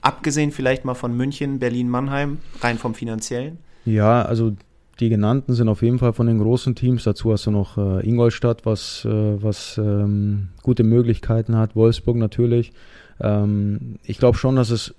Abgesehen 0.01 0.51
vielleicht 0.51 0.85
mal 0.85 0.95
von 0.95 1.15
München, 1.15 1.59
Berlin, 1.59 1.89
Mannheim, 1.89 2.39
rein 2.61 2.77
vom 2.77 2.95
finanziellen? 2.95 3.59
Ja, 3.85 4.23
also 4.23 4.53
die 5.01 5.09
genannten 5.09 5.53
sind 5.53 5.67
auf 5.67 5.81
jeden 5.81 5.99
Fall 5.99 6.13
von 6.13 6.27
den 6.27 6.39
großen 6.39 6.75
Teams. 6.75 7.03
Dazu 7.03 7.31
hast 7.33 7.47
du 7.47 7.51
noch 7.51 7.77
äh, 7.77 8.07
Ingolstadt, 8.07 8.65
was, 8.65 9.03
äh, 9.03 9.09
was 9.43 9.77
ähm, 9.77 10.49
gute 10.61 10.83
Möglichkeiten 10.83 11.57
hat, 11.57 11.75
Wolfsburg 11.75 12.17
natürlich. 12.17 12.71
Ähm, 13.19 13.97
ich 14.03 14.19
glaube 14.19 14.37
schon, 14.37 14.55
dass 14.55 14.69
es 14.69 14.93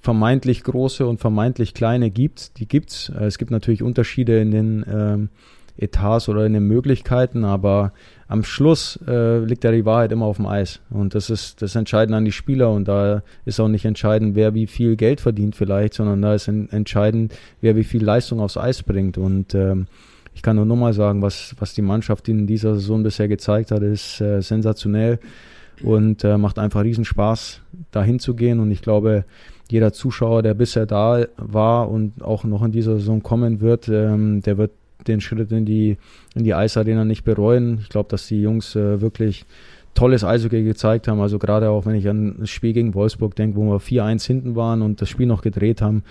vermeintlich 0.00 0.64
große 0.64 1.06
und 1.06 1.20
vermeintlich 1.20 1.74
kleine 1.74 2.10
gibt. 2.10 2.58
Die 2.58 2.66
gibt's. 2.66 3.10
Äh, 3.10 3.26
es 3.26 3.38
gibt 3.38 3.50
natürlich 3.50 3.82
Unterschiede 3.82 4.40
in 4.40 4.50
den 4.50 4.84
ähm, 4.90 5.28
Etats 5.76 6.28
oder 6.28 6.46
in 6.46 6.54
den 6.54 6.66
Möglichkeiten, 6.66 7.44
aber 7.44 7.92
am 8.32 8.44
Schluss 8.44 8.98
äh, 9.06 9.40
liegt 9.40 9.62
ja 9.62 9.70
die 9.72 9.84
Wahrheit 9.84 10.10
immer 10.10 10.24
auf 10.24 10.36
dem 10.36 10.46
Eis. 10.46 10.80
Und 10.88 11.14
das 11.14 11.28
ist 11.28 11.60
das 11.60 11.74
Entscheidende 11.76 12.16
an 12.16 12.24
die 12.24 12.32
Spieler 12.32 12.70
und 12.70 12.88
da 12.88 13.22
ist 13.44 13.60
auch 13.60 13.68
nicht 13.68 13.84
entscheidend, 13.84 14.34
wer 14.34 14.54
wie 14.54 14.66
viel 14.66 14.96
Geld 14.96 15.20
verdient 15.20 15.54
vielleicht, 15.54 15.92
sondern 15.92 16.22
da 16.22 16.34
ist 16.34 16.48
entscheidend, 16.48 17.34
wer 17.60 17.76
wie 17.76 17.84
viel 17.84 18.02
Leistung 18.02 18.40
aufs 18.40 18.56
Eis 18.56 18.82
bringt. 18.82 19.18
Und 19.18 19.54
ähm, 19.54 19.86
ich 20.32 20.40
kann 20.40 20.56
nur 20.56 20.64
nochmal 20.64 20.94
sagen, 20.94 21.20
was, 21.20 21.54
was 21.58 21.74
die 21.74 21.82
Mannschaft 21.82 22.26
in 22.26 22.46
dieser 22.46 22.74
Saison 22.74 23.02
bisher 23.02 23.28
gezeigt 23.28 23.70
hat, 23.70 23.82
ist 23.82 24.22
äh, 24.22 24.40
sensationell 24.40 25.18
und 25.82 26.24
äh, 26.24 26.38
macht 26.38 26.58
einfach 26.58 26.84
riesen 26.84 27.04
Spaß, 27.04 27.60
da 27.90 28.02
hinzugehen. 28.02 28.60
Und 28.60 28.70
ich 28.70 28.80
glaube, 28.80 29.26
jeder 29.70 29.92
Zuschauer, 29.92 30.42
der 30.42 30.54
bisher 30.54 30.86
da 30.86 31.26
war 31.36 31.90
und 31.90 32.24
auch 32.24 32.44
noch 32.44 32.62
in 32.62 32.72
dieser 32.72 32.96
Saison 32.96 33.22
kommen 33.22 33.60
wird, 33.60 33.90
ähm, 33.90 34.40
der 34.40 34.56
wird 34.56 34.70
den 35.08 35.20
Schritt 35.20 35.52
in 35.52 35.64
die, 35.64 35.96
in 36.34 36.44
die 36.44 36.54
Eisarena 36.54 37.04
nicht 37.04 37.24
bereuen. 37.24 37.78
Ich 37.82 37.88
glaube, 37.88 38.08
dass 38.08 38.26
die 38.26 38.40
Jungs 38.40 38.76
äh, 38.76 39.00
wirklich 39.00 39.44
tolles 39.94 40.24
Eishockey 40.24 40.62
gezeigt 40.64 41.08
haben. 41.08 41.20
Also 41.20 41.38
gerade 41.38 41.70
auch, 41.70 41.86
wenn 41.86 41.94
ich 41.94 42.08
an 42.08 42.36
das 42.40 42.50
Spiel 42.50 42.72
gegen 42.72 42.94
Wolfsburg 42.94 43.36
denke, 43.36 43.56
wo 43.56 43.64
wir 43.64 43.80
4-1 43.80 44.26
hinten 44.26 44.56
waren 44.56 44.82
und 44.82 45.00
das 45.00 45.08
Spiel 45.08 45.26
noch 45.26 45.42
gedreht 45.42 45.82
haben, 45.82 46.02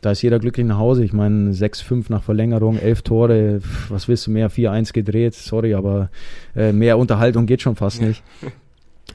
da 0.00 0.12
ist 0.12 0.22
jeder 0.22 0.38
glücklich 0.38 0.66
nach 0.66 0.78
Hause. 0.78 1.04
Ich 1.04 1.12
meine, 1.12 1.50
6-5 1.50 2.06
nach 2.08 2.22
Verlängerung, 2.22 2.78
11 2.78 3.02
Tore, 3.02 3.60
was 3.88 4.08
willst 4.08 4.26
du 4.26 4.30
mehr, 4.30 4.50
4-1 4.50 4.92
gedreht, 4.92 5.34
sorry, 5.34 5.74
aber 5.74 6.10
äh, 6.54 6.72
mehr 6.72 6.98
Unterhaltung 6.98 7.46
geht 7.46 7.62
schon 7.62 7.76
fast 7.76 8.00
nicht. 8.00 8.22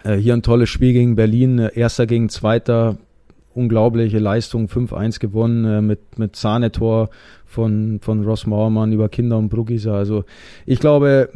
Äh, 0.03 0.15
hier 0.15 0.33
ein 0.33 0.41
tolles 0.41 0.69
Spiel 0.69 0.91
gegen 0.91 1.15
Berlin, 1.15 1.59
äh, 1.59 1.71
erster 1.75 2.07
gegen 2.07 2.27
zweiter, 2.27 2.97
unglaubliche 3.53 4.19
Leistung, 4.19 4.67
5-1 4.67 5.19
gewonnen 5.19 5.65
äh, 5.65 5.81
mit, 5.81 6.17
mit 6.17 6.35
Sahnetor 6.35 7.09
von, 7.53 7.99
von 8.01 8.23
Ross 8.25 8.47
Mauermann 8.47 8.91
über 8.91 9.09
Kinder 9.09 9.37
und 9.37 9.49
Brugisa. 9.49 9.95
Also 9.95 10.25
ich 10.65 10.79
glaube, 10.79 11.29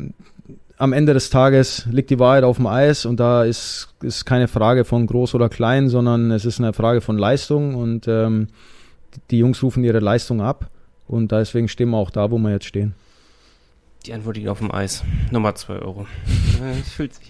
am 0.78 0.94
Ende 0.94 1.14
des 1.14 1.30
Tages 1.30 1.88
liegt 1.92 2.10
die 2.10 2.20
Wahrheit 2.20 2.44
auf 2.44 2.58
dem 2.58 2.68
Eis 2.68 3.06
und 3.06 3.20
da 3.20 3.44
ist, 3.44 3.90
ist 4.02 4.26
keine 4.26 4.48
Frage 4.48 4.84
von 4.86 5.08
groß 5.08 5.36
oder 5.36 5.50
klein, 5.50 5.90
sondern 5.90 6.32
es 6.32 6.46
ist 6.46 6.60
eine 6.60 6.74
Frage 6.74 7.02
von 7.02 7.18
Leistung 7.18 7.76
und 7.76 8.08
ähm, 8.08 8.48
die 9.32 9.40
Jungs 9.40 9.62
rufen 9.64 9.84
ihre 9.84 10.00
Leistung 10.00 10.42
ab 10.42 10.70
und 11.08 11.32
deswegen 11.32 11.68
stehen 11.68 11.90
wir 11.90 11.98
auch 11.98 12.12
da, 12.12 12.30
wo 12.32 12.38
wir 12.38 12.52
jetzt 12.52 12.66
stehen. 12.66 12.94
Die 14.06 14.14
Antwort 14.14 14.38
liegt 14.38 14.48
auf 14.48 14.60
dem 14.60 14.72
Eis. 14.72 15.04
Nummer 15.32 15.54
2 15.54 15.80
Euro. 15.80 16.08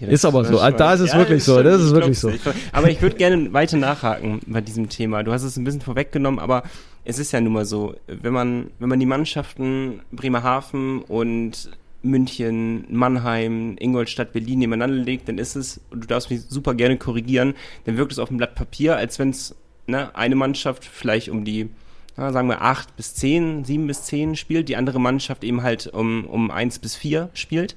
ist 0.00 0.24
aber 0.24 0.44
so. 0.44 0.58
Da 0.70 0.94
ist 0.94 1.00
es 1.00 1.12
ja, 1.12 1.18
wirklich 1.18 1.42
so. 1.42 1.60
Das 1.60 1.80
ist 1.80 1.92
wirklich 1.92 2.18
so. 2.18 2.30
Aber 2.72 2.88
ich 2.88 3.02
würde 3.02 3.16
gerne 3.16 3.52
weiter 3.52 3.76
nachhaken 3.76 4.40
bei 4.46 4.60
diesem 4.60 4.88
Thema. 4.88 5.24
Du 5.24 5.32
hast 5.32 5.42
es 5.42 5.56
ein 5.56 5.64
bisschen 5.64 5.80
vorweggenommen, 5.80 6.38
aber 6.38 6.62
es 7.08 7.18
ist 7.18 7.32
ja 7.32 7.40
nun 7.40 7.54
mal 7.54 7.64
so, 7.64 7.94
wenn 8.06 8.34
man, 8.34 8.70
wenn 8.78 8.90
man 8.90 9.00
die 9.00 9.06
Mannschaften 9.06 10.00
Bremerhaven 10.12 11.00
und 11.00 11.70
München, 12.02 12.84
Mannheim, 12.90 13.76
Ingolstadt, 13.80 14.34
Berlin 14.34 14.58
nebeneinander 14.58 15.02
legt, 15.02 15.26
dann 15.26 15.38
ist 15.38 15.56
es, 15.56 15.80
und 15.90 16.04
du 16.04 16.06
darfst 16.06 16.28
mich 16.28 16.42
super 16.42 16.74
gerne 16.74 16.98
korrigieren, 16.98 17.54
dann 17.86 17.96
wirkt 17.96 18.12
es 18.12 18.18
auf 18.18 18.28
dem 18.28 18.36
Blatt 18.36 18.54
Papier, 18.54 18.98
als 18.98 19.18
wenn 19.18 19.30
es 19.30 19.56
ne, 19.86 20.14
eine 20.14 20.34
Mannschaft 20.34 20.84
vielleicht 20.84 21.30
um 21.30 21.46
die 21.46 21.70
ja, 22.18 22.30
sagen 22.30 22.48
wir 22.48 22.60
acht 22.60 22.94
bis 22.96 23.14
zehn, 23.14 23.64
sieben 23.64 23.86
bis 23.86 24.02
zehn 24.02 24.36
spielt, 24.36 24.68
die 24.68 24.76
andere 24.76 25.00
Mannschaft 25.00 25.44
eben 25.44 25.62
halt 25.62 25.86
um, 25.86 26.26
um 26.26 26.50
eins 26.50 26.78
bis 26.78 26.94
vier 26.94 27.30
spielt. 27.32 27.74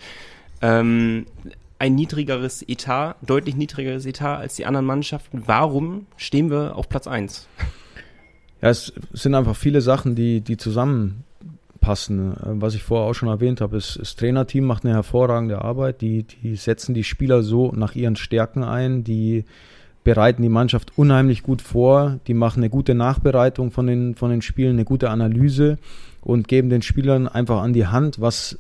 Ähm, 0.62 1.26
ein 1.80 1.96
niedrigeres 1.96 2.68
Etat, 2.68 3.16
deutlich 3.22 3.56
niedrigeres 3.56 4.06
Etat 4.06 4.40
als 4.40 4.56
die 4.56 4.66
anderen 4.66 4.86
Mannschaften. 4.86 5.44
Warum 5.46 6.06
stehen 6.18 6.52
wir 6.52 6.76
auf 6.76 6.90
Platz 6.90 7.08
eins? 7.08 7.48
Ja, 8.62 8.70
es 8.70 8.94
sind 9.14 9.36
einfach 9.36 9.56
viele 9.56 9.82
Sachen, 9.82 10.16
die, 10.16 10.42
die 10.42 10.58
zusammenpassen. 10.58 12.36
Was 12.44 12.76
ich 12.76 12.84
vorher 12.84 13.10
auch 13.10 13.14
schon 13.14 13.30
erwähnt 13.30 13.62
habe, 13.62 13.78
ist, 13.78 13.98
das 14.00 14.16
Trainerteam 14.16 14.64
macht 14.64 14.86
eine 14.86 14.94
hervorragende 14.94 15.62
Arbeit. 15.62 16.02
Die, 16.02 16.24
die 16.24 16.56
setzen 16.56 16.94
die 16.94 17.04
Spieler 17.04 17.42
so 17.42 17.72
nach 17.76 17.96
ihren 17.96 18.16
Stärken 18.16 18.64
ein, 18.64 19.04
die 19.04 19.46
bereiten 20.04 20.42
die 20.42 20.50
Mannschaft 20.50 20.98
unheimlich 20.98 21.44
gut 21.44 21.62
vor, 21.62 22.20
die 22.28 22.34
machen 22.34 22.62
eine 22.62 22.70
gute 22.70 22.96
Nachbereitung 22.96 23.72
von 23.72 23.86
den, 23.88 24.16
von 24.16 24.32
den 24.32 24.42
Spielen, 24.42 24.72
eine 24.72 24.86
gute 24.86 25.10
Analyse 25.10 25.78
und 26.22 26.48
geben 26.48 26.70
den 26.70 26.82
Spielern 26.82 27.28
einfach 27.28 27.62
an 27.62 27.74
die 27.74 27.88
Hand, 27.88 28.20
was 28.20 28.58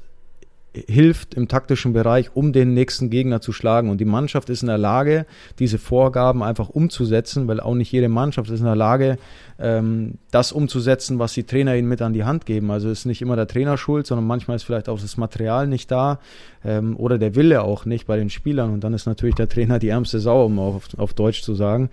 hilft 0.74 1.34
im 1.34 1.48
taktischen 1.48 1.92
Bereich, 1.92 2.34
um 2.34 2.54
den 2.54 2.74
nächsten 2.74 3.10
Gegner 3.10 3.42
zu 3.42 3.52
schlagen. 3.52 3.90
Und 3.90 4.00
die 4.00 4.06
Mannschaft 4.06 4.50
ist 4.50 4.62
in 4.62 4.68
der 4.68 4.78
Lage, 4.78 5.26
diese 5.60 5.78
Vorgaben 5.78 6.43
einfach 6.43 6.70
umzusetzen, 6.70 7.47
weil 7.47 7.60
auch 7.60 7.76
nicht 7.76 7.91
jede 7.91 8.08
Mannschaft 8.08 8.49
ist 8.49 8.60
in 8.60 8.66
der 8.66 8.76
Lage, 8.76 9.18
ähm, 9.62 10.16
das 10.32 10.51
umzusetzen, 10.51 11.20
was 11.20 11.34
die 11.34 11.43
Trainer 11.43 11.76
ihnen 11.76 11.88
mit 11.88 12.01
an 12.01 12.14
die 12.14 12.24
Hand 12.24 12.45
geben. 12.45 12.72
Also 12.72 12.89
ist 12.89 13.05
nicht 13.05 13.22
immer 13.22 13.36
der 13.36 13.47
Trainer 13.47 13.78
schuld, 13.78 14.07
sondern 14.07 14.26
manchmal 14.26 14.55
ist 14.55 14.64
vielleicht 14.64 14.89
auch 14.89 14.99
das 14.99 15.18
Material 15.18 15.68
nicht 15.68 15.91
da 15.91 16.20
ähm, 16.66 16.97
oder 16.97 17.18
der 17.18 17.36
Wille 17.36 17.62
auch 17.64 17.86
nicht 17.86 18.07
bei 18.07 18.18
den 18.18 18.30
Spielern. 18.30 18.74
Und 18.74 18.84
dann 18.84 18.93
ist 18.93 19.05
natürlich 19.05 19.36
der 19.36 19.49
Trainer 19.49 19.80
die 19.80 19.89
ärmste 19.89 20.20
Sau, 20.20 20.45
um 20.45 20.59
auf, 20.59 20.89
auf 20.97 21.14
Deutsch 21.14 21.43
zu 21.43 21.53
sagen 21.53 21.89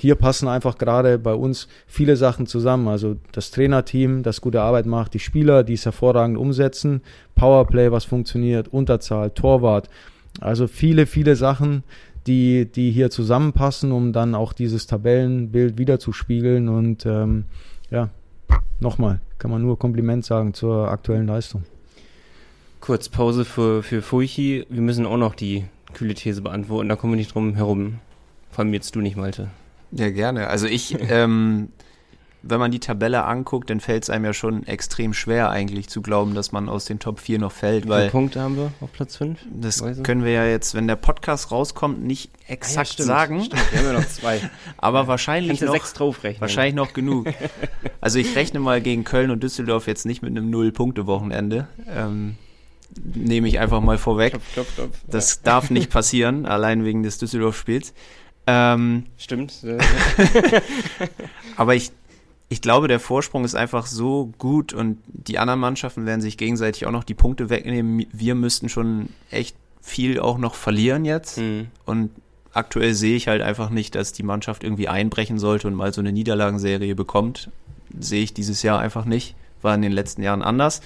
hier 0.00 0.14
passen 0.14 0.46
einfach 0.46 0.78
gerade 0.78 1.18
bei 1.18 1.34
uns 1.34 1.66
viele 1.88 2.16
Sachen 2.16 2.46
zusammen. 2.46 2.86
Also 2.86 3.16
das 3.32 3.50
Trainerteam, 3.50 4.22
das 4.22 4.40
gute 4.40 4.62
Arbeit 4.62 4.86
macht, 4.86 5.12
die 5.12 5.18
Spieler, 5.18 5.64
die 5.64 5.72
es 5.72 5.84
hervorragend 5.84 6.38
umsetzen, 6.38 7.02
Powerplay, 7.34 7.90
was 7.90 8.04
funktioniert, 8.04 8.68
Unterzahl, 8.68 9.30
Torwart. 9.30 9.90
Also 10.40 10.68
viele, 10.68 11.06
viele 11.06 11.34
Sachen, 11.34 11.82
die, 12.28 12.66
die 12.66 12.90
hier 12.90 13.10
zusammenpassen, 13.10 13.90
um 13.90 14.12
dann 14.12 14.34
auch 14.34 14.52
dieses 14.52 14.86
Tabellenbild 14.86 15.78
wiederzuspiegeln. 15.78 16.68
Und 16.68 17.06
ähm, 17.06 17.46
ja, 17.90 18.10
nochmal, 18.78 19.20
kann 19.38 19.50
man 19.50 19.62
nur 19.62 19.78
Kompliment 19.78 20.24
sagen 20.24 20.54
zur 20.54 20.88
aktuellen 20.88 21.26
Leistung. 21.26 21.64
Kurz 22.80 23.08
Pause 23.08 23.44
für, 23.44 23.82
für 23.82 24.02
Furchi. 24.02 24.66
Wir 24.68 24.82
müssen 24.82 25.06
auch 25.06 25.16
noch 25.16 25.34
die 25.34 25.64
kühle 25.94 26.14
These 26.14 26.42
beantworten. 26.42 26.88
Da 26.88 26.96
kommen 26.96 27.14
wir 27.14 27.18
nicht 27.18 27.34
drum 27.34 27.54
herum. 27.54 27.98
Vor 28.52 28.64
allem 28.64 28.74
jetzt 28.74 28.94
du 28.94 29.00
nicht, 29.00 29.16
Malte. 29.16 29.48
Ja, 29.90 30.10
gerne. 30.10 30.48
Also 30.48 30.66
ich, 30.66 30.96
ähm, 31.10 31.68
wenn 32.42 32.60
man 32.60 32.70
die 32.70 32.78
Tabelle 32.78 33.24
anguckt, 33.24 33.68
dann 33.68 33.80
fällt 33.80 34.04
es 34.04 34.10
einem 34.10 34.24
ja 34.24 34.32
schon 34.32 34.66
extrem 34.66 35.12
schwer 35.12 35.50
eigentlich 35.50 35.88
zu 35.88 36.02
glauben, 36.02 36.34
dass 36.34 36.52
man 36.52 36.68
aus 36.68 36.84
den 36.84 36.98
Top 36.98 37.18
4 37.18 37.38
noch 37.38 37.52
fällt. 37.52 37.88
Wie 37.88 37.92
viele 37.92 38.10
Punkte 38.10 38.40
haben 38.40 38.56
wir 38.56 38.72
auf 38.80 38.92
Platz 38.92 39.16
5? 39.16 39.38
Das 39.52 39.82
können 40.02 40.24
wir 40.24 40.32
ja 40.32 40.46
jetzt, 40.46 40.74
wenn 40.74 40.86
der 40.86 40.96
Podcast 40.96 41.50
rauskommt, 41.50 42.02
nicht 42.02 42.30
exakt 42.46 42.76
ah, 42.76 42.80
ja, 42.80 42.84
stimmt, 42.84 43.06
sagen. 43.06 43.44
Stimmt. 43.44 43.72
Wir 43.72 43.78
haben 43.80 43.86
ja 43.86 43.92
noch 43.94 44.08
zwei. 44.08 44.50
Aber 44.78 45.08
wahrscheinlich 45.08 45.48
Kannst 45.48 45.62
du 45.62 45.66
noch, 45.66 45.72
sechs 45.72 45.92
draufrechnen. 45.94 46.40
wahrscheinlich 46.40 46.74
noch 46.74 46.92
genug. 46.92 47.26
Also 48.00 48.20
ich 48.20 48.36
rechne 48.36 48.60
mal 48.60 48.80
gegen 48.80 49.02
Köln 49.02 49.30
und 49.30 49.42
Düsseldorf 49.42 49.88
jetzt 49.88 50.06
nicht 50.06 50.22
mit 50.22 50.30
einem 50.30 50.50
Null-Punkte-Wochenende. 50.50 51.66
Ähm, 51.92 52.36
nehme 53.14 53.48
ich 53.48 53.58
einfach 53.58 53.80
mal 53.80 53.98
vorweg. 53.98 54.30
Klopf, 54.30 54.52
klopf, 54.52 54.74
klopf. 54.76 54.96
Das 55.08 55.34
ja. 55.34 55.40
darf 55.42 55.70
nicht 55.70 55.90
passieren, 55.90 56.46
allein 56.46 56.84
wegen 56.84 57.02
des 57.02 57.18
Düsseldorf-Spiels. 57.18 57.92
Ähm, 58.46 59.06
Stimmt. 59.18 59.52
aber 61.56 61.74
ich, 61.74 61.90
ich 62.48 62.62
glaube, 62.62 62.88
der 62.88 63.00
Vorsprung 63.00 63.44
ist 63.44 63.54
einfach 63.54 63.86
so 63.86 64.32
gut 64.38 64.72
und 64.72 64.98
die 65.06 65.38
anderen 65.38 65.60
Mannschaften 65.60 66.06
werden 66.06 66.22
sich 66.22 66.38
gegenseitig 66.38 66.86
auch 66.86 66.90
noch 66.90 67.04
die 67.04 67.14
Punkte 67.14 67.50
wegnehmen. 67.50 68.06
Wir 68.12 68.34
müssten 68.34 68.68
schon 68.68 69.10
echt 69.30 69.56
viel 69.82 70.18
auch 70.18 70.38
noch 70.38 70.54
verlieren 70.54 71.04
jetzt. 71.04 71.38
Mhm. 71.38 71.68
Und 71.84 72.10
aktuell 72.52 72.94
sehe 72.94 73.16
ich 73.16 73.28
halt 73.28 73.42
einfach 73.42 73.68
nicht, 73.68 73.94
dass 73.94 74.12
die 74.12 74.22
Mannschaft 74.22 74.64
irgendwie 74.64 74.88
einbrechen 74.88 75.38
sollte 75.38 75.68
und 75.68 75.74
mal 75.74 75.92
so 75.92 76.00
eine 76.00 76.12
Niederlagenserie 76.12 76.94
bekommt. 76.94 77.50
Sehe 77.98 78.22
ich 78.22 78.32
dieses 78.32 78.62
Jahr 78.62 78.78
einfach 78.78 79.04
nicht. 79.04 79.34
War 79.60 79.74
in 79.74 79.82
den 79.82 79.92
letzten 79.92 80.22
Jahren 80.22 80.42
anders. 80.42 80.80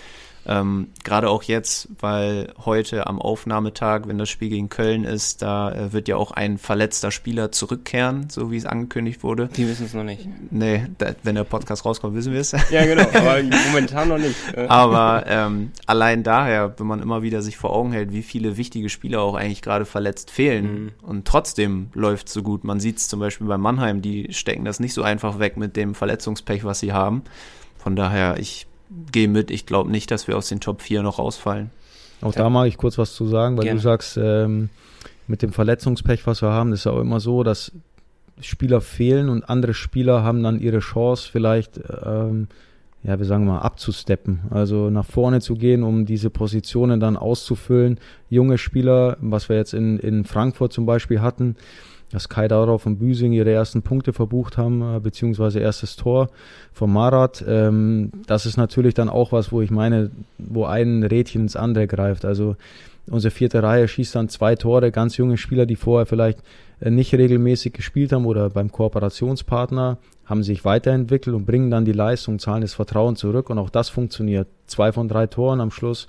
Ähm, 0.46 0.88
Gerade 1.04 1.30
auch 1.30 1.42
jetzt, 1.44 1.88
weil 2.00 2.52
heute 2.64 3.06
am 3.06 3.20
Aufnahmetag, 3.20 4.02
wenn 4.06 4.18
das 4.18 4.28
Spiel 4.28 4.48
gegen 4.48 4.68
Köln 4.68 5.04
ist, 5.04 5.42
da 5.42 5.70
äh, 5.72 5.92
wird 5.92 6.08
ja 6.08 6.16
auch 6.16 6.32
ein 6.32 6.58
verletzter 6.58 7.10
Spieler 7.10 7.52
zurückkehren, 7.52 8.28
so 8.28 8.50
wie 8.50 8.56
es 8.56 8.66
angekündigt 8.66 9.22
wurde. 9.22 9.48
Die 9.56 9.68
wissen 9.68 9.86
es 9.86 9.94
noch 9.94 10.02
nicht. 10.04 10.26
Nee, 10.50 10.86
da, 10.98 11.12
wenn 11.22 11.34
der 11.36 11.44
Podcast 11.44 11.84
rauskommt, 11.84 12.14
wissen 12.16 12.32
wir 12.32 12.40
es. 12.40 12.52
Ja, 12.70 12.84
genau, 12.84 13.02
aber 13.14 13.42
momentan 13.68 14.08
noch 14.08 14.18
nicht. 14.18 14.34
aber 14.68 15.24
ähm, 15.28 15.70
allein 15.86 16.22
daher, 16.22 16.74
wenn 16.78 16.86
man 16.86 17.00
immer 17.02 17.22
wieder 17.22 17.42
sich 17.42 17.56
vor 17.56 17.70
Augen 17.72 17.92
hält, 17.92 18.12
wie 18.12 18.22
viele 18.22 18.56
wichtige 18.56 18.88
Spieler 18.88 19.20
auch 19.22 19.34
eigentlich 19.34 19.62
gerade 19.62 19.84
verletzt 19.84 20.30
fehlen 20.30 20.62
Mhm. 20.62 20.90
und 21.02 21.24
trotzdem 21.26 21.88
läuft 21.94 22.28
so 22.28 22.42
gut. 22.42 22.64
Man 22.64 22.80
sieht 22.80 22.98
es 22.98 23.08
zum 23.08 23.20
Beispiel 23.20 23.46
bei 23.46 23.58
Mannheim, 23.58 24.02
die 24.02 24.32
stecken 24.32 24.64
das 24.64 24.80
nicht 24.80 24.94
so 24.94 25.02
einfach 25.02 25.38
weg 25.38 25.56
mit 25.56 25.76
dem 25.76 25.94
Verletzungspech, 25.94 26.64
was 26.64 26.80
sie 26.80 26.92
haben. 26.92 27.22
Von 27.78 27.96
daher, 27.96 28.38
ich 28.38 28.66
gehe 29.10 29.28
mit. 29.28 29.50
Ich 29.50 29.66
glaube 29.66 29.90
nicht, 29.90 30.10
dass 30.10 30.28
wir 30.28 30.36
aus 30.36 30.48
den 30.48 30.60
Top 30.60 30.82
4 30.82 31.02
noch 31.02 31.18
rausfallen. 31.18 31.70
Auch 32.20 32.32
da 32.32 32.48
mag 32.50 32.68
ich 32.68 32.76
kurz 32.76 32.98
was 32.98 33.14
zu 33.14 33.26
sagen, 33.26 33.56
weil 33.56 33.64
Gerne. 33.64 33.78
du 33.78 33.82
sagst, 33.82 34.16
ähm, 34.16 34.70
mit 35.26 35.42
dem 35.42 35.52
Verletzungspech, 35.52 36.26
was 36.26 36.42
wir 36.42 36.50
haben, 36.50 36.72
ist 36.72 36.84
ja 36.84 36.92
auch 36.92 37.00
immer 37.00 37.20
so, 37.20 37.42
dass 37.42 37.72
Spieler 38.40 38.80
fehlen 38.80 39.28
und 39.28 39.48
andere 39.48 39.74
Spieler 39.74 40.22
haben 40.22 40.42
dann 40.42 40.60
ihre 40.60 40.78
Chance, 40.78 41.28
vielleicht, 41.30 41.80
ähm, 42.04 42.48
ja, 43.02 43.18
wir 43.18 43.26
sagen 43.26 43.44
mal, 43.44 43.58
abzusteppen. 43.58 44.42
Also 44.50 44.88
nach 44.88 45.04
vorne 45.04 45.40
zu 45.40 45.56
gehen, 45.56 45.82
um 45.82 46.06
diese 46.06 46.30
Positionen 46.30 47.00
dann 47.00 47.16
auszufüllen. 47.16 47.98
Junge 48.30 48.58
Spieler, 48.58 49.16
was 49.20 49.48
wir 49.48 49.56
jetzt 49.56 49.74
in, 49.74 49.98
in 49.98 50.24
Frankfurt 50.24 50.72
zum 50.72 50.86
Beispiel 50.86 51.20
hatten, 51.20 51.56
dass 52.12 52.28
Kai 52.28 52.46
Darauf 52.46 52.86
und 52.86 52.98
Büsing 52.98 53.32
ihre 53.32 53.50
ersten 53.50 53.82
Punkte 53.82 54.12
verbucht 54.12 54.58
haben, 54.58 54.96
äh, 54.96 55.00
beziehungsweise 55.00 55.60
erstes 55.60 55.96
Tor 55.96 56.28
vom 56.72 56.92
Marat. 56.92 57.42
Ähm, 57.46 58.12
das 58.26 58.46
ist 58.46 58.56
natürlich 58.56 58.94
dann 58.94 59.08
auch 59.08 59.32
was, 59.32 59.50
wo 59.50 59.62
ich 59.62 59.70
meine, 59.70 60.10
wo 60.38 60.66
ein 60.66 61.02
Rädchen 61.02 61.42
ins 61.42 61.56
andere 61.56 61.86
greift. 61.86 62.24
Also 62.24 62.56
unsere 63.10 63.32
vierte 63.32 63.62
Reihe 63.62 63.88
schießt 63.88 64.14
dann 64.14 64.28
zwei 64.28 64.54
Tore, 64.54 64.92
ganz 64.92 65.16
junge 65.16 65.38
Spieler, 65.38 65.66
die 65.66 65.76
vorher 65.76 66.06
vielleicht 66.06 66.40
äh, 66.80 66.90
nicht 66.90 67.14
regelmäßig 67.14 67.72
gespielt 67.72 68.12
haben 68.12 68.26
oder 68.26 68.50
beim 68.50 68.70
Kooperationspartner, 68.70 69.98
haben 70.26 70.42
sich 70.42 70.64
weiterentwickelt 70.64 71.34
und 71.34 71.46
bringen 71.46 71.70
dann 71.70 71.84
die 71.84 71.92
Leistung, 71.92 72.38
zahlen 72.38 72.60
das 72.60 72.74
Vertrauen 72.74 73.16
zurück 73.16 73.50
und 73.50 73.58
auch 73.58 73.70
das 73.70 73.88
funktioniert. 73.88 74.48
Zwei 74.66 74.92
von 74.92 75.08
drei 75.08 75.26
Toren 75.26 75.60
am 75.60 75.70
Schluss 75.70 76.06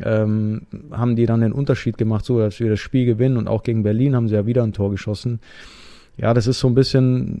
ähm, 0.00 0.62
haben 0.90 1.16
die 1.16 1.26
dann 1.26 1.40
den 1.40 1.52
Unterschied 1.52 1.98
gemacht, 1.98 2.24
so 2.24 2.38
dass 2.38 2.60
wir 2.60 2.70
das 2.70 2.80
Spiel 2.80 3.04
gewinnen 3.04 3.36
und 3.36 3.48
auch 3.48 3.62
gegen 3.62 3.82
Berlin 3.82 4.16
haben 4.16 4.28
sie 4.28 4.34
ja 4.34 4.46
wieder 4.46 4.62
ein 4.62 4.72
Tor 4.72 4.90
geschossen. 4.90 5.40
Ja, 6.16 6.34
das 6.34 6.46
ist 6.46 6.60
so 6.60 6.68
ein 6.68 6.74
bisschen, 6.74 7.40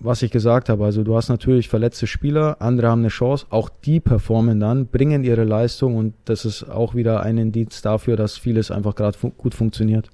was 0.00 0.22
ich 0.22 0.30
gesagt 0.30 0.68
habe. 0.68 0.84
Also 0.84 1.02
du 1.02 1.16
hast 1.16 1.28
natürlich 1.28 1.68
verletzte 1.68 2.06
Spieler, 2.06 2.56
andere 2.60 2.88
haben 2.88 3.00
eine 3.00 3.08
Chance, 3.08 3.46
auch 3.50 3.68
die 3.68 4.00
performen 4.00 4.60
dann, 4.60 4.86
bringen 4.86 5.24
ihre 5.24 5.44
Leistung 5.44 5.96
und 5.96 6.14
das 6.24 6.44
ist 6.44 6.64
auch 6.64 6.94
wieder 6.94 7.22
ein 7.22 7.38
Indiz 7.38 7.82
dafür, 7.82 8.16
dass 8.16 8.38
vieles 8.38 8.70
einfach 8.70 8.94
gerade 8.94 9.16
fu 9.16 9.30
gut 9.30 9.54
funktioniert. 9.54 10.10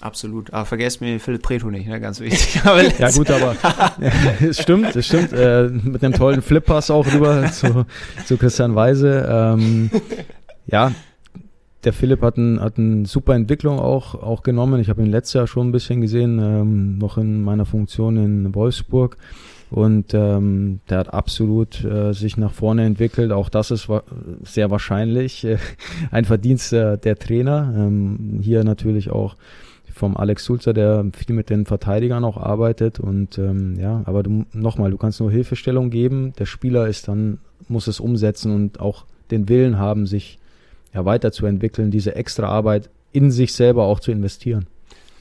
Absolut. 0.00 0.52
Aber 0.52 0.66
vergesst 0.66 1.00
mir 1.00 1.18
Philipp 1.18 1.42
Preto 1.42 1.70
nicht, 1.70 1.86
ne? 1.86 1.98
ganz 1.98 2.20
wichtig. 2.20 2.60
Ja 2.98 3.10
gut, 3.10 3.30
aber 3.30 3.56
es 4.40 4.60
stimmt, 4.60 4.94
es 4.94 5.06
stimmt. 5.06 5.32
Äh, 5.32 5.68
mit 5.68 6.04
einem 6.04 6.12
tollen 6.12 6.42
Flip-Pass 6.42 6.90
auch 6.90 7.06
rüber 7.06 7.50
zu, 7.50 7.86
zu 8.26 8.36
Christian 8.36 8.74
Weise. 8.74 9.26
Ähm, 9.30 9.90
ja, 10.66 10.92
der 11.84 11.92
Philipp 11.92 12.22
hat, 12.22 12.36
ein, 12.36 12.60
hat 12.60 12.78
eine 12.78 13.06
super 13.06 13.34
Entwicklung 13.34 13.78
auch, 13.78 14.14
auch 14.14 14.42
genommen. 14.42 14.80
Ich 14.80 14.88
habe 14.88 15.02
ihn 15.02 15.10
letztes 15.10 15.34
Jahr 15.34 15.46
schon 15.46 15.68
ein 15.68 15.72
bisschen 15.72 16.00
gesehen, 16.00 16.38
ähm, 16.38 16.98
noch 16.98 17.18
in 17.18 17.42
meiner 17.42 17.66
Funktion 17.66 18.16
in 18.16 18.54
Wolfsburg. 18.54 19.16
Und 19.70 20.14
ähm, 20.14 20.80
der 20.88 20.98
hat 20.98 21.12
absolut 21.12 21.84
äh, 21.84 22.12
sich 22.12 22.36
nach 22.36 22.52
vorne 22.52 22.84
entwickelt. 22.84 23.32
Auch 23.32 23.48
das 23.48 23.70
ist 23.70 23.88
wa 23.88 24.02
sehr 24.44 24.70
wahrscheinlich 24.70 25.44
äh, 25.44 25.58
ein 26.10 26.24
Verdienst 26.24 26.72
der, 26.72 26.96
der 26.96 27.18
Trainer. 27.18 27.74
Ähm, 27.76 28.38
hier 28.40 28.62
natürlich 28.64 29.10
auch 29.10 29.36
vom 29.92 30.16
Alex 30.16 30.44
Sulzer, 30.44 30.72
der 30.72 31.06
viel 31.12 31.34
mit 31.34 31.50
den 31.50 31.66
Verteidigern 31.66 32.24
auch 32.24 32.36
arbeitet. 32.36 33.00
Und 33.00 33.38
ähm, 33.38 33.78
ja, 33.78 34.02
aber 34.06 34.22
du 34.22 34.44
nochmal, 34.52 34.90
du 34.90 34.96
kannst 34.96 35.20
nur 35.20 35.30
Hilfestellung 35.30 35.90
geben. 35.90 36.32
Der 36.38 36.46
Spieler 36.46 36.88
ist 36.88 37.08
dann, 37.08 37.38
muss 37.68 37.86
es 37.86 38.00
umsetzen 38.00 38.54
und 38.54 38.80
auch 38.80 39.04
den 39.30 39.48
Willen 39.48 39.78
haben, 39.78 40.06
sich 40.06 40.38
ja, 40.94 41.04
weiterzuentwickeln, 41.04 41.90
diese 41.90 42.14
extra 42.14 42.48
Arbeit 42.48 42.88
in 43.12 43.30
sich 43.30 43.52
selber 43.52 43.84
auch 43.84 44.00
zu 44.00 44.10
investieren. 44.12 44.66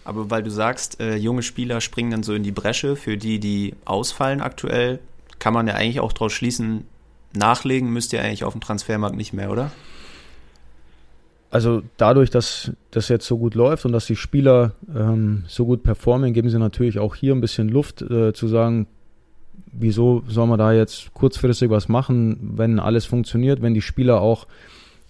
Aber 0.05 0.29
weil 0.29 0.43
du 0.43 0.51
sagst, 0.51 0.99
äh, 0.99 1.15
junge 1.15 1.43
Spieler 1.43 1.81
springen 1.81 2.11
dann 2.11 2.23
so 2.23 2.33
in 2.33 2.43
die 2.43 2.51
Bresche, 2.51 2.95
für 2.95 3.17
die, 3.17 3.39
die 3.39 3.73
ausfallen 3.85 4.41
aktuell, 4.41 4.99
kann 5.39 5.53
man 5.53 5.67
ja 5.67 5.75
eigentlich 5.75 5.99
auch 5.99 6.13
daraus 6.13 6.33
schließen, 6.33 6.85
nachlegen 7.33 7.91
müsst 7.91 8.13
ihr 8.13 8.21
eigentlich 8.21 8.43
auf 8.43 8.53
dem 8.53 8.61
Transfermarkt 8.61 9.15
nicht 9.15 9.33
mehr, 9.33 9.51
oder? 9.51 9.71
Also 11.49 11.83
dadurch, 11.97 12.31
dass 12.31 12.71
das 12.91 13.09
jetzt 13.09 13.27
so 13.27 13.37
gut 13.37 13.53
läuft 13.53 13.85
und 13.85 13.91
dass 13.91 14.07
die 14.07 14.15
Spieler 14.15 14.73
ähm, 14.93 15.43
so 15.47 15.65
gut 15.65 15.83
performen, 15.83 16.33
geben 16.33 16.49
sie 16.49 16.57
natürlich 16.57 16.99
auch 16.99 17.15
hier 17.15 17.33
ein 17.33 17.41
bisschen 17.41 17.69
Luft 17.69 18.01
äh, 18.01 18.33
zu 18.33 18.47
sagen, 18.47 18.87
wieso 19.71 20.23
soll 20.27 20.47
man 20.47 20.57
da 20.57 20.73
jetzt 20.73 21.13
kurzfristig 21.13 21.69
was 21.69 21.89
machen, 21.89 22.53
wenn 22.55 22.79
alles 22.79 23.05
funktioniert, 23.05 23.61
wenn 23.61 23.73
die 23.73 23.81
Spieler 23.81 24.21
auch 24.21 24.47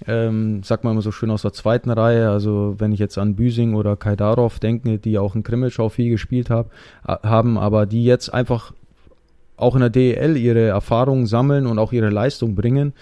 ähm, 0.07 0.63
sagt 0.63 0.83
man 0.83 0.93
immer 0.93 1.01
so 1.01 1.11
schön 1.11 1.31
aus 1.31 1.43
der 1.43 1.53
zweiten 1.53 1.89
Reihe, 1.89 2.29
also 2.29 2.75
wenn 2.77 2.91
ich 2.91 2.99
jetzt 2.99 3.17
an 3.17 3.35
Büsing 3.35 3.75
oder 3.75 3.95
Kaidarov 3.95 4.59
denke, 4.59 4.99
die 4.99 5.17
auch 5.17 5.35
in 5.35 5.43
Krimmelschau 5.43 5.89
viel 5.89 6.09
gespielt 6.09 6.49
hab, 6.49 6.71
haben, 7.05 7.57
aber 7.57 7.85
die 7.85 8.03
jetzt 8.03 8.33
einfach 8.33 8.73
auch 9.57 9.75
in 9.75 9.81
der 9.81 9.89
DEL 9.89 10.37
ihre 10.37 10.67
Erfahrungen 10.67 11.25
sammeln 11.25 11.67
und 11.67 11.79
auch 11.79 11.93
ihre 11.93 12.09
Leistung 12.09 12.55
bringen, 12.55 12.93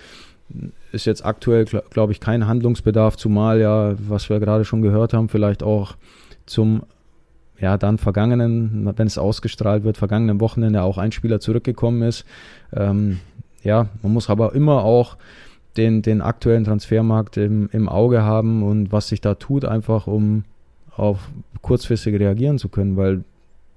ist 0.91 1.05
jetzt 1.05 1.25
aktuell, 1.25 1.65
glaube 1.65 1.87
glaub 1.89 2.11
ich, 2.11 2.19
kein 2.19 2.47
Handlungsbedarf, 2.47 3.15
zumal 3.15 3.59
ja, 3.59 3.95
was 4.07 4.29
wir 4.29 4.39
gerade 4.39 4.65
schon 4.65 4.81
gehört 4.81 5.13
haben, 5.13 5.29
vielleicht 5.29 5.63
auch 5.63 5.95
zum 6.45 6.83
ja, 7.59 7.77
dann 7.77 7.99
vergangenen, 7.99 8.91
wenn 8.97 9.07
es 9.07 9.19
ausgestrahlt 9.19 9.83
wird, 9.83 9.97
vergangenen 9.97 10.41
Wochenende 10.41 10.81
auch 10.81 10.97
ein 10.97 11.11
Spieler 11.11 11.39
zurückgekommen 11.39 12.01
ist. 12.01 12.25
Ähm, 12.73 13.19
ja, 13.63 13.87
man 14.01 14.13
muss 14.13 14.29
aber 14.29 14.55
immer 14.55 14.83
auch 14.83 15.15
den, 15.77 16.01
den 16.01 16.21
aktuellen 16.21 16.63
Transfermarkt 16.63 17.37
im, 17.37 17.69
im 17.71 17.87
Auge 17.87 18.23
haben 18.23 18.63
und 18.63 18.91
was 18.91 19.07
sich 19.07 19.21
da 19.21 19.35
tut, 19.35 19.65
einfach 19.65 20.07
um 20.07 20.43
auf 20.95 21.29
kurzfristig 21.61 22.19
reagieren 22.19 22.57
zu 22.57 22.69
können, 22.69 22.97
weil 22.97 23.23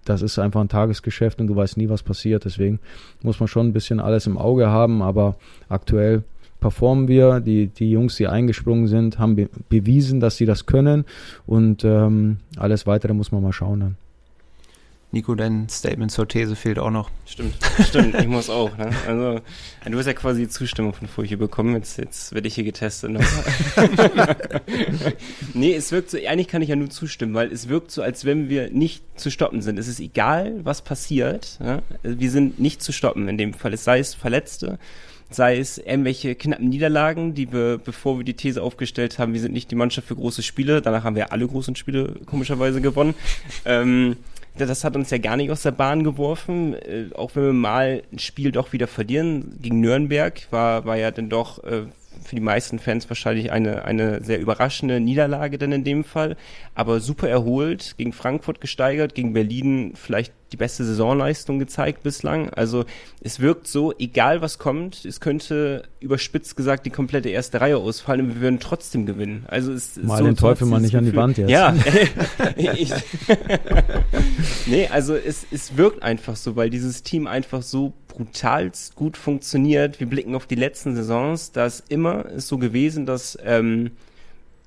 das 0.04 0.22
ist 0.22 0.38
einfach 0.38 0.60
ein 0.60 0.68
Tagesgeschäft 0.68 1.40
und 1.40 1.46
du 1.46 1.56
weißt 1.56 1.76
nie, 1.76 1.88
was 1.88 2.02
passiert. 2.02 2.44
Deswegen 2.44 2.78
muss 3.22 3.40
man 3.40 3.48
schon 3.48 3.68
ein 3.68 3.72
bisschen 3.72 4.00
alles 4.00 4.26
im 4.26 4.36
Auge 4.36 4.68
haben, 4.68 5.02
aber 5.02 5.36
aktuell 5.68 6.22
performen 6.60 7.08
wir. 7.08 7.40
Die, 7.40 7.68
die 7.68 7.90
Jungs, 7.90 8.16
die 8.16 8.28
eingesprungen 8.28 8.86
sind, 8.86 9.18
haben 9.18 9.36
be 9.36 9.48
bewiesen, 9.68 10.20
dass 10.20 10.36
sie 10.36 10.46
das 10.46 10.66
können 10.66 11.04
und 11.46 11.84
ähm, 11.84 12.38
alles 12.56 12.86
weitere 12.86 13.14
muss 13.14 13.32
man 13.32 13.42
mal 13.42 13.52
schauen 13.52 13.80
dann. 13.80 13.96
Nico, 15.14 15.34
dein 15.36 15.68
Statement 15.68 16.10
zur 16.10 16.26
These 16.26 16.56
fehlt 16.56 16.78
auch 16.78 16.90
noch. 16.90 17.08
Stimmt, 17.24 17.54
stimmt, 17.88 18.16
ich 18.16 18.26
muss 18.26 18.50
auch. 18.50 18.76
Ne? 18.76 18.90
Also, 19.06 19.40
du 19.86 19.98
hast 19.98 20.06
ja 20.06 20.12
quasi 20.12 20.42
die 20.42 20.48
Zustimmung 20.48 20.92
von 20.92 21.06
Furche 21.06 21.36
bekommen, 21.36 21.74
jetzt, 21.74 21.98
jetzt 21.98 22.34
werde 22.34 22.48
ich 22.48 22.56
hier 22.56 22.64
getestet. 22.64 23.12
Ne? 23.12 23.20
nee, 25.54 25.74
es 25.74 25.92
wirkt 25.92 26.10
so, 26.10 26.18
eigentlich 26.18 26.48
kann 26.48 26.62
ich 26.62 26.68
ja 26.68 26.76
nur 26.76 26.90
zustimmen, 26.90 27.32
weil 27.32 27.52
es 27.52 27.68
wirkt 27.68 27.92
so, 27.92 28.02
als 28.02 28.24
wenn 28.24 28.48
wir 28.48 28.70
nicht 28.70 29.04
zu 29.18 29.30
stoppen 29.30 29.62
sind. 29.62 29.78
Es 29.78 29.86
ist 29.86 30.00
egal, 30.00 30.60
was 30.64 30.82
passiert, 30.82 31.58
ja? 31.62 31.80
wir 32.02 32.30
sind 32.30 32.58
nicht 32.58 32.82
zu 32.82 32.92
stoppen 32.92 33.28
in 33.28 33.38
dem 33.38 33.54
Fall, 33.54 33.72
es 33.72 33.84
sei 33.84 34.00
es 34.00 34.14
Verletzte, 34.14 34.78
sei 35.30 35.58
es 35.58 35.78
irgendwelche 35.78 36.34
knappen 36.34 36.68
Niederlagen, 36.68 37.34
die 37.34 37.52
wir, 37.52 37.78
bevor 37.78 38.18
wir 38.18 38.24
die 38.24 38.34
These 38.34 38.62
aufgestellt 38.62 39.18
haben, 39.18 39.32
wir 39.32 39.40
sind 39.40 39.52
nicht 39.52 39.70
die 39.70 39.76
Mannschaft 39.76 40.08
für 40.08 40.16
große 40.16 40.42
Spiele, 40.42 40.82
danach 40.82 41.04
haben 41.04 41.16
wir 41.16 41.32
alle 41.32 41.46
großen 41.46 41.76
Spiele 41.76 42.16
komischerweise 42.26 42.80
gewonnen. 42.80 43.14
ähm, 43.64 44.16
das 44.56 44.84
hat 44.84 44.94
uns 44.96 45.10
ja 45.10 45.18
gar 45.18 45.36
nicht 45.36 45.50
aus 45.50 45.62
der 45.62 45.72
Bahn 45.72 46.04
geworfen, 46.04 46.74
äh, 46.74 47.06
auch 47.14 47.34
wenn 47.34 47.44
wir 47.44 47.52
mal 47.52 48.02
ein 48.12 48.18
Spiel 48.18 48.52
doch 48.52 48.72
wieder 48.72 48.86
verlieren. 48.86 49.58
Gegen 49.60 49.80
Nürnberg 49.80 50.46
war, 50.50 50.84
war 50.84 50.96
ja 50.96 51.10
dann 51.10 51.28
doch 51.28 51.62
äh, 51.64 51.86
für 52.22 52.36
die 52.36 52.40
meisten 52.40 52.78
Fans 52.78 53.08
wahrscheinlich 53.08 53.50
eine, 53.50 53.84
eine 53.84 54.22
sehr 54.22 54.40
überraschende 54.40 55.00
Niederlage 55.00 55.58
dann 55.58 55.72
in 55.72 55.84
dem 55.84 56.04
Fall, 56.04 56.36
aber 56.74 57.00
super 57.00 57.28
erholt, 57.28 57.94
gegen 57.98 58.12
Frankfurt 58.12 58.60
gesteigert, 58.60 59.14
gegen 59.14 59.32
Berlin 59.32 59.92
vielleicht 59.94 60.32
die 60.54 60.58
beste 60.58 60.84
Saisonleistung 60.84 61.58
gezeigt 61.58 62.04
bislang. 62.04 62.48
Also 62.50 62.84
es 63.20 63.40
wirkt 63.40 63.66
so, 63.66 63.92
egal 63.98 64.40
was 64.40 64.60
kommt, 64.60 65.04
es 65.04 65.18
könnte 65.18 65.82
überspitzt 65.98 66.56
gesagt 66.56 66.86
die 66.86 66.90
komplette 66.90 67.28
erste 67.28 67.60
Reihe 67.60 67.76
ausfallen 67.76 68.20
und 68.20 68.34
wir 68.36 68.40
würden 68.40 68.60
trotzdem 68.60 69.04
gewinnen. 69.04 69.46
Also 69.48 69.72
es 69.72 69.96
mal 69.96 70.18
so, 70.18 70.24
den 70.24 70.36
Teufel 70.36 70.68
mal 70.68 70.80
nicht 70.80 70.94
an 70.94 71.06
die 71.06 71.16
Wand 71.16 71.38
jetzt. 71.38 71.50
Ja. 71.50 71.74
ich, 72.56 72.92
nee, 74.66 74.86
also 74.86 75.16
es, 75.16 75.44
es 75.50 75.76
wirkt 75.76 76.04
einfach 76.04 76.36
so, 76.36 76.54
weil 76.54 76.70
dieses 76.70 77.02
Team 77.02 77.26
einfach 77.26 77.62
so 77.62 77.92
brutalst 78.06 78.94
gut 78.94 79.16
funktioniert. 79.16 79.98
Wir 79.98 80.06
blicken 80.06 80.36
auf 80.36 80.46
die 80.46 80.54
letzten 80.54 80.94
Saisons, 80.94 81.50
da 81.50 81.66
ist 81.66 81.82
immer 81.88 82.26
ist 82.26 82.46
so 82.46 82.58
gewesen, 82.58 83.06
dass 83.06 83.36
ähm, 83.44 83.90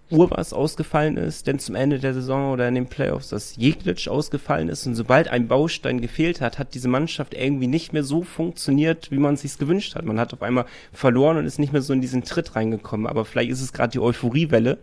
Urbas 0.09 0.53
ausgefallen 0.53 1.17
ist, 1.17 1.47
denn 1.47 1.59
zum 1.59 1.75
Ende 1.75 1.99
der 1.99 2.13
Saison 2.13 2.51
oder 2.53 2.67
in 2.67 2.75
den 2.75 2.87
Playoffs, 2.87 3.29
dass 3.29 3.57
Jeglitsch 3.57 4.07
ausgefallen 4.07 4.69
ist 4.69 4.87
und 4.87 4.95
sobald 4.95 5.27
ein 5.27 5.47
Baustein 5.47 5.99
gefehlt 5.99 6.39
hat, 6.39 6.59
hat 6.59 6.73
diese 6.73 6.87
Mannschaft 6.87 7.33
irgendwie 7.33 7.67
nicht 7.67 7.91
mehr 7.91 8.03
so 8.03 8.23
funktioniert, 8.23 9.11
wie 9.11 9.17
man 9.17 9.33
es 9.33 9.41
sich 9.41 9.57
gewünscht 9.57 9.95
hat. 9.95 10.05
Man 10.05 10.19
hat 10.19 10.33
auf 10.33 10.41
einmal 10.41 10.65
verloren 10.93 11.37
und 11.37 11.45
ist 11.45 11.59
nicht 11.59 11.73
mehr 11.73 11.81
so 11.81 11.91
in 11.91 12.01
diesen 12.01 12.23
Tritt 12.23 12.55
reingekommen. 12.55 13.05
Aber 13.05 13.25
vielleicht 13.25 13.51
ist 13.51 13.61
es 13.61 13.73
gerade 13.73 13.91
die 13.91 13.99
Euphoriewelle, 13.99 14.77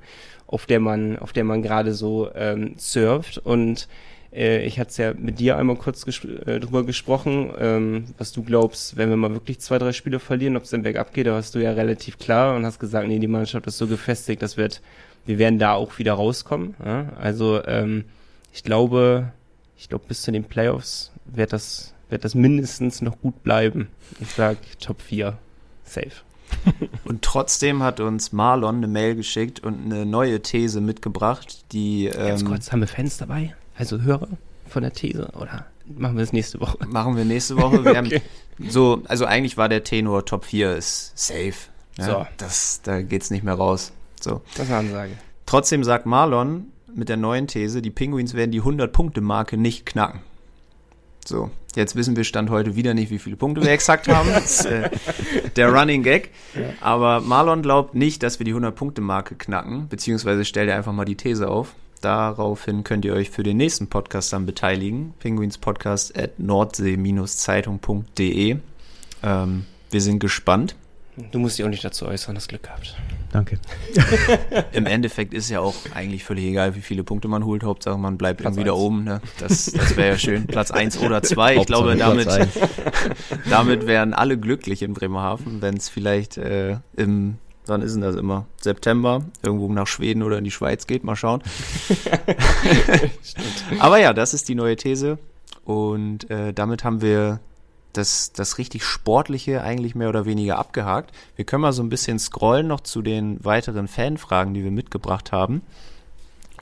auf 0.47 0.67
der 0.67 0.81
man, 0.81 1.19
auf 1.19 1.33
der 1.33 1.45
man 1.45 1.63
gerade 1.63 1.95
so 1.95 2.31
ähm, 2.35 2.75
surft 2.77 3.39
und 3.39 3.89
äh, 4.35 4.65
ich 4.65 4.79
hatte 4.79 4.91
es 4.91 4.97
ja 4.97 5.15
mit 5.15 5.39
dir 5.39 5.57
einmal 5.57 5.77
kurz 5.77 6.05
ges 6.05 6.25
äh, 6.25 6.61
drüber 6.61 6.85
gesprochen, 6.85 7.53
ähm, 7.59 8.05
was 8.19 8.33
du 8.33 8.43
glaubst, 8.43 8.97
wenn 8.97 9.09
wir 9.09 9.17
mal 9.17 9.33
wirklich 9.33 9.61
zwei, 9.61 9.79
drei 9.79 9.93
Spiele 9.93 10.19
verlieren, 10.19 10.57
ob 10.57 10.65
es 10.65 10.71
dann 10.71 10.83
bergab 10.83 11.15
geht, 11.15 11.27
da 11.27 11.33
warst 11.33 11.55
du 11.55 11.59
ja 11.61 11.73
relativ 11.73 12.19
klar 12.19 12.57
und 12.57 12.65
hast 12.67 12.79
gesagt, 12.79 13.09
nee, 13.09 13.19
die 13.19 13.29
Mannschaft 13.29 13.67
ist 13.67 13.79
so 13.79 13.87
gefestigt, 13.87 14.43
das 14.43 14.57
wird 14.57 14.81
wir 15.27 15.39
werden 15.39 15.59
da 15.59 15.73
auch 15.73 15.99
wieder 15.99 16.15
rauskommen. 16.15 16.75
Ja? 16.85 17.13
Also 17.19 17.65
ähm, 17.67 18.05
ich 18.53 18.63
glaube, 18.63 19.33
ich 19.77 19.89
glaube 19.89 20.05
bis 20.09 20.23
zu 20.23 20.33
den 20.33 20.45
Playoffs 20.45 21.13
wird 21.25 21.53
das, 21.53 21.95
wird 22.11 22.25
das 22.25 22.35
mindestens 22.35 23.03
noch 23.03 23.21
gut 23.21 23.43
bleiben. 23.43 23.89
Ich 24.21 24.31
sag 24.31 24.59
Top 24.81 25.01
4. 25.01 25.39
Safe. 25.85 26.11
Und 27.05 27.23
trotzdem 27.23 27.83
hat 27.83 28.01
uns 28.01 28.33
Marlon 28.33 28.77
eine 28.77 28.87
Mail 28.87 29.17
geschickt 29.17 29.61
und 29.61 29.85
eine 29.85 30.07
neue 30.07 30.41
These 30.41 30.81
mitgebracht, 30.81 31.65
die. 31.73 32.11
Ganz 32.15 32.43
ähm, 32.43 32.49
kurz, 32.49 32.71
haben 32.71 32.81
wir 32.81 32.87
Fans 32.87 33.17
dabei? 33.17 33.55
Also 33.77 34.01
Hörer 34.03 34.29
von 34.69 34.83
der 34.83 34.93
These 34.93 35.29
oder 35.35 35.67
machen 35.87 36.17
wir 36.17 36.23
das 36.23 36.33
nächste 36.33 36.61
Woche? 36.61 36.79
Machen 36.87 37.17
wir 37.17 37.25
nächste 37.25 37.57
Woche. 37.57 37.85
Wir 37.85 37.91
okay. 37.91 37.97
haben 37.97 38.71
so, 38.71 39.03
also 39.07 39.25
eigentlich 39.25 39.57
war 39.57 39.69
der 39.69 39.85
Tenor 39.85 40.25
Top 40.25 40.45
4 40.45 40.77
ist 40.77 41.13
safe. 41.17 41.55
Ja? 41.99 42.05
So. 42.05 42.27
Das, 42.39 42.81
da 42.83 43.03
geht's 43.03 43.31
nicht 43.31 43.45
mehr 43.45 43.55
raus. 43.55 43.93
So. 44.21 44.43
Das 44.57 44.67
ist 44.67 44.71
eine 44.71 44.89
Ansage. 44.89 45.13
Trotzdem 45.47 45.85
sagt 45.85 46.07
Marlon 46.07 46.69
mit 46.95 47.09
der 47.09 47.17
neuen 47.17 47.47
These, 47.47 47.83
die 47.83 47.91
Penguins 47.91 48.35
werden 48.35 48.53
die 48.53 48.63
100-Punkte-Marke 48.63 49.57
nicht 49.57 49.85
knacken. 49.85 50.21
So, 51.27 51.51
jetzt 51.75 51.97
wissen 51.97 52.17
wir 52.17 52.25
Stand 52.25 52.51
heute 52.51 52.77
wieder 52.77 52.95
nicht, 52.95 53.11
wie 53.11 53.19
viele 53.19 53.37
Punkte 53.37 53.63
wir 53.63 53.71
exakt 53.71 54.09
haben. 54.09 54.29
Das 54.33 54.61
ist 54.61 54.67
äh, 54.67 54.91
der 55.57 55.73
Running 55.73 56.03
Gag. 56.03 56.31
Aber 56.81 57.21
Marlon 57.21 57.63
glaubt 57.63 57.95
nicht, 57.95 58.23
dass 58.23 58.39
wir 58.39 58.45
die 58.45 58.55
100-Punkte-Marke 58.55 59.35
knacken, 59.35 59.89
beziehungsweise 59.89 60.45
stellt 60.45 60.69
er 60.69 60.77
einfach 60.77 60.93
mal 60.93 61.05
die 61.05 61.17
These 61.17 61.49
auf. 61.49 61.75
Daraufhin 62.05 62.85
könnt 62.85 63.05
ihr 63.07 63.15
euch 63.15 63.31
für 63.31 63.43
den 63.43 63.57
nächsten 63.57 63.89
Podcast 63.89 64.31
dann 64.35 64.45
beteiligen. 64.45 65.15
Penguins 65.21 65.57
Podcast 65.57 66.19
at 66.19 66.39
nordsee-zeitung.de. 66.39 68.57
Ähm, 69.23 69.65
wir 69.91 70.01
sind 70.03 70.19
gespannt. 70.19 70.77
Du 71.33 71.39
musst 71.39 71.57
dich 71.57 71.65
auch 71.65 71.71
nicht 71.71 71.83
dazu 71.83 72.07
äußern, 72.07 72.37
hast 72.37 72.49
Glück 72.49 72.65
gehabt. 72.65 72.95
Danke. 73.33 73.59
Im 74.73 74.85
Endeffekt 74.85 75.33
ist 75.33 75.49
ja 75.49 75.61
auch 75.61 75.75
eigentlich 75.95 76.25
völlig 76.25 76.45
egal, 76.45 76.75
wie 76.75 76.83
viele 76.83 77.05
Punkte 77.05 77.27
man 77.27 77.47
holt. 77.47 77.63
Hauptsache, 77.63 77.97
man 77.97 78.19
bleibt 78.19 78.43
Platz 78.43 78.57
irgendwie 78.57 78.69
eins. 78.69 78.79
da 78.79 78.85
oben. 78.85 79.05
Ne? 79.05 79.23
Das, 79.39 79.73
das 79.73 79.97
wäre 79.97 80.11
ja 80.11 80.19
schön. 80.19 80.47
Platz 80.47 80.73
1 80.73 80.99
oder 80.99 81.23
2. 81.23 81.57
Ich 81.57 81.65
glaube, 81.65 81.97
damit, 81.97 82.29
damit 83.49 83.87
wären 83.87 84.13
alle 84.13 84.37
glücklich 84.37 84.83
in 84.83 84.93
Bremerhaven, 84.93 85.63
wenn 85.63 85.79
es 85.79 85.89
vielleicht 85.89 86.37
äh, 86.37 86.81
im, 86.97 87.39
wann 87.67 87.83
ist 87.83 87.95
denn 87.95 88.03
das 88.03 88.17
immer? 88.17 88.47
September, 88.61 89.25
irgendwo 89.43 89.73
nach 89.73 89.87
Schweden 89.87 90.23
oder 90.23 90.39
in 90.39 90.45
die 90.45 90.51
Schweiz 90.51 90.87
geht. 90.87 91.05
Mal 91.05 91.17
schauen. 91.17 91.43
Aber 93.79 93.99
ja, 93.99 94.13
das 94.13 94.35
ist 94.35 94.49
die 94.49 94.55
neue 94.55 94.77
These. 94.77 95.19
Und 95.65 96.31
äh, 96.31 96.53
damit 96.53 96.85
haben 96.85 97.01
wir 97.01 97.41
das, 97.93 98.33
das 98.33 98.59
richtig 98.59 98.85
Sportliche 98.85 99.63
eigentlich 99.63 99.95
mehr 99.95 100.09
oder 100.09 100.27
weniger 100.27 100.59
abgehakt. 100.59 101.15
Wir 101.37 101.45
können 101.45 101.63
mal 101.63 101.73
so 101.73 101.83
ein 101.83 101.89
bisschen 101.89 102.19
scrollen 102.19 102.67
noch 102.67 102.81
zu 102.81 103.03
den 103.03 103.43
weiteren 103.45 103.89
Fanfragen, 103.89 104.53
die 104.53 104.65
wir 104.65 104.71
mitgebracht 104.71 105.33
haben. 105.33 105.63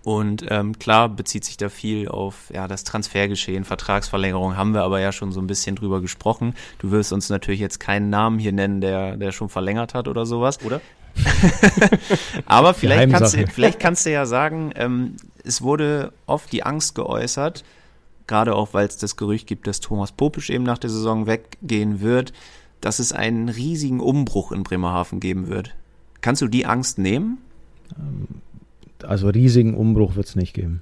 Und 0.04 0.44
ähm, 0.48 0.78
klar 0.78 1.08
bezieht 1.08 1.44
sich 1.44 1.56
da 1.56 1.68
viel 1.68 2.08
auf 2.08 2.50
ja, 2.52 2.66
das 2.66 2.82
Transfergeschehen, 2.82 3.64
Vertragsverlängerung, 3.64 4.56
haben 4.56 4.74
wir 4.74 4.82
aber 4.82 5.00
ja 5.00 5.12
schon 5.12 5.30
so 5.30 5.40
ein 5.40 5.46
bisschen 5.46 5.76
drüber 5.76 6.00
gesprochen. 6.00 6.54
Du 6.78 6.90
wirst 6.90 7.12
uns 7.12 7.28
natürlich 7.28 7.60
jetzt 7.60 7.78
keinen 7.78 8.10
Namen 8.10 8.38
hier 8.38 8.52
nennen, 8.52 8.80
der, 8.80 9.16
der 9.16 9.30
schon 9.30 9.48
verlängert 9.48 9.94
hat 9.94 10.08
oder 10.08 10.26
sowas. 10.26 10.58
Oder? 10.64 10.80
aber 12.46 12.74
vielleicht 12.74 13.12
kannst, 13.12 13.34
du, 13.34 13.46
vielleicht 13.46 13.78
kannst 13.78 14.04
du 14.06 14.10
ja 14.10 14.26
sagen, 14.26 14.72
ähm, 14.74 15.16
es 15.44 15.62
wurde 15.62 16.12
oft 16.26 16.52
die 16.52 16.64
Angst 16.64 16.94
geäußert, 16.94 17.64
gerade 18.26 18.56
auch 18.56 18.74
weil 18.74 18.86
es 18.86 18.96
das 18.96 19.16
Gerücht 19.16 19.46
gibt, 19.46 19.66
dass 19.66 19.80
Thomas 19.80 20.10
Popisch 20.10 20.50
eben 20.50 20.64
nach 20.64 20.78
der 20.78 20.90
Saison 20.90 21.26
weggehen 21.26 22.00
wird, 22.00 22.32
dass 22.80 22.98
es 22.98 23.12
einen 23.12 23.48
riesigen 23.48 24.00
Umbruch 24.00 24.50
in 24.50 24.64
Bremerhaven 24.64 25.20
geben 25.20 25.48
wird. 25.48 25.74
Kannst 26.22 26.42
du 26.42 26.48
die 26.48 26.66
Angst 26.66 26.98
nehmen? 26.98 27.38
Ähm, 27.96 28.26
also 29.04 29.28
riesigen 29.28 29.74
Umbruch 29.74 30.16
wird 30.16 30.26
es 30.26 30.36
nicht 30.36 30.54
geben. 30.54 30.80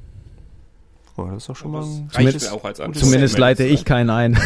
Oh, 1.17 1.27
das 1.27 1.39
ist 1.39 1.49
doch 1.49 1.57
schon 1.57 1.73
mal 1.73 1.85
zumindest, 2.11 2.53
auch 2.53 2.65
als 2.65 2.81
zumindest 2.95 3.37
leite 3.39 3.65
ich 3.65 3.85
keinen 3.85 4.11
ein. 4.11 4.35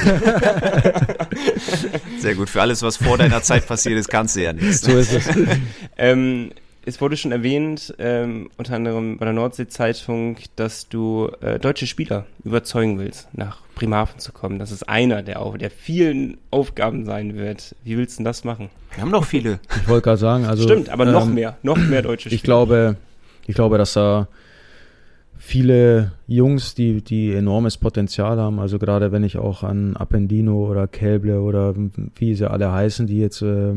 Sehr 2.18 2.34
gut. 2.34 2.50
Für 2.50 2.62
alles, 2.62 2.82
was 2.82 2.96
vor 2.96 3.16
deiner 3.16 3.42
Zeit 3.42 3.66
passiert 3.66 3.98
ist, 3.98 4.08
kannst 4.08 4.34
du 4.34 4.42
ja 4.42 4.52
nichts. 4.52 4.80
So 4.80 4.92
ist 4.96 5.12
es. 5.12 5.28
ähm, 5.98 6.50
es 6.86 7.00
wurde 7.00 7.16
schon 7.16 7.32
erwähnt, 7.32 7.94
ähm, 7.98 8.50
unter 8.56 8.74
anderem 8.74 9.18
bei 9.18 9.24
der 9.24 9.34
Nordsee-Zeitung, 9.34 10.36
dass 10.56 10.88
du 10.88 11.30
äh, 11.40 11.58
deutsche 11.58 11.86
Spieler 11.86 12.26
überzeugen 12.44 12.98
willst, 12.98 13.28
nach 13.32 13.60
Bremerhaven 13.74 14.18
zu 14.18 14.32
kommen. 14.32 14.58
Das 14.58 14.70
ist 14.70 14.88
einer 14.88 15.22
der, 15.22 15.42
der 15.58 15.70
vielen 15.70 16.38
Aufgaben 16.50 17.04
sein 17.04 17.36
wird. 17.36 17.74
Wie 17.84 17.96
willst 17.96 18.14
du 18.14 18.18
denn 18.18 18.24
das 18.24 18.44
machen? 18.44 18.68
Wir 18.94 19.02
haben 19.02 19.10
noch 19.10 19.24
viele. 19.24 19.60
Ich 19.82 19.88
wollte 19.88 20.04
gerade 20.04 20.18
sagen, 20.18 20.44
also. 20.44 20.64
Stimmt, 20.64 20.88
aber 20.88 21.06
ähm, 21.06 21.12
noch 21.12 21.26
mehr, 21.26 21.56
noch 21.62 21.76
mehr 21.76 22.02
deutsche 22.02 22.28
Spieler. 22.28 22.36
Ich 22.36 22.42
glaube, 22.42 22.96
ich 23.46 23.54
glaube, 23.54 23.78
dass 23.78 23.94
da 23.94 24.28
viele 25.36 26.12
Jungs, 26.26 26.74
die, 26.74 27.02
die 27.02 27.34
enormes 27.34 27.76
Potenzial 27.76 28.38
haben, 28.38 28.58
also 28.60 28.78
gerade 28.78 29.12
wenn 29.12 29.24
ich 29.24 29.36
auch 29.36 29.62
an 29.62 29.96
Appendino 29.96 30.70
oder 30.70 30.86
Kälble 30.86 31.40
oder 31.40 31.74
wie 32.16 32.34
sie 32.34 32.50
alle 32.50 32.72
heißen, 32.72 33.06
die 33.06 33.18
jetzt 33.18 33.42
äh, 33.42 33.74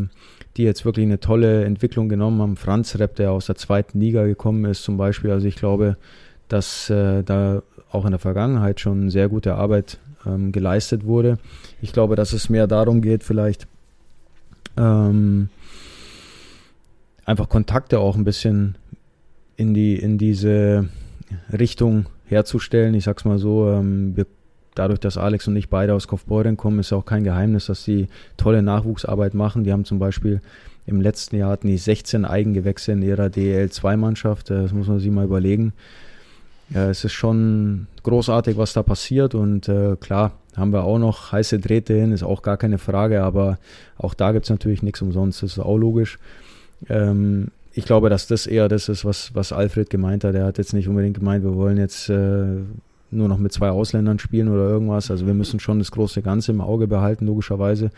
die 0.57 0.63
jetzt 0.63 0.85
wirklich 0.85 1.05
eine 1.05 1.19
tolle 1.19 1.65
Entwicklung 1.65 2.09
genommen 2.09 2.41
haben. 2.41 2.55
Franz 2.57 2.97
Repp, 2.97 3.15
der 3.15 3.31
aus 3.31 3.45
der 3.45 3.55
zweiten 3.55 3.99
Liga 3.99 4.25
gekommen 4.25 4.65
ist 4.65 4.83
zum 4.83 4.97
Beispiel. 4.97 5.31
Also 5.31 5.47
ich 5.47 5.55
glaube, 5.55 5.97
dass 6.47 6.89
äh, 6.89 7.23
da 7.23 7.61
auch 7.91 8.05
in 8.05 8.11
der 8.11 8.19
Vergangenheit 8.19 8.79
schon 8.79 9.09
sehr 9.09 9.29
gute 9.29 9.55
Arbeit 9.55 9.99
ähm, 10.25 10.51
geleistet 10.51 11.05
wurde. 11.05 11.37
Ich 11.81 11.93
glaube, 11.93 12.15
dass 12.15 12.33
es 12.33 12.49
mehr 12.49 12.67
darum 12.67 13.01
geht, 13.01 13.23
vielleicht 13.23 13.67
ähm, 14.77 15.49
einfach 17.25 17.49
Kontakte 17.49 17.99
auch 17.99 18.15
ein 18.15 18.23
bisschen 18.23 18.77
in 19.57 19.73
die 19.73 19.97
in 19.97 20.17
diese 20.17 20.87
Richtung 21.51 22.05
herzustellen. 22.27 22.93
Ich 22.93 23.03
sag's 23.03 23.25
mal 23.25 23.37
so, 23.37 23.69
ähm, 23.69 24.15
wir 24.15 24.25
dadurch, 24.75 24.99
dass 24.99 25.17
Alex 25.17 25.47
und 25.47 25.55
ich 25.55 25.69
beide 25.69 25.93
aus 25.93 26.07
Kaufbeuren 26.07 26.55
kommen, 26.55 26.79
ist 26.79 26.93
auch 26.93 27.05
kein 27.05 27.23
Geheimnis, 27.23 27.65
dass 27.65 27.83
sie 27.83 28.07
tolle 28.37 28.61
Nachwuchsarbeit 28.61 29.33
machen. 29.33 29.63
Die 29.63 29.71
haben 29.71 29.85
zum 29.85 29.99
Beispiel 29.99 30.41
im 30.85 31.01
letzten 31.01 31.35
Jahr 31.35 31.51
hatten 31.51 31.67
die 31.67 31.77
16 31.77 32.23
Eigengewächse 32.25 32.93
in 32.93 33.01
ihrer 33.01 33.25
DL2-Mannschaft. 33.25 34.49
Das 34.49 34.71
muss 34.71 34.87
man 34.87 34.99
sich 34.99 35.11
mal 35.11 35.25
überlegen. 35.25 35.73
ja, 36.69 36.89
es 36.89 37.03
ist 37.03 37.13
schon 37.13 37.87
großartig, 38.03 38.57
was 38.57 38.73
da 38.73 38.83
passiert 38.83 39.35
und 39.35 39.67
äh, 39.67 39.95
klar, 39.99 40.33
haben 40.55 40.71
wir 40.71 40.83
auch 40.83 40.97
noch 40.97 41.31
heiße 41.31 41.59
Drähte 41.59 41.93
hin, 41.93 42.11
ist 42.11 42.23
auch 42.23 42.41
gar 42.41 42.57
keine 42.57 42.77
Frage, 42.77 43.21
aber 43.23 43.59
auch 43.97 44.13
da 44.13 44.31
gibt 44.31 44.45
es 44.45 44.49
natürlich 44.49 44.81
nichts 44.81 45.01
umsonst, 45.01 45.43
das 45.43 45.53
ist 45.53 45.59
auch 45.59 45.77
logisch. 45.77 46.19
Ähm, 46.89 47.49
ich 47.77 47.85
glaube, 47.85 48.09
dass 48.09 48.25
das 48.25 48.47
eher 48.47 48.67
das 48.69 48.89
ist, 48.89 49.05
was, 49.05 49.35
was 49.35 49.53
Alfred 49.53 49.91
gemeint 49.91 50.23
hat. 50.23 50.33
Er 50.33 50.45
hat 50.45 50.57
jetzt 50.57 50.73
nicht 50.73 50.87
unbedingt 50.87 51.19
gemeint, 51.19 51.43
wir 51.43 51.53
wollen 51.53 51.77
jetzt 51.77 52.09
äh, 52.09 52.57
nur 53.11 53.27
noch 53.27 53.37
mit 53.37 53.53
zwei 53.53 53.69
Ausländern 53.69 54.17
spielen 54.17 54.47
oder 54.47 54.67
irgendwas. 54.67 55.11
Also 55.11 55.27
wir 55.27 55.35
müssen 55.35 55.59
schon 55.59 55.77
das 55.77 55.91
große 55.91 56.23
Ganze 56.23 56.51
im 56.51 56.59
Auge 56.59 56.87
behalten, 56.87 57.27
logischerweise. 57.27 57.91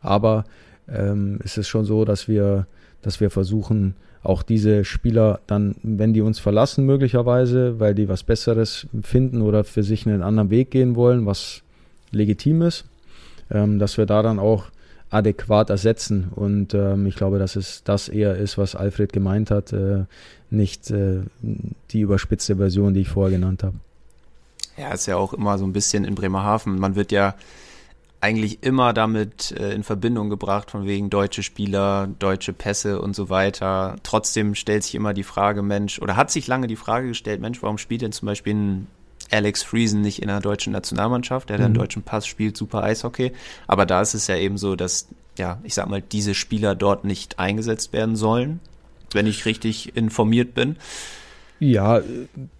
Aber 0.00 0.46
ähm, 0.88 1.40
es 1.44 1.58
ist 1.58 1.68
schon 1.68 1.84
so, 1.84 2.06
dass 2.06 2.26
wir, 2.26 2.66
dass 3.02 3.20
wir 3.20 3.28
versuchen, 3.28 3.96
auch 4.22 4.42
diese 4.42 4.86
Spieler 4.86 5.40
dann, 5.46 5.74
wenn 5.82 6.14
die 6.14 6.22
uns 6.22 6.38
verlassen 6.38 6.86
möglicherweise, 6.86 7.78
weil 7.78 7.94
die 7.94 8.08
was 8.08 8.22
Besseres 8.22 8.86
finden 9.02 9.42
oder 9.42 9.62
für 9.62 9.82
sich 9.82 10.06
einen 10.06 10.22
anderen 10.22 10.48
Weg 10.48 10.70
gehen 10.70 10.96
wollen, 10.96 11.26
was 11.26 11.60
legitim 12.12 12.62
ist, 12.62 12.86
ähm, 13.50 13.78
dass 13.78 13.98
wir 13.98 14.06
da 14.06 14.22
dann 14.22 14.38
auch 14.38 14.70
adäquat 15.10 15.70
ersetzen. 15.70 16.30
Und 16.34 16.74
ähm, 16.74 17.06
ich 17.06 17.16
glaube, 17.16 17.38
dass 17.38 17.56
es 17.56 17.82
das 17.84 18.08
eher 18.08 18.36
ist, 18.36 18.58
was 18.58 18.74
Alfred 18.74 19.12
gemeint 19.12 19.50
hat, 19.50 19.72
äh, 19.72 20.04
nicht 20.50 20.90
äh, 20.90 21.22
die 21.90 22.00
überspitzte 22.00 22.56
Version, 22.56 22.94
die 22.94 23.00
ich 23.00 23.08
vorher 23.08 23.38
genannt 23.38 23.62
habe. 23.62 23.76
Ja, 24.76 24.92
ist 24.92 25.06
ja 25.06 25.16
auch 25.16 25.32
immer 25.32 25.58
so 25.58 25.64
ein 25.64 25.72
bisschen 25.72 26.04
in 26.04 26.14
Bremerhaven. 26.14 26.78
Man 26.78 26.94
wird 26.94 27.10
ja 27.10 27.34
eigentlich 28.20 28.62
immer 28.62 28.92
damit 28.92 29.52
äh, 29.52 29.72
in 29.72 29.84
Verbindung 29.84 30.28
gebracht, 30.28 30.70
von 30.70 30.86
wegen 30.86 31.10
deutsche 31.10 31.42
Spieler, 31.42 32.08
deutsche 32.18 32.52
Pässe 32.52 33.00
und 33.00 33.14
so 33.14 33.30
weiter. 33.30 33.96
Trotzdem 34.02 34.54
stellt 34.54 34.84
sich 34.84 34.94
immer 34.94 35.14
die 35.14 35.22
Frage, 35.22 35.62
Mensch, 35.62 36.00
oder 36.00 36.16
hat 36.16 36.30
sich 36.30 36.46
lange 36.46 36.66
die 36.66 36.76
Frage 36.76 37.08
gestellt, 37.08 37.40
Mensch, 37.40 37.62
warum 37.62 37.78
spielt 37.78 38.02
denn 38.02 38.12
zum 38.12 38.26
Beispiel 38.26 38.54
ein 38.54 38.86
Alex 39.30 39.62
Friesen 39.62 40.00
nicht 40.00 40.22
in 40.22 40.28
der 40.28 40.40
deutschen 40.40 40.72
Nationalmannschaft? 40.72 41.48
Der 41.48 41.54
hat 41.54 41.60
mhm. 41.60 41.66
einen 41.66 41.74
deutschen 41.74 42.02
Pass, 42.02 42.26
spielt 42.26 42.56
super 42.56 42.82
Eishockey. 42.82 43.32
Aber 43.66 43.86
da 43.86 44.00
ist 44.00 44.14
es 44.14 44.26
ja 44.26 44.36
eben 44.36 44.58
so, 44.58 44.76
dass, 44.76 45.08
ja, 45.36 45.58
ich 45.64 45.74
sag 45.74 45.88
mal, 45.88 46.02
diese 46.02 46.34
Spieler 46.34 46.74
dort 46.74 47.04
nicht 47.04 47.38
eingesetzt 47.38 47.92
werden 47.92 48.16
sollen, 48.16 48.60
wenn 49.12 49.26
ich 49.26 49.46
richtig 49.46 49.96
informiert 49.96 50.54
bin. 50.54 50.76
Ja, 51.60 52.00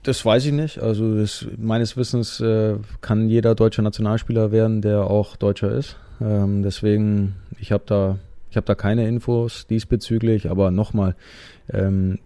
das 0.03 0.25
weiß 0.25 0.47
ich 0.47 0.53
nicht. 0.53 0.79
Also 0.81 1.16
das, 1.16 1.47
meines 1.57 1.97
Wissens 1.97 2.41
äh, 2.41 2.77
kann 3.01 3.29
jeder 3.29 3.55
deutsche 3.55 3.83
Nationalspieler 3.83 4.51
werden, 4.51 4.83
der 4.83 5.05
auch 5.05 5.37
Deutscher 5.37 5.71
ist. 5.71 5.97
Ähm, 6.21 6.62
deswegen, 6.62 7.37
ich 7.61 7.71
habe 7.71 7.85
da, 7.87 8.19
ich 8.51 8.57
habe 8.57 8.66
da 8.66 8.75
keine 8.75 9.07
Infos 9.07 9.66
diesbezüglich. 9.69 10.51
Aber 10.51 10.73
nochmal, 10.73 11.14
ähm, 11.73 12.19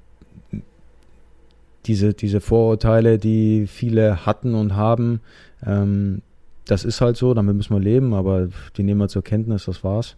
diese 1.87 2.15
diese 2.15 2.41
Vorurteile, 2.41 3.19
die 3.19 3.67
viele 3.67 4.25
hatten 4.27 4.55
und 4.55 4.77
haben, 4.77 5.21
ähm, 5.67 6.23
das 6.67 6.85
ist 6.85 7.01
halt 7.01 7.17
so. 7.17 7.35
Damit 7.35 7.57
müssen 7.57 7.75
wir 7.75 7.81
leben. 7.81 8.15
Aber 8.15 8.49
die 8.77 8.83
nehmen 8.83 9.01
wir 9.01 9.09
zur 9.09 9.23
Kenntnis. 9.23 9.65
Das 9.65 9.85
war's. 9.85 10.17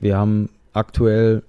Wir 0.00 0.16
haben 0.16 0.48
aktuell 0.72 1.42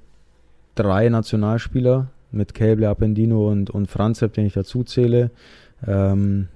drei 0.75 1.09
Nationalspieler 1.09 2.07
mit 2.31 2.53
Cable, 2.53 2.89
Appendino 2.89 3.49
und, 3.49 3.69
und 3.69 3.87
Franzep, 3.87 4.33
den 4.33 4.45
ich 4.45 4.53
dazu 4.53 4.83
zähle. 4.83 5.31
Ähm, 5.85 6.47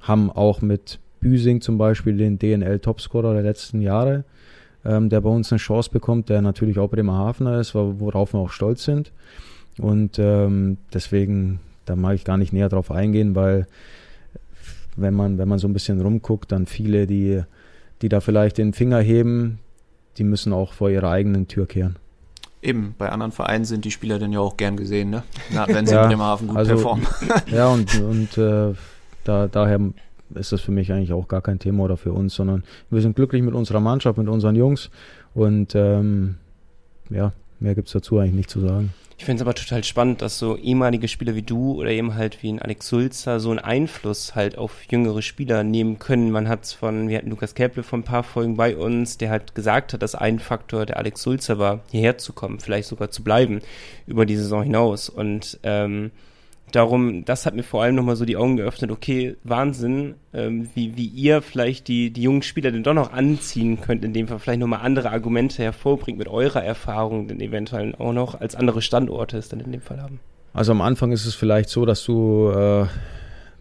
haben 0.00 0.30
auch 0.30 0.62
mit 0.62 1.00
Büsing 1.20 1.60
zum 1.60 1.78
Beispiel 1.78 2.16
den 2.16 2.38
DNL-Topscorer 2.38 3.34
der 3.34 3.42
letzten 3.42 3.80
Jahre, 3.80 4.24
ähm, 4.84 5.08
der 5.08 5.20
bei 5.20 5.30
uns 5.30 5.50
eine 5.50 5.58
Chance 5.58 5.90
bekommt, 5.90 6.28
der 6.28 6.42
natürlich 6.42 6.78
auch 6.78 6.90
Bremerhavener 6.90 7.58
ist, 7.58 7.74
worauf 7.74 8.34
wir 8.34 8.40
auch 8.40 8.50
stolz 8.50 8.84
sind. 8.84 9.12
Und 9.78 10.18
ähm, 10.18 10.78
deswegen, 10.92 11.60
da 11.86 11.96
mag 11.96 12.14
ich 12.14 12.24
gar 12.24 12.36
nicht 12.36 12.52
näher 12.52 12.68
drauf 12.68 12.90
eingehen, 12.90 13.34
weil 13.34 13.66
wenn 14.96 15.14
man, 15.14 15.38
wenn 15.38 15.48
man 15.48 15.58
so 15.58 15.68
ein 15.68 15.72
bisschen 15.72 16.00
rumguckt, 16.00 16.52
dann 16.52 16.66
viele, 16.66 17.06
die, 17.06 17.42
die 18.02 18.08
da 18.08 18.20
vielleicht 18.20 18.58
den 18.58 18.72
Finger 18.72 19.00
heben, 19.00 19.58
die 20.18 20.24
müssen 20.24 20.52
auch 20.52 20.72
vor 20.72 20.90
ihrer 20.90 21.10
eigenen 21.10 21.48
Tür 21.48 21.66
kehren. 21.66 21.96
Eben, 22.62 22.94
bei 22.98 23.10
anderen 23.10 23.32
Vereinen 23.32 23.64
sind 23.64 23.84
die 23.84 23.90
Spieler 23.90 24.18
dann 24.18 24.32
ja 24.32 24.40
auch 24.40 24.56
gern 24.56 24.76
gesehen, 24.76 25.10
ne? 25.10 25.22
Na, 25.52 25.68
wenn 25.68 25.86
sie 25.86 25.94
ja, 25.94 26.02
in 26.02 26.08
Bremerhaven 26.08 26.48
gut 26.48 26.56
also, 26.56 26.72
performen. 26.72 27.06
ja, 27.46 27.68
und, 27.68 28.00
und 28.00 28.38
äh, 28.38 28.74
da, 29.24 29.46
daher 29.46 29.80
ist 30.34 30.52
das 30.52 30.60
für 30.60 30.72
mich 30.72 30.92
eigentlich 30.92 31.12
auch 31.12 31.28
gar 31.28 31.42
kein 31.42 31.58
Thema 31.58 31.84
oder 31.84 31.96
für 31.96 32.12
uns, 32.12 32.34
sondern 32.34 32.64
wir 32.90 33.00
sind 33.00 33.14
glücklich 33.14 33.42
mit 33.42 33.54
unserer 33.54 33.80
Mannschaft, 33.80 34.18
mit 34.18 34.28
unseren 34.28 34.56
Jungs 34.56 34.90
und 35.34 35.74
ähm, 35.74 36.36
ja, 37.10 37.32
mehr 37.60 37.74
gibt 37.74 37.88
es 37.88 37.92
dazu 37.92 38.18
eigentlich 38.18 38.34
nicht 38.34 38.50
zu 38.50 38.60
sagen. 38.60 38.92
Ich 39.18 39.24
finde 39.24 39.40
es 39.40 39.42
aber 39.42 39.54
total 39.54 39.82
spannend, 39.82 40.20
dass 40.20 40.38
so 40.38 40.58
ehemalige 40.58 41.08
Spieler 41.08 41.34
wie 41.34 41.42
du 41.42 41.72
oder 41.72 41.88
eben 41.90 42.14
halt 42.14 42.42
wie 42.42 42.52
ein 42.52 42.60
Alex 42.60 42.88
Sulzer 42.88 43.40
so 43.40 43.48
einen 43.50 43.58
Einfluss 43.58 44.34
halt 44.34 44.58
auf 44.58 44.82
jüngere 44.90 45.22
Spieler 45.22 45.64
nehmen 45.64 45.98
können. 45.98 46.30
Man 46.30 46.48
hat 46.48 46.64
es 46.64 46.74
von, 46.74 47.08
wir 47.08 47.16
hatten 47.16 47.30
Lukas 47.30 47.54
Käble 47.54 47.82
vor 47.82 47.98
ein 47.98 48.04
paar 48.04 48.22
Folgen 48.22 48.56
bei 48.56 48.76
uns, 48.76 49.16
der 49.16 49.30
halt 49.30 49.54
gesagt 49.54 49.94
hat, 49.94 50.02
dass 50.02 50.14
ein 50.14 50.38
Faktor 50.38 50.84
der 50.84 50.98
Alex 50.98 51.22
Sulzer 51.22 51.58
war, 51.58 51.80
hierher 51.90 52.18
zu 52.18 52.34
kommen, 52.34 52.60
vielleicht 52.60 52.88
sogar 52.88 53.10
zu 53.10 53.24
bleiben 53.24 53.62
über 54.06 54.26
die 54.26 54.36
Saison 54.36 54.62
hinaus. 54.62 55.08
Und 55.08 55.58
ähm, 55.62 56.10
darum, 56.72 57.24
das 57.24 57.46
hat 57.46 57.54
mir 57.54 57.62
vor 57.62 57.82
allem 57.82 57.94
nochmal 57.94 58.16
so 58.16 58.24
die 58.24 58.36
Augen 58.36 58.56
geöffnet, 58.56 58.90
okay, 58.90 59.36
Wahnsinn, 59.44 60.14
ähm, 60.32 60.68
wie, 60.74 60.96
wie 60.96 61.06
ihr 61.06 61.42
vielleicht 61.42 61.88
die, 61.88 62.10
die 62.10 62.22
jungen 62.22 62.42
Spieler 62.42 62.70
denn 62.70 62.82
doch 62.82 62.94
noch 62.94 63.12
anziehen 63.12 63.80
könnt, 63.80 64.04
indem 64.04 64.26
ihr 64.28 64.38
vielleicht 64.38 64.60
nochmal 64.60 64.80
andere 64.80 65.10
Argumente 65.10 65.62
hervorbringt 65.62 66.18
mit 66.18 66.28
eurer 66.28 66.62
Erfahrung, 66.62 67.28
denn 67.28 67.40
eventuell 67.40 67.94
auch 67.96 68.12
noch 68.12 68.40
als 68.40 68.54
andere 68.54 68.82
Standorte 68.82 69.38
es 69.38 69.48
dann 69.48 69.60
in 69.60 69.72
dem 69.72 69.80
Fall 69.80 70.00
haben. 70.00 70.20
Also 70.52 70.72
am 70.72 70.80
Anfang 70.80 71.12
ist 71.12 71.26
es 71.26 71.34
vielleicht 71.34 71.68
so, 71.68 71.84
dass 71.84 72.04
du, 72.04 72.50
äh, 72.50 72.86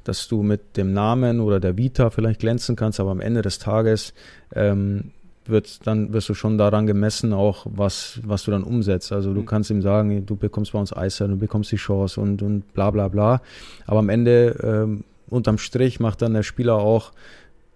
dass 0.03 0.27
du 0.27 0.43
mit 0.43 0.77
dem 0.77 0.93
Namen 0.93 1.41
oder 1.41 1.59
der 1.59 1.77
Vita 1.77 2.09
vielleicht 2.09 2.39
glänzen 2.39 2.75
kannst, 2.75 2.99
aber 2.99 3.11
am 3.11 3.19
Ende 3.19 3.41
des 3.41 3.59
Tages 3.59 4.13
ähm, 4.53 5.11
wird 5.49 5.85
dann 5.85 6.13
wirst 6.13 6.29
du 6.29 6.33
schon 6.33 6.57
daran 6.57 6.87
gemessen, 6.87 7.33
auch 7.33 7.65
was, 7.69 8.19
was 8.23 8.43
du 8.43 8.51
dann 8.51 8.63
umsetzt. 8.63 9.11
Also 9.11 9.33
du 9.33 9.41
mhm. 9.41 9.45
kannst 9.45 9.69
ihm 9.69 9.81
sagen, 9.81 10.25
du 10.25 10.35
bekommst 10.35 10.73
bei 10.73 10.79
uns 10.79 10.95
Eiszeit, 10.95 11.29
du 11.29 11.37
bekommst 11.37 11.71
die 11.71 11.77
Chance 11.77 12.19
und, 12.19 12.41
und 12.41 12.73
bla 12.73 12.91
bla 12.91 13.07
bla. 13.07 13.41
Aber 13.85 13.99
am 13.99 14.09
Ende, 14.09 14.57
ähm, 14.63 15.03
unterm 15.27 15.57
Strich, 15.57 15.99
macht 15.99 16.21
dann 16.21 16.33
der 16.33 16.43
Spieler 16.43 16.75
auch, 16.75 17.11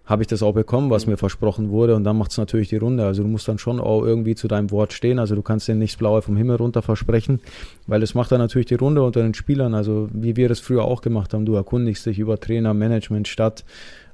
habe 0.04 0.22
ich 0.22 0.26
das 0.26 0.42
auch 0.42 0.54
bekommen, 0.54 0.90
was 0.90 1.06
mhm. 1.06 1.12
mir 1.12 1.16
versprochen 1.16 1.70
wurde 1.70 1.94
und 1.94 2.04
dann 2.04 2.18
macht 2.18 2.32
es 2.32 2.38
natürlich 2.38 2.68
die 2.68 2.76
Runde. 2.76 3.04
Also 3.04 3.22
du 3.22 3.28
musst 3.28 3.46
dann 3.46 3.58
schon 3.58 3.78
auch 3.78 4.02
irgendwie 4.02 4.34
zu 4.34 4.48
deinem 4.48 4.70
Wort 4.72 4.92
stehen. 4.92 5.18
Also 5.18 5.36
du 5.36 5.42
kannst 5.42 5.68
dir 5.68 5.76
nichts 5.76 5.96
Blaue 5.96 6.22
vom 6.22 6.36
Himmel 6.36 6.56
runter 6.56 6.82
versprechen, 6.82 7.40
weil 7.86 8.02
es 8.02 8.14
macht 8.14 8.32
dann 8.32 8.40
natürlich 8.40 8.66
die 8.66 8.74
Runde 8.74 9.02
unter 9.02 9.22
den 9.22 9.34
Spielern. 9.34 9.74
Also 9.74 10.08
wie 10.12 10.34
wir 10.34 10.48
das 10.48 10.58
früher 10.58 10.84
auch 10.84 11.00
gemacht 11.00 11.32
haben, 11.32 11.46
du 11.46 11.54
erkundigst 11.54 12.06
dich 12.06 12.18
über 12.18 12.40
Trainer, 12.40 12.74
Management, 12.74 13.28
Stadt, 13.28 13.64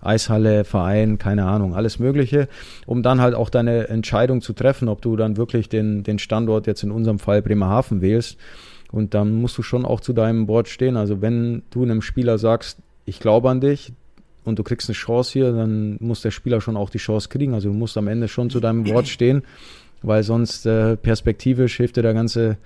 Eishalle, 0.01 0.65
Verein, 0.65 1.19
keine 1.19 1.45
Ahnung, 1.45 1.75
alles 1.75 1.99
Mögliche, 1.99 2.49
um 2.87 3.03
dann 3.03 3.21
halt 3.21 3.35
auch 3.35 3.51
deine 3.51 3.89
Entscheidung 3.89 4.41
zu 4.41 4.53
treffen, 4.53 4.89
ob 4.89 5.03
du 5.03 5.17
dann 5.17 5.37
wirklich 5.37 5.69
den, 5.69 6.03
den 6.03 6.19
Standort 6.19 6.67
jetzt 6.67 6.83
in 6.83 6.91
unserem 6.91 7.19
Fall 7.19 7.43
Bremerhaven 7.43 8.01
wählst. 8.01 8.39
Und 8.93 9.15
dann 9.15 9.35
musst 9.41 9.59
du 9.59 9.63
schon 9.63 9.85
auch 9.85 10.01
zu 10.01 10.13
deinem 10.13 10.47
Board 10.47 10.69
stehen. 10.69 10.97
Also 10.97 11.21
wenn 11.21 11.63
du 11.71 11.83
einem 11.83 12.03
Spieler 12.03 12.39
sagst, 12.39 12.79
ich 13.05 13.21
glaube 13.21 13.51
an 13.51 13.61
dich 13.61 13.93
und 14.45 14.59
du 14.59 14.63
kriegst 14.63 14.89
eine 14.89 14.95
Chance 14.95 15.33
hier, 15.33 15.53
dann 15.53 15.97
muss 16.01 16.23
der 16.23 16.31
Spieler 16.31 16.61
schon 16.61 16.77
auch 16.77 16.91
die 16.91 16.99
Chance 16.99 17.29
kriegen. 17.29 17.55
Also 17.55 17.69
du 17.69 17.75
musst 17.75 17.97
am 17.97 18.09
Ende 18.09 18.29
schon 18.29 18.51
zu 18.51 18.61
deinem 18.61 18.89
Wort 18.89 19.09
stehen, 19.09 19.43
weil 20.03 20.23
sonst 20.23 20.67
äh, 20.67 20.97
perspektivisch 20.97 21.77
hilft 21.77 21.97
dir 21.97 22.03
der 22.03 22.15
ganze 22.15 22.59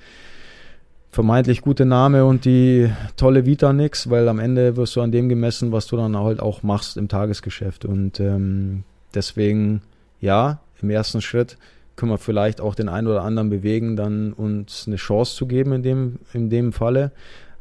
vermeintlich 1.11 1.63
gute 1.63 1.85
Name 1.85 2.25
und 2.25 2.45
die 2.45 2.91
tolle 3.17 3.45
Vita 3.45 3.73
nix, 3.73 4.11
weil 4.11 4.29
am 4.29 4.39
Ende 4.39 4.77
wirst 4.77 4.95
du 4.97 5.01
an 5.01 5.11
dem 5.11 5.29
gemessen, 5.29 5.73
was 5.73 5.87
du 5.87 5.97
dann 5.97 6.17
halt 6.17 6.41
auch 6.41 6.63
machst 6.63 6.97
im 6.97 7.09
Tagesgeschäft. 7.09 7.85
Und 7.85 8.21
ähm, 8.21 8.85
deswegen, 9.15 9.83
ja, 10.21 10.61
im 10.81 10.91
ersten 10.91 11.21
Schritt 11.21 11.59
können 11.97 12.13
wir 12.13 12.19
vielleicht 12.19 12.61
auch 12.61 12.75
den 12.75 12.89
einen 12.89 13.09
oder 13.09 13.23
anderen 13.23 13.51
bewegen, 13.51 13.97
dann 13.97 14.33
uns 14.33 14.85
eine 14.87 14.97
Chance 14.97 15.37
zu 15.37 15.47
geben 15.47 15.73
in 15.73 15.83
dem, 15.83 16.19
in 16.33 16.49
dem 16.49 16.73
Falle. 16.73 17.11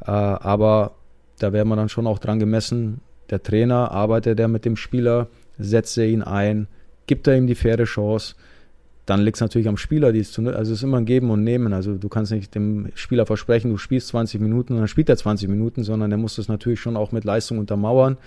Äh, 0.02 0.12
aber 0.12 0.91
da 1.39 1.52
werden 1.52 1.70
wir 1.70 1.76
dann 1.76 1.89
schon 1.89 2.08
auch 2.08 2.20
dran 2.20 2.39
gemessen, 2.39 3.02
der 3.32 3.41
Trainer, 3.43 3.91
arbeitet 3.91 4.39
er 4.39 4.47
mit 4.47 4.66
dem 4.66 4.76
Spieler, 4.76 5.28
setzt 5.58 5.97
er 5.97 6.08
ihn 6.08 6.24
ein, 6.24 6.68
gibt 7.08 7.28
er 7.28 7.36
ihm 7.36 7.47
die 7.47 7.56
faire 7.56 7.84
Chance 7.84 8.36
dann 9.10 9.22
liegt 9.22 9.38
es 9.38 9.41
natürlich 9.41 9.68
am 9.68 9.78
Spieler, 9.78 10.12
die 10.12 10.20
es 10.20 10.32
zu, 10.32 10.41
also 10.47 10.72
es 10.72 10.80
ist 10.80 10.84
immer 10.84 10.97
ein 10.97 11.05
Geben 11.05 11.32
und 11.32 11.43
Nehmen. 11.43 11.74
Also 11.74 11.95
du 11.95 12.10
kannst 12.10 12.32
nicht 12.32 12.53
dem 12.53 12.91
Spieler 12.93 13.26
versprechen, 13.26 13.72
du 13.72 13.78
spielst 13.78 14.10
20 14.10 14.39
Minuten 14.39 14.74
und 14.74 14.80
dann 14.80 14.88
spielt 14.88 15.10
er 15.10 15.18
20 15.18 15.49
Minuten, 15.49 15.84
sondern 15.84 16.12
er 16.12 16.18
muss 16.18 16.36
das 16.36 16.47
natürlich 16.47 16.80
schon 16.80 16.95
auch 16.95 17.12
mit 17.12 17.24
Leistung 17.24 17.57
untermauern. 17.57 18.18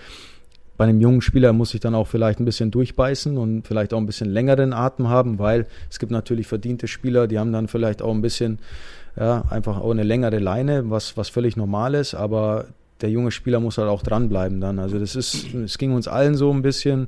Bei 0.75 0.83
einem 0.83 0.99
jungen 0.99 1.21
Spieler 1.21 1.53
muss 1.53 1.73
ich 1.73 1.79
dann 1.79 1.95
auch 1.95 2.07
vielleicht 2.07 2.39
ein 2.39 2.45
bisschen 2.45 2.69
durchbeißen 2.69 3.37
und 3.37 3.65
vielleicht 3.65 3.93
auch 3.93 3.97
ein 3.97 4.05
bisschen 4.05 4.29
länger 4.29 4.57
den 4.57 4.73
Atem 4.73 5.07
haben, 5.07 5.39
weil 5.39 5.67
es 5.89 5.99
gibt 5.99 6.11
natürlich 6.11 6.47
verdiente 6.47 6.87
Spieler, 6.87 7.27
die 7.27 7.39
haben 7.39 7.53
dann 7.53 7.69
vielleicht 7.69 8.01
auch 8.01 8.13
ein 8.13 8.21
bisschen, 8.21 8.59
ja, 9.15 9.45
einfach 9.49 9.77
auch 9.79 9.91
eine 9.91 10.03
längere 10.03 10.39
Leine, 10.39 10.89
was, 10.89 11.15
was 11.15 11.29
völlig 11.29 11.55
normal 11.55 11.93
ist, 11.93 12.13
aber 12.13 12.65
der 12.99 13.09
junge 13.09 13.31
Spieler 13.31 13.59
muss 13.61 13.77
halt 13.77 13.87
auch 13.87 14.01
dranbleiben 14.01 14.59
dann. 14.59 14.79
Also 14.79 14.99
das 14.99 15.15
ist, 15.15 15.53
es 15.53 15.77
ging 15.77 15.93
uns 15.93 16.07
allen 16.07 16.35
so 16.35 16.51
ein 16.51 16.61
bisschen 16.61 17.07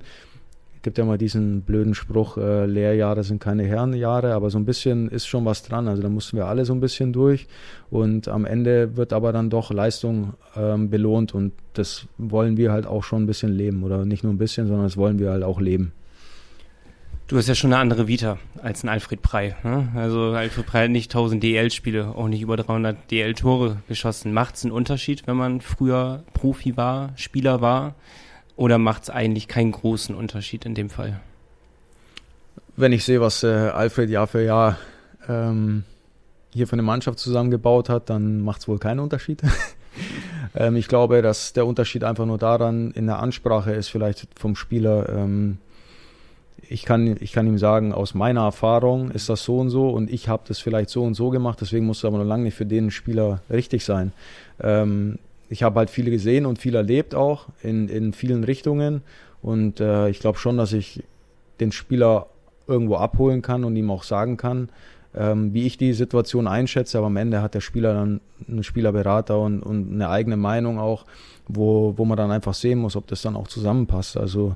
gibt 0.85 0.99
ja 0.99 1.03
mal 1.03 1.17
diesen 1.17 1.63
blöden 1.63 1.95
Spruch, 1.95 2.37
äh, 2.37 2.67
Lehrjahre 2.67 3.23
sind 3.23 3.41
keine 3.41 3.63
Herrenjahre, 3.63 4.35
aber 4.35 4.51
so 4.51 4.59
ein 4.59 4.65
bisschen 4.65 5.09
ist 5.09 5.25
schon 5.25 5.43
was 5.43 5.63
dran. 5.63 5.87
Also 5.87 6.03
da 6.03 6.09
mussten 6.09 6.37
wir 6.37 6.45
alle 6.45 6.63
so 6.63 6.73
ein 6.73 6.79
bisschen 6.79 7.11
durch 7.11 7.47
und 7.89 8.27
am 8.27 8.45
Ende 8.45 8.95
wird 8.95 9.11
aber 9.11 9.33
dann 9.33 9.49
doch 9.49 9.71
Leistung 9.71 10.35
ähm, 10.55 10.91
belohnt 10.91 11.33
und 11.33 11.53
das 11.73 12.05
wollen 12.19 12.55
wir 12.55 12.71
halt 12.71 12.85
auch 12.85 13.03
schon 13.03 13.23
ein 13.23 13.25
bisschen 13.25 13.51
leben 13.51 13.83
oder 13.83 14.05
nicht 14.05 14.23
nur 14.23 14.31
ein 14.31 14.37
bisschen, 14.37 14.67
sondern 14.67 14.85
das 14.85 14.95
wollen 14.95 15.17
wir 15.17 15.31
halt 15.31 15.43
auch 15.43 15.59
leben. 15.59 15.91
Du 17.25 17.35
hast 17.35 17.47
ja 17.47 17.55
schon 17.55 17.73
eine 17.73 17.81
andere 17.81 18.07
Vita 18.07 18.37
als 18.61 18.83
ein 18.83 18.89
Alfred 18.89 19.23
Prey. 19.23 19.55
Ne? 19.63 19.91
Also 19.95 20.33
Alfred 20.33 20.67
Prey 20.67 20.83
hat 20.83 20.91
nicht 20.91 21.09
1000 21.09 21.41
DL-Spiele, 21.41 22.09
auch 22.09 22.27
nicht 22.27 22.41
über 22.41 22.57
300 22.57 23.09
DL-Tore 23.09 23.77
geschossen. 23.87 24.33
Macht 24.33 24.57
es 24.57 24.63
einen 24.63 24.71
Unterschied, 24.71 25.25
wenn 25.25 25.35
man 25.35 25.61
früher 25.61 26.23
Profi 26.33 26.77
war, 26.77 27.13
Spieler 27.15 27.59
war? 27.61 27.95
Oder 28.55 28.77
macht 28.77 29.03
es 29.03 29.09
eigentlich 29.09 29.47
keinen 29.47 29.71
großen 29.71 30.15
Unterschied 30.15 30.65
in 30.65 30.75
dem 30.75 30.89
Fall? 30.89 31.19
Wenn 32.77 32.91
ich 32.91 33.03
sehe, 33.03 33.21
was 33.21 33.43
äh, 33.43 33.47
Alfred 33.47 34.09
Jahr 34.09 34.27
für 34.27 34.43
Jahr 34.43 34.77
ähm, 35.27 35.83
hier 36.53 36.67
für 36.67 36.73
eine 36.73 36.81
Mannschaft 36.81 37.19
zusammengebaut 37.19 37.89
hat, 37.89 38.09
dann 38.09 38.41
macht 38.41 38.61
es 38.61 38.67
wohl 38.67 38.79
keinen 38.79 38.99
Unterschied. 38.99 39.41
ähm, 40.55 40.75
ich 40.75 40.87
glaube, 40.87 41.21
dass 41.21 41.53
der 41.53 41.65
Unterschied 41.65 42.03
einfach 42.03 42.25
nur 42.25 42.37
daran 42.37 42.91
in 42.91 43.07
der 43.07 43.19
Ansprache 43.19 43.73
ist, 43.73 43.89
vielleicht 43.89 44.27
vom 44.39 44.55
Spieler. 44.55 45.09
Ähm, 45.09 45.57
ich 46.67 46.83
kann, 46.83 47.17
ich 47.19 47.31
kann 47.31 47.45
ihm 47.45 47.57
sagen, 47.57 47.93
aus 47.93 48.13
meiner 48.13 48.41
Erfahrung 48.41 49.11
ist 49.11 49.29
das 49.29 49.43
so 49.43 49.59
und 49.59 49.69
so 49.69 49.89
und 49.89 50.09
ich 50.09 50.29
habe 50.29 50.43
das 50.47 50.59
vielleicht 50.59 50.89
so 50.89 51.03
und 51.03 51.13
so 51.13 51.29
gemacht, 51.29 51.59
deswegen 51.61 51.85
muss 51.85 51.99
es 51.99 52.05
aber 52.05 52.17
noch 52.17 52.25
lange 52.25 52.43
nicht 52.43 52.55
für 52.55 52.65
den 52.65 52.89
Spieler 52.89 53.41
richtig 53.49 53.85
sein. 53.85 54.13
Ähm, 54.59 55.19
ich 55.49 55.63
habe 55.63 55.79
halt 55.79 55.89
viele 55.89 56.11
gesehen 56.11 56.45
und 56.45 56.59
viel 56.59 56.75
erlebt 56.75 57.15
auch 57.15 57.47
in, 57.61 57.87
in 57.87 58.13
vielen 58.13 58.43
Richtungen 58.43 59.01
und 59.41 59.79
äh, 59.79 60.09
ich 60.09 60.19
glaube 60.19 60.37
schon, 60.37 60.57
dass 60.57 60.73
ich 60.73 61.03
den 61.59 61.71
Spieler 61.71 62.27
irgendwo 62.67 62.95
abholen 62.95 63.41
kann 63.41 63.63
und 63.63 63.75
ihm 63.75 63.91
auch 63.91 64.03
sagen 64.03 64.37
kann, 64.37 64.69
ähm, 65.15 65.53
wie 65.53 65.65
ich 65.65 65.77
die 65.77 65.93
Situation 65.93 66.47
einschätze, 66.47 66.97
aber 66.97 67.07
am 67.07 67.17
Ende 67.17 67.41
hat 67.41 67.53
der 67.53 67.61
Spieler 67.61 67.93
dann 67.93 68.21
einen 68.47 68.63
Spielerberater 68.63 69.39
und, 69.39 69.61
und 69.61 69.93
eine 69.93 70.09
eigene 70.09 70.37
Meinung 70.37 70.79
auch, 70.79 71.05
wo, 71.47 71.93
wo 71.95 72.05
man 72.05 72.17
dann 72.17 72.31
einfach 72.31 72.53
sehen 72.53 72.79
muss, 72.79 72.95
ob 72.95 73.07
das 73.07 73.21
dann 73.21 73.35
auch 73.35 73.47
zusammenpasst. 73.47 74.17
Also 74.17 74.55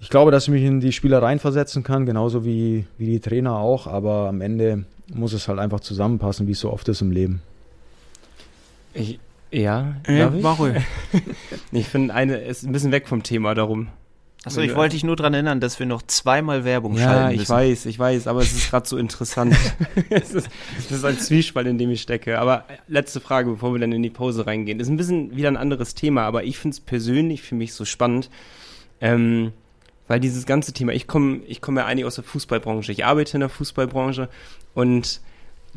ich 0.00 0.10
glaube, 0.10 0.30
dass 0.30 0.44
ich 0.44 0.50
mich 0.50 0.62
in 0.62 0.80
die 0.80 0.92
Spieler 0.92 1.22
reinversetzen 1.22 1.82
kann, 1.82 2.06
genauso 2.06 2.44
wie, 2.44 2.86
wie 2.98 3.06
die 3.06 3.20
Trainer 3.20 3.58
auch, 3.58 3.86
aber 3.86 4.28
am 4.28 4.40
Ende 4.40 4.84
muss 5.12 5.32
es 5.32 5.48
halt 5.48 5.58
einfach 5.58 5.80
zusammenpassen, 5.80 6.46
wie 6.46 6.52
es 6.52 6.60
so 6.60 6.72
oft 6.72 6.88
ist 6.88 7.00
im 7.00 7.10
Leben. 7.10 7.42
Ich, 8.92 9.18
ja, 9.62 9.96
Ja, 10.08 10.32
warum? 10.42 10.74
ich 11.72 11.86
finde 11.88 12.14
eine 12.14 12.36
ist 12.36 12.64
ein 12.64 12.72
bisschen 12.72 12.92
weg 12.92 13.08
vom 13.08 13.22
Thema 13.22 13.54
darum. 13.54 13.88
Achso, 14.44 14.60
ich 14.60 14.76
wollte 14.76 14.94
dich 14.94 15.02
nur 15.02 15.16
daran 15.16 15.34
erinnern, 15.34 15.58
dass 15.58 15.80
wir 15.80 15.86
noch 15.86 16.02
zweimal 16.02 16.64
Werbung 16.64 16.94
Ja, 16.96 17.02
schalten 17.02 17.32
ich 17.32 17.38
müssen. 17.40 17.52
weiß, 17.52 17.86
ich 17.86 17.98
weiß, 17.98 18.28
aber 18.28 18.42
es 18.42 18.52
ist 18.52 18.70
gerade 18.70 18.88
so 18.88 18.96
interessant. 18.96 19.56
es, 20.10 20.34
ist, 20.34 20.48
es 20.78 20.92
ist 20.92 21.04
ein 21.04 21.18
Zwiespalt, 21.18 21.66
in 21.66 21.78
dem 21.78 21.90
ich 21.90 22.00
stecke. 22.02 22.38
Aber 22.38 22.64
letzte 22.86 23.18
Frage, 23.20 23.50
bevor 23.50 23.72
wir 23.72 23.80
dann 23.80 23.90
in 23.90 24.04
die 24.04 24.10
Pause 24.10 24.46
reingehen. 24.46 24.78
Ist 24.78 24.88
ein 24.88 24.96
bisschen 24.96 25.34
wieder 25.36 25.48
ein 25.48 25.56
anderes 25.56 25.96
Thema, 25.96 26.22
aber 26.22 26.44
ich 26.44 26.58
finde 26.58 26.74
es 26.74 26.80
persönlich 26.80 27.42
für 27.42 27.56
mich 27.56 27.72
so 27.74 27.84
spannend, 27.84 28.30
ähm, 29.00 29.52
weil 30.06 30.20
dieses 30.20 30.46
ganze 30.46 30.72
Thema, 30.72 30.92
ich 30.92 31.08
komme 31.08 31.40
ich 31.48 31.60
komme 31.60 31.80
ja 31.80 31.86
eigentlich 31.88 32.04
aus 32.04 32.14
der 32.14 32.22
Fußballbranche, 32.24 32.92
ich 32.92 33.04
arbeite 33.04 33.36
in 33.36 33.40
der 33.40 33.48
Fußballbranche 33.48 34.28
und 34.74 35.20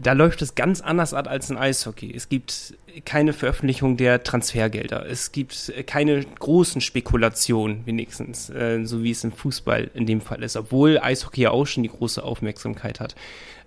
da 0.01 0.13
läuft 0.13 0.41
es 0.41 0.55
ganz 0.55 0.81
anders 0.81 1.13
ab 1.13 1.27
als 1.27 1.49
in 1.49 1.57
Eishockey. 1.57 2.13
Es 2.15 2.29
gibt 2.29 2.77
keine 3.05 3.33
Veröffentlichung 3.33 3.97
der 3.97 4.23
Transfergelder. 4.23 5.05
Es 5.05 5.31
gibt 5.31 5.73
keine 5.85 6.23
großen 6.23 6.81
Spekulationen, 6.81 7.85
wenigstens, 7.85 8.49
äh, 8.49 8.83
so 8.83 9.03
wie 9.03 9.11
es 9.11 9.23
im 9.23 9.31
Fußball 9.31 9.91
in 9.93 10.05
dem 10.05 10.21
Fall 10.21 10.43
ist, 10.43 10.55
obwohl 10.55 10.99
Eishockey 10.99 11.41
ja 11.41 11.51
auch 11.51 11.65
schon 11.65 11.83
die 11.83 11.89
große 11.89 12.23
Aufmerksamkeit 12.23 12.99
hat. 12.99 13.15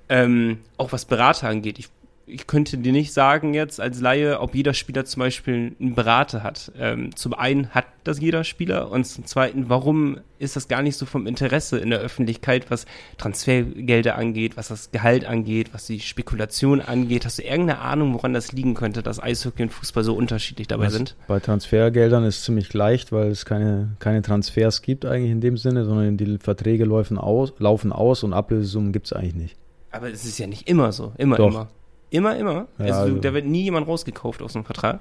Ähm, 0.08 0.58
auch 0.76 0.92
was 0.92 1.04
Berater 1.04 1.48
angeht. 1.48 1.78
Ich, 1.78 1.88
ich 2.26 2.46
könnte 2.46 2.78
dir 2.78 2.92
nicht 2.92 3.12
sagen 3.12 3.54
jetzt 3.54 3.80
als 3.80 4.00
Laie, 4.00 4.40
ob 4.40 4.54
jeder 4.54 4.74
Spieler 4.74 5.04
zum 5.04 5.20
Beispiel 5.20 5.74
einen 5.80 5.94
Berater 5.94 6.42
hat. 6.42 6.72
Ähm, 6.78 7.14
zum 7.16 7.34
einen 7.34 7.70
hat 7.70 7.86
das 8.04 8.20
jeder 8.20 8.44
Spieler 8.44 8.90
und 8.90 9.04
zum 9.04 9.26
zweiten, 9.26 9.68
warum 9.68 10.18
ist 10.38 10.56
das 10.56 10.68
gar 10.68 10.82
nicht 10.82 10.96
so 10.96 11.06
vom 11.06 11.26
Interesse 11.26 11.78
in 11.78 11.90
der 11.90 12.00
Öffentlichkeit, 12.00 12.70
was 12.70 12.86
Transfergelder 13.18 14.16
angeht, 14.16 14.56
was 14.56 14.68
das 14.68 14.90
Gehalt 14.90 15.24
angeht, 15.24 15.70
was 15.72 15.86
die 15.86 16.00
Spekulation 16.00 16.80
angeht? 16.80 17.24
Hast 17.24 17.38
du 17.38 17.42
irgendeine 17.42 17.80
Ahnung, 17.80 18.14
woran 18.14 18.32
das 18.32 18.52
liegen 18.52 18.74
könnte, 18.74 19.02
dass 19.02 19.22
Eishockey 19.22 19.64
und 19.64 19.70
Fußball 19.70 20.04
so 20.04 20.14
unterschiedlich 20.14 20.68
dabei 20.68 20.86
Was 20.86 20.94
sind? 20.94 21.16
Bei 21.28 21.40
Transfergeldern 21.40 22.24
ist 22.24 22.38
es 22.38 22.44
ziemlich 22.44 22.72
leicht, 22.72 23.12
weil 23.12 23.28
es 23.28 23.44
keine, 23.44 23.96
keine 23.98 24.22
Transfers 24.22 24.82
gibt 24.82 25.04
eigentlich 25.04 25.32
in 25.32 25.40
dem 25.40 25.56
Sinne, 25.56 25.84
sondern 25.84 26.16
die 26.16 26.38
Verträge 26.38 26.84
laufen 26.84 27.18
aus, 27.18 27.52
laufen 27.58 27.92
aus 27.92 28.22
und 28.22 28.32
Ablösesummen 28.32 28.92
gibt 28.92 29.06
es 29.06 29.12
eigentlich 29.12 29.34
nicht. 29.34 29.56
Aber 29.90 30.10
es 30.10 30.24
ist 30.24 30.38
ja 30.38 30.46
nicht 30.46 30.68
immer 30.68 30.90
so. 30.90 31.12
Immer, 31.18 31.36
Doch. 31.36 31.50
immer. 31.50 31.68
Immer, 32.12 32.36
immer. 32.36 32.66
Ja, 32.78 32.84
also, 32.84 33.00
also- 33.00 33.18
da 33.18 33.32
wird 33.32 33.46
nie 33.46 33.62
jemand 33.62 33.88
rausgekauft 33.88 34.42
aus 34.42 34.54
einem 34.54 34.64
Vertrag. 34.66 35.00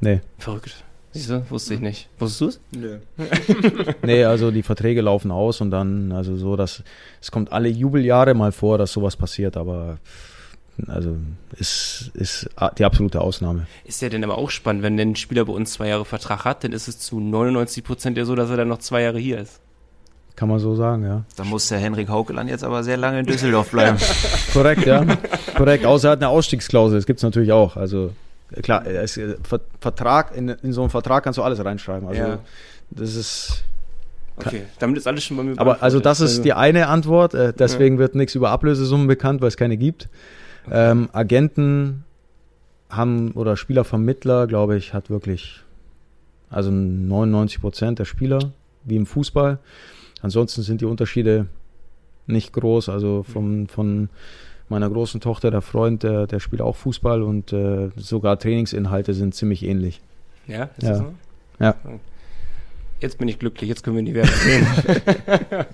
Nee. 0.00 0.20
Verrückt. 0.38 0.82
Siehst 1.12 1.28
du? 1.28 1.44
Wusste 1.50 1.74
ich 1.74 1.80
nicht. 1.80 2.08
Wusstest 2.18 2.40
du 2.40 2.46
es? 2.46 2.60
Nö. 2.80 2.98
Nee, 4.02 4.24
also 4.24 4.50
die 4.50 4.62
Verträge 4.62 5.02
laufen 5.02 5.30
aus 5.30 5.60
und 5.60 5.70
dann, 5.70 6.12
also 6.12 6.36
so, 6.36 6.56
dass 6.56 6.82
es 7.20 7.30
kommt 7.30 7.52
alle 7.52 7.68
Jubeljahre 7.68 8.32
mal 8.34 8.52
vor, 8.52 8.78
dass 8.78 8.92
sowas 8.92 9.16
passiert, 9.16 9.56
aber 9.56 9.98
also 10.86 11.16
ist, 11.58 12.10
ist 12.14 12.48
die 12.78 12.84
absolute 12.84 13.20
Ausnahme. 13.20 13.66
Ist 13.84 14.00
ja 14.00 14.08
dann 14.08 14.24
aber 14.24 14.38
auch 14.38 14.50
spannend, 14.50 14.82
wenn 14.82 14.98
ein 14.98 15.16
Spieler 15.16 15.44
bei 15.44 15.52
uns 15.52 15.72
zwei 15.72 15.88
Jahre 15.88 16.04
Vertrag 16.06 16.44
hat, 16.46 16.64
dann 16.64 16.72
ist 16.72 16.88
es 16.88 16.98
zu 16.98 17.20
99 17.20 17.84
Prozent 17.84 18.16
ja 18.16 18.24
so, 18.24 18.34
dass 18.36 18.48
er 18.48 18.56
dann 18.56 18.68
noch 18.68 18.78
zwei 18.78 19.02
Jahre 19.02 19.18
hier 19.18 19.38
ist. 19.40 19.60
Kann 20.36 20.48
man 20.48 20.58
so 20.58 20.74
sagen, 20.74 21.04
ja. 21.04 21.24
Da 21.36 21.44
muss 21.44 21.68
der 21.68 21.78
Henrik 21.78 22.08
Haukeland 22.08 22.48
jetzt 22.48 22.64
aber 22.64 22.82
sehr 22.82 22.96
lange 22.96 23.20
in 23.20 23.26
Düsseldorf 23.26 23.70
bleiben. 23.70 23.98
Korrekt, 24.52 24.86
ja. 24.86 25.04
Korrekt. 25.56 25.84
Außer 25.84 26.08
er 26.08 26.12
hat 26.12 26.18
eine 26.20 26.28
Ausstiegsklausel, 26.28 26.98
das 26.98 27.06
gibt's 27.06 27.22
natürlich 27.22 27.52
auch. 27.52 27.76
Also 27.76 28.12
klar, 28.62 28.86
es, 28.86 29.16
äh, 29.18 29.36
Ver- 29.42 29.60
Vertrag, 29.80 30.34
in, 30.36 30.48
in 30.48 30.72
so 30.72 30.80
einen 30.80 30.90
Vertrag 30.90 31.24
kannst 31.24 31.38
du 31.38 31.42
alles 31.42 31.62
reinschreiben. 31.64 32.08
Also 32.08 32.20
Ja. 32.22 32.38
das 32.90 33.14
ist. 33.16 33.64
Okay, 34.36 34.62
damit 34.78 34.96
ist 34.96 35.06
alles 35.06 35.22
schon 35.24 35.36
bei 35.36 35.42
mir 35.42 35.58
Aber 35.58 35.82
also 35.82 36.00
das 36.00 36.20
ist 36.22 36.46
die 36.46 36.54
eine 36.54 36.86
Antwort. 36.86 37.34
Äh, 37.34 37.52
deswegen 37.52 37.96
Ja. 37.96 38.00
wird 38.00 38.14
nichts 38.14 38.34
über 38.34 38.48
Ablösesummen 38.50 39.06
bekannt, 39.06 39.42
weil 39.42 39.48
es 39.48 39.58
keine 39.58 39.76
gibt. 39.76 40.08
Ähm, 40.70 41.10
Agenten 41.12 42.04
haben 42.88 43.32
oder 43.32 43.56
Spielervermittler, 43.58 44.46
glaube 44.46 44.76
ich, 44.78 44.94
hat 44.94 45.10
wirklich 45.10 45.60
also 46.48 46.70
99 46.70 47.60
Prozent 47.60 47.98
der 47.98 48.04
Spieler 48.06 48.38
wie 48.84 48.96
im 48.96 49.04
Fußball. 49.06 49.58
Ansonsten 50.22 50.62
sind 50.62 50.80
die 50.80 50.84
Unterschiede 50.86 51.46
nicht 52.26 52.52
groß. 52.52 52.88
Also 52.88 53.22
von, 53.22 53.68
von 53.68 54.08
meiner 54.68 54.88
großen 54.90 55.20
Tochter, 55.20 55.50
der 55.50 55.62
Freund, 55.62 56.02
der, 56.02 56.26
der 56.26 56.40
spielt 56.40 56.62
auch 56.62 56.76
Fußball 56.76 57.22
und 57.22 57.52
äh, 57.52 57.90
sogar 57.96 58.38
Trainingsinhalte 58.38 59.14
sind 59.14 59.34
ziemlich 59.34 59.62
ähnlich. 59.64 60.00
Ja, 60.46 60.64
ist 60.76 60.82
Ja. 60.82 60.90
das 60.90 60.98
so? 60.98 61.14
Ja. 61.58 61.74
Jetzt 63.00 63.18
bin 63.18 63.28
ich 63.28 63.38
glücklich, 63.38 63.68
jetzt 63.68 63.82
können 63.82 63.96
wir 63.96 64.00
in 64.00 64.06
die 64.06 64.14
Werbung 64.14 64.34
gehen. 64.44 64.66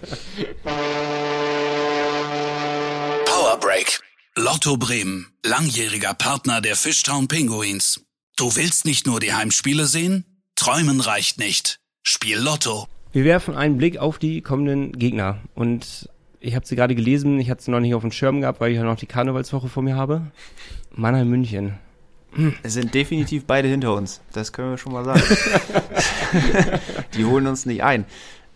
Power 3.27 3.59
Break. 3.61 4.01
Lotto 4.37 4.77
Bremen, 4.77 5.27
langjähriger 5.45 6.15
Partner 6.15 6.61
der 6.61 6.77
Fishtown 6.77 7.29
Pinguins. 7.29 8.05
Du 8.37 8.55
willst 8.55 8.85
nicht 8.85 9.07
nur 9.07 9.19
die 9.21 9.33
Heimspiele 9.33 9.87
sehen? 9.87 10.25
Träumen 10.57 11.01
reicht 11.01 11.39
nicht. 11.39 11.81
Spiel 12.03 12.39
Lotto. 12.39 12.87
Wir 13.17 13.25
werfen 13.25 13.57
einen 13.57 13.79
Blick 13.79 13.97
auf 13.97 14.19
die 14.19 14.43
kommenden 14.43 14.93
Gegner. 14.93 15.39
Und 15.55 16.11
ich 16.39 16.55
habe 16.55 16.67
sie 16.67 16.77
gerade 16.77 16.95
gelesen, 16.95 17.41
ich 17.41 17.49
hatte 17.49 17.62
sie 17.62 17.71
noch 17.71 17.81
nicht 17.81 17.95
auf 17.95 18.03
dem 18.03 18.12
Schirm 18.12 18.43
gehabt, 18.43 18.61
weil 18.61 18.73
ich 18.73 18.77
ja 18.77 18.85
noch 18.85 18.99
die 18.99 19.07
Karnevalswoche 19.07 19.69
vor 19.69 19.83
mir 19.83 19.97
habe. 19.97 20.21
Mannheim 20.95 21.31
München. 21.31 21.79
Es 22.62 22.75
sind 22.75 22.93
definitiv 22.93 23.47
beide 23.47 23.69
hinter 23.69 23.95
uns. 23.95 24.21
Das 24.35 24.53
können 24.53 24.73
wir 24.73 24.77
schon 24.77 24.93
mal 24.93 25.03
sagen. 25.03 25.23
die 27.17 27.25
holen 27.25 27.47
uns 27.47 27.64
nicht 27.64 27.83
ein. 27.83 28.05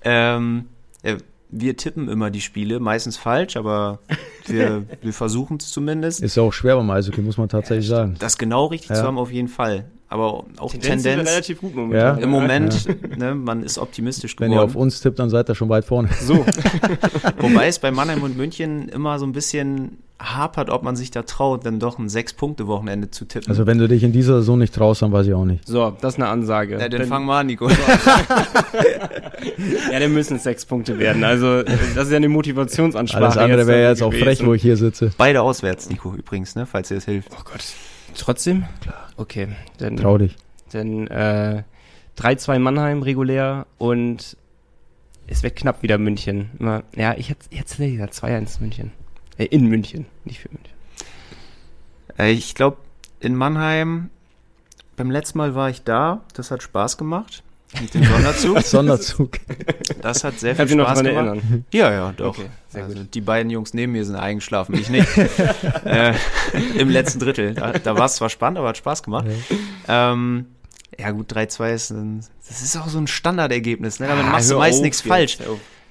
Ähm, 0.04 0.66
äh, 1.04 1.16
wir 1.48 1.78
tippen 1.78 2.10
immer 2.10 2.30
die 2.30 2.42
Spiele, 2.42 2.80
meistens 2.80 3.16
falsch, 3.16 3.56
aber 3.56 4.00
wir, 4.48 4.84
wir 5.02 5.12
versuchen 5.12 5.58
es 5.60 5.70
zumindest. 5.70 6.22
Ist 6.22 6.36
ja 6.36 6.42
auch 6.42 6.52
schwer 6.52 6.76
beim 6.76 6.90
Eishockey, 6.90 7.20
muss 7.20 7.36
man 7.38 7.48
tatsächlich 7.48 7.86
sagen. 7.88 8.16
Das 8.18 8.38
genau 8.38 8.66
richtig 8.66 8.90
Ja. 8.90 8.96
zu 8.96 9.02
haben, 9.04 9.18
auf 9.18 9.30
jeden 9.32 9.48
Fall. 9.48 9.84
Aber 10.08 10.44
auch 10.58 10.72
Tendenz, 10.72 10.82
sind 10.82 11.04
wir 11.04 11.10
Tendenz. 11.12 11.30
relativ 11.30 11.60
gut 11.60 11.70
Ja. 11.74 11.80
momentan. 11.80 12.18
Im 12.18 12.30
Moment, 12.30 13.18
ne, 13.18 13.34
man 13.34 13.62
ist 13.62 13.78
optimistisch 13.78 14.34
Wenn 14.40 14.50
ihr 14.50 14.60
auf 14.62 14.70
geworden. 14.70 14.82
uns 14.84 15.00
tippt, 15.00 15.18
dann 15.20 15.30
seid 15.30 15.48
ihr 15.48 15.54
schon 15.54 15.68
weit 15.68 15.84
vorne. 15.84 16.08
So, 16.20 16.44
Wobei 17.38 17.68
es 17.68 17.78
bei 17.78 17.90
Mannheim 17.92 18.22
und 18.22 18.36
München 18.36 18.88
immer 18.88 19.18
so 19.20 19.26
ein 19.26 19.32
bisschen 19.32 19.98
hapert, 20.22 20.68
ob 20.68 20.82
man 20.82 20.96
sich 20.96 21.10
da 21.10 21.22
traut, 21.22 21.64
dann 21.64 21.80
doch 21.80 21.98
ein 21.98 22.10
Sechs-Punkte-Wochenende 22.10 23.10
zu 23.10 23.24
tippen. 23.24 23.48
Also 23.48 23.66
wenn 23.66 23.78
du 23.78 23.88
dich 23.88 24.02
in 24.02 24.12
dieser 24.12 24.34
Saison 24.40 24.58
nicht 24.58 24.74
traust, 24.74 25.00
dann 25.00 25.12
weiß 25.12 25.26
ich 25.26 25.32
auch 25.34 25.46
nicht. 25.46 25.66
so, 25.66 25.96
das 26.00 26.14
ist 26.14 26.20
eine 26.20 26.28
Ansage. 26.28 26.74
ja, 26.78 26.88
dann 26.90 27.00
Dann- 27.00 27.08
fang 27.08 27.24
mal 27.24 27.40
an, 27.40 27.46
Nico. 27.46 27.68
Ja, 29.90 29.98
dann 29.98 30.12
müssen 30.12 30.36
es 30.36 30.42
sechs 30.44 30.64
Punkte 30.66 30.98
werden. 30.98 31.24
Also, 31.24 31.62
das 31.62 32.04
ist 32.06 32.10
ja 32.10 32.16
eine 32.16 32.28
Motivationsansprache. 32.28 33.22
Alles 33.24 33.36
andere 33.36 33.66
wäre 33.66 33.88
jetzt 33.90 34.02
auch 34.02 34.10
gewesen. 34.10 34.24
frech, 34.24 34.46
wo 34.46 34.54
ich 34.54 34.62
hier 34.62 34.76
sitze. 34.76 35.10
Beide 35.16 35.42
auswärts, 35.42 35.88
Nico, 35.90 36.14
übrigens, 36.14 36.54
ne, 36.54 36.66
falls 36.66 36.88
dir 36.88 36.96
das 36.96 37.04
hilft. 37.06 37.30
Oh 37.32 37.42
Gott. 37.44 37.64
Trotzdem? 38.16 38.64
Klar. 38.82 39.08
Okay, 39.16 39.48
dann, 39.78 39.96
Trau 39.96 40.18
dich. 40.18 40.36
dann 40.72 41.06
äh, 41.08 41.62
3-2 42.18 42.58
Mannheim 42.58 43.02
regulär 43.02 43.66
und 43.78 44.36
es 45.26 45.42
wird 45.42 45.56
knapp 45.56 45.82
wieder 45.82 45.96
München. 45.98 46.50
Immer, 46.58 46.82
ja, 46.96 47.14
ich 47.16 47.30
hätte 47.30 47.46
jetzt 47.50 47.76
gesagt 47.78 48.14
2-1 48.14 48.60
München. 48.60 48.92
Äh, 49.40 49.46
in 49.46 49.66
München, 49.66 50.06
nicht 50.24 50.40
für 50.40 50.50
München. 50.50 50.74
Äh, 52.18 52.32
ich 52.32 52.54
glaube, 52.54 52.76
in 53.20 53.34
Mannheim, 53.34 54.10
beim 54.96 55.10
letzten 55.10 55.38
Mal 55.38 55.54
war 55.54 55.70
ich 55.70 55.82
da, 55.82 56.20
das 56.34 56.50
hat 56.50 56.62
Spaß 56.62 56.98
gemacht. 56.98 57.42
Mit 57.80 57.94
dem 57.94 58.04
Sonderzug. 58.04 58.62
Sonderzug. 58.64 59.38
Das 60.02 60.24
hat 60.24 60.40
sehr 60.40 60.56
viel 60.56 60.74
noch 60.76 60.86
Spaß 60.86 61.02
dran 61.02 61.06
gemacht. 61.06 61.26
erinnern? 61.26 61.64
Ja, 61.72 61.92
ja, 61.92 62.12
doch. 62.16 62.36
Okay, 62.36 62.48
sehr 62.68 62.84
also, 62.84 62.98
gut. 62.98 63.14
Die 63.14 63.20
beiden 63.20 63.48
Jungs 63.50 63.74
neben 63.74 63.92
mir 63.92 64.04
sind 64.04 64.16
eingeschlafen, 64.16 64.74
ich 64.74 64.90
nicht. 64.90 65.08
äh, 65.84 66.12
Im 66.76 66.90
letzten 66.90 67.20
Drittel. 67.20 67.54
Da, 67.54 67.72
da 67.72 67.96
war 67.96 68.06
es 68.06 68.16
zwar 68.16 68.28
spannend, 68.28 68.58
aber 68.58 68.68
hat 68.68 68.76
Spaß 68.76 69.04
gemacht. 69.04 69.26
Ja, 69.86 70.12
ähm, 70.12 70.46
ja 70.98 71.12
gut, 71.12 71.32
3-2 71.32 71.72
ist 71.72 71.90
ein, 71.90 72.24
das 72.46 72.60
ist 72.60 72.76
auch 72.76 72.88
so 72.88 72.98
ein 72.98 73.06
Standardergebnis. 73.06 74.00
Ne? 74.00 74.08
Damit 74.08 74.24
Ah, 74.26 74.30
machst 74.30 74.50
du 74.50 74.58
meist 74.58 74.82
nichts 74.82 74.98
jetzt, 74.98 75.08
falsch. 75.08 75.38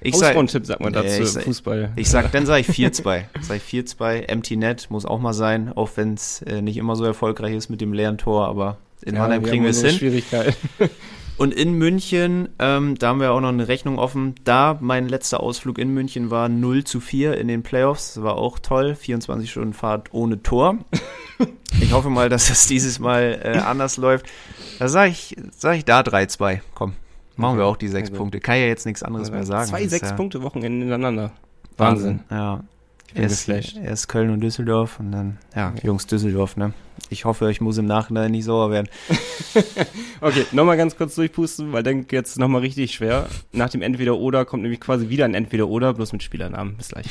Ich 0.02 0.14
sag, 0.16 0.28
Hausfrauentipp 0.28 0.66
sagt 0.66 0.80
man 0.80 0.92
Nee, 0.92 1.02
dazu, 1.02 1.22
ich 1.22 1.28
sag- 1.28 1.42
Fußball. 1.44 1.92
ich 1.96 2.08
sag, 2.08 2.32
dann 2.32 2.46
sage 2.46 2.60
ich 2.60 2.68
4-2. 2.68 3.24
Sag 3.42 3.56
ich 3.56 3.62
4-2. 3.84 4.20
Empty 4.28 4.56
Net 4.56 4.86
muss 4.90 5.04
auch 5.04 5.20
mal 5.20 5.34
sein, 5.34 5.72
auch 5.74 5.90
wenn 5.96 6.14
es 6.14 6.42
äh, 6.42 6.62
nicht 6.62 6.76
immer 6.78 6.96
so 6.96 7.04
erfolgreich 7.04 7.54
ist 7.54 7.68
mit 7.68 7.80
dem 7.80 7.92
leeren 7.92 8.16
Tor, 8.18 8.46
aber 8.48 8.78
in 9.02 9.16
Mannheim 9.16 9.42
kriegen 9.42 9.62
wir 9.64 9.70
es 9.70 9.82
hin. 9.82 9.92
Schwierigkeit. 9.96 10.56
Und 11.36 11.54
in 11.54 11.72
München, 11.72 12.50
ähm, 12.58 12.96
da 12.98 13.08
haben 13.08 13.20
wir 13.20 13.32
auch 13.32 13.40
noch 13.40 13.48
eine 13.48 13.66
Rechnung 13.66 13.98
offen. 13.98 14.34
Da 14.44 14.76
mein 14.78 15.08
letzter 15.08 15.40
Ausflug 15.40 15.78
in 15.78 15.88
München 15.88 16.30
war 16.30 16.50
0 16.50 16.84
zu 16.84 17.00
4 17.00 17.38
in 17.38 17.48
den 17.48 17.62
Playoffs. 17.62 18.12
Das 18.14 18.22
war 18.22 18.36
auch 18.36 18.58
toll. 18.58 18.94
24 18.94 19.50
Stunden 19.50 19.72
Fahrt 19.72 20.08
ohne 20.12 20.42
Tor. 20.42 20.78
Ich 21.80 21.92
hoffe 21.92 22.10
mal, 22.10 22.28
dass 22.28 22.48
das 22.48 22.66
dieses 22.66 22.98
Mal 22.98 23.40
äh, 23.42 23.58
anders 23.58 23.96
läuft. 23.96 24.26
Da 24.78 24.88
sage 24.88 25.12
ich, 25.12 25.36
sag 25.56 25.76
ich 25.78 25.84
da 25.86 26.00
3-2. 26.00 26.60
Komm, 26.74 26.92
machen 27.40 27.58
wir 27.58 27.66
auch 27.66 27.76
die 27.76 27.88
sechs 27.88 28.10
Also- 28.10 28.18
Punkte. 28.20 28.40
Kann 28.40 28.56
ja 28.56 28.66
jetzt 28.66 28.86
nichts 28.86 29.02
anderes 29.02 29.30
mehr 29.30 29.44
sagen. 29.44 29.68
Zwei 29.68 29.82
Das 29.82 29.90
sechs 29.90 30.10
ja 30.10 30.16
Punkte 30.16 30.42
Wochenende 30.42 30.80
hintereinander. 30.80 31.32
Wahnsinn. 31.76 32.20
Wahnsinn. 32.28 32.36
Ja. 32.36 32.64
Ich 33.08 33.14
bin 33.14 33.22
Erst, 33.24 33.48
erst 33.48 34.08
Köln 34.08 34.30
und 34.30 34.38
Düsseldorf 34.40 35.00
und 35.00 35.10
dann, 35.10 35.38
ja, 35.56 35.72
Jungs 35.82 36.06
Düsseldorf, 36.06 36.56
ne? 36.56 36.72
Ich 37.08 37.24
hoffe, 37.24 37.50
ich 37.50 37.60
muss 37.60 37.76
im 37.76 37.86
Nachhinein 37.86 38.30
nicht 38.30 38.44
sauer 38.44 38.70
werden. 38.70 38.88
Okay, 40.22 40.44
nochmal 40.52 40.76
ganz 40.76 40.96
kurz 40.96 41.14
durchpusten, 41.14 41.72
weil 41.72 41.82
dann 41.82 42.06
geht's 42.06 42.36
nochmal 42.36 42.60
richtig 42.60 42.92
schwer. 42.94 43.26
Nach 43.52 43.70
dem 43.70 43.80
Entweder-Oder 43.82 44.44
kommt 44.44 44.62
nämlich 44.62 44.78
quasi 44.80 45.08
wieder 45.08 45.24
ein 45.24 45.32
Entweder-Oder, 45.34 45.94
bloß 45.94 46.12
mit 46.12 46.22
Spielernamen. 46.22 46.76
Bis 46.76 46.88
gleich. 46.88 47.06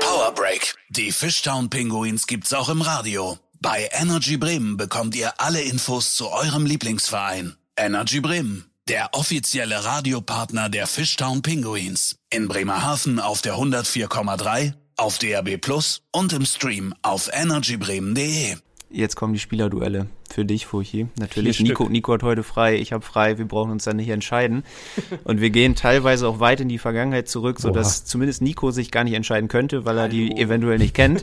Power 0.00 0.32
Break. 0.34 0.74
Die 0.90 1.10
Fishtown 1.12 1.70
Pinguins 1.70 2.26
gibt's 2.26 2.52
auch 2.52 2.68
im 2.68 2.82
Radio. 2.82 3.38
Bei 3.68 3.88
Energy 3.90 4.36
Bremen 4.36 4.76
bekommt 4.76 5.16
ihr 5.16 5.40
alle 5.40 5.60
Infos 5.60 6.14
zu 6.14 6.28
eurem 6.28 6.66
Lieblingsverein. 6.66 7.56
Energy 7.76 8.20
Bremen, 8.20 8.70
der 8.88 9.12
offizielle 9.12 9.84
Radiopartner 9.84 10.68
der 10.68 10.86
Fishtown 10.86 11.42
Pinguins. 11.42 12.14
In 12.30 12.46
Bremerhaven 12.46 13.18
auf 13.18 13.42
der 13.42 13.54
104,3, 13.54 14.74
auf 14.96 15.18
DAB 15.18 15.56
Plus 15.56 16.02
und 16.12 16.32
im 16.32 16.46
Stream 16.46 16.94
auf 17.02 17.28
energybremen.de. 17.32 18.54
Jetzt 18.88 19.16
kommen 19.16 19.32
die 19.32 19.40
Spielerduelle 19.40 20.06
für 20.30 20.44
dich, 20.44 20.64
Furchi. 20.66 21.08
Natürlich, 21.18 21.56
Vier 21.56 21.66
Nico, 21.66 21.84
Stück. 21.84 21.92
Nico 21.92 22.12
hat 22.12 22.22
heute 22.22 22.44
frei, 22.44 22.76
ich 22.76 22.92
habe 22.92 23.04
frei, 23.04 23.36
wir 23.36 23.46
brauchen 23.46 23.72
uns 23.72 23.82
dann 23.84 23.96
nicht 23.96 24.08
entscheiden. 24.08 24.62
Und 25.24 25.40
wir 25.40 25.50
gehen 25.50 25.74
teilweise 25.74 26.28
auch 26.28 26.38
weit 26.38 26.60
in 26.60 26.68
die 26.68 26.78
Vergangenheit 26.78 27.28
zurück, 27.28 27.58
sodass 27.58 28.04
zumindest 28.04 28.42
Nico 28.42 28.70
sich 28.70 28.92
gar 28.92 29.02
nicht 29.02 29.14
entscheiden 29.14 29.48
könnte, 29.48 29.84
weil 29.84 29.98
er 29.98 30.08
die 30.08 30.28
Hallo. 30.28 30.38
eventuell 30.40 30.78
nicht 30.78 30.94
kennt. 30.94 31.22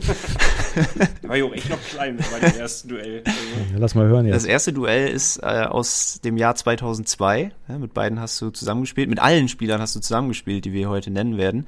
War 1.22 1.36
ja 1.36 1.44
auch 1.44 1.52
echt 1.54 1.70
noch 1.70 1.80
klein 1.90 2.18
bei 2.18 2.48
dem 2.50 2.58
ersten 2.60 2.88
Duell. 2.88 3.22
Also, 3.24 3.38
Ja, 3.72 3.78
lass 3.78 3.94
mal 3.94 4.06
hören 4.08 4.26
Das 4.28 4.42
jetzt. 4.42 4.50
erste 4.50 4.72
Duell 4.74 5.08
ist 5.08 5.38
äh, 5.38 5.64
aus 5.64 6.20
dem 6.22 6.36
Jahr 6.36 6.54
2002. 6.56 7.50
Ja, 7.68 7.78
mit 7.78 7.94
beiden 7.94 8.20
hast 8.20 8.40
du 8.42 8.50
zusammengespielt, 8.50 9.08
mit 9.08 9.20
allen 9.20 9.48
Spielern 9.48 9.80
hast 9.80 9.96
du 9.96 10.00
zusammengespielt, 10.00 10.66
die 10.66 10.72
wir 10.74 10.90
heute 10.90 11.10
nennen 11.10 11.38
werden. 11.38 11.64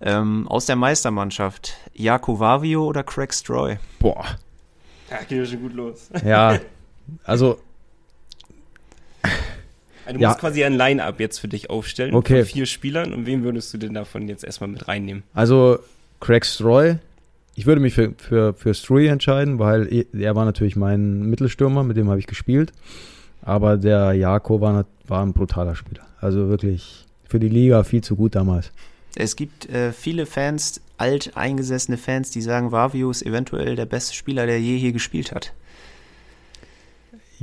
Ähm, 0.00 0.46
aus 0.48 0.66
der 0.66 0.76
Meistermannschaft, 0.76 1.74
Jako 1.94 2.38
Vavio 2.38 2.84
oder 2.86 3.02
Craig 3.02 3.34
Stroy? 3.34 3.78
Boah. 3.98 4.24
Da 5.18 5.24
geht 5.24 5.38
ja 5.38 5.46
schon 5.46 5.60
gut 5.62 5.74
los. 5.74 6.10
Ja, 6.24 6.58
also 7.24 7.58
Also, 10.04 10.18
du 10.18 10.20
Ja. 10.20 10.28
musst 10.30 10.40
quasi 10.40 10.64
ein 10.64 10.74
Line-Up 10.74 11.20
jetzt 11.20 11.38
für 11.38 11.48
dich 11.48 11.70
aufstellen. 11.70 12.14
Okay. 12.14 12.42
Von 12.44 12.46
vier 12.52 12.66
Spielern. 12.66 13.12
Und 13.12 13.26
wen 13.26 13.44
würdest 13.44 13.72
du 13.72 13.78
denn 13.78 13.94
davon 13.94 14.28
jetzt 14.28 14.44
erstmal 14.44 14.68
mit 14.68 14.88
reinnehmen? 14.88 15.22
Also 15.32 15.78
Craig 16.20 16.44
Stroy, 16.44 16.96
ich 17.54 17.66
würde 17.66 17.80
mich 17.80 17.94
für, 17.94 18.12
für, 18.16 18.54
für 18.54 18.74
Stroy 18.74 19.06
entscheiden, 19.08 19.58
weil 19.58 20.06
er 20.12 20.34
war 20.34 20.44
natürlich 20.44 20.74
mein 20.76 21.22
Mittelstürmer, 21.22 21.84
mit 21.84 21.96
dem 21.96 22.08
habe 22.08 22.18
ich 22.18 22.26
gespielt. 22.26 22.72
Aber 23.42 23.76
der 23.76 24.12
Jako 24.12 24.60
war, 24.60 24.86
war 25.06 25.22
ein 25.24 25.32
brutaler 25.32 25.74
Spieler. 25.74 26.06
Also 26.20 26.48
wirklich 26.48 27.06
für 27.28 27.38
die 27.40 27.48
Liga 27.48 27.82
viel 27.84 28.02
zu 28.02 28.14
gut 28.16 28.34
damals. 28.34 28.72
Es 29.14 29.36
gibt 29.36 29.68
äh, 29.68 29.92
viele 29.92 30.26
Fans, 30.26 30.80
alt 30.96 31.36
eingesessene 31.36 31.98
Fans, 31.98 32.30
die 32.30 32.42
sagen, 32.42 32.72
Vavio 32.72 33.10
ist 33.10 33.22
eventuell 33.22 33.76
der 33.76 33.86
beste 33.86 34.14
Spieler, 34.14 34.46
der 34.46 34.60
je 34.60 34.78
hier 34.78 34.92
gespielt 34.92 35.32
hat. 35.32 35.52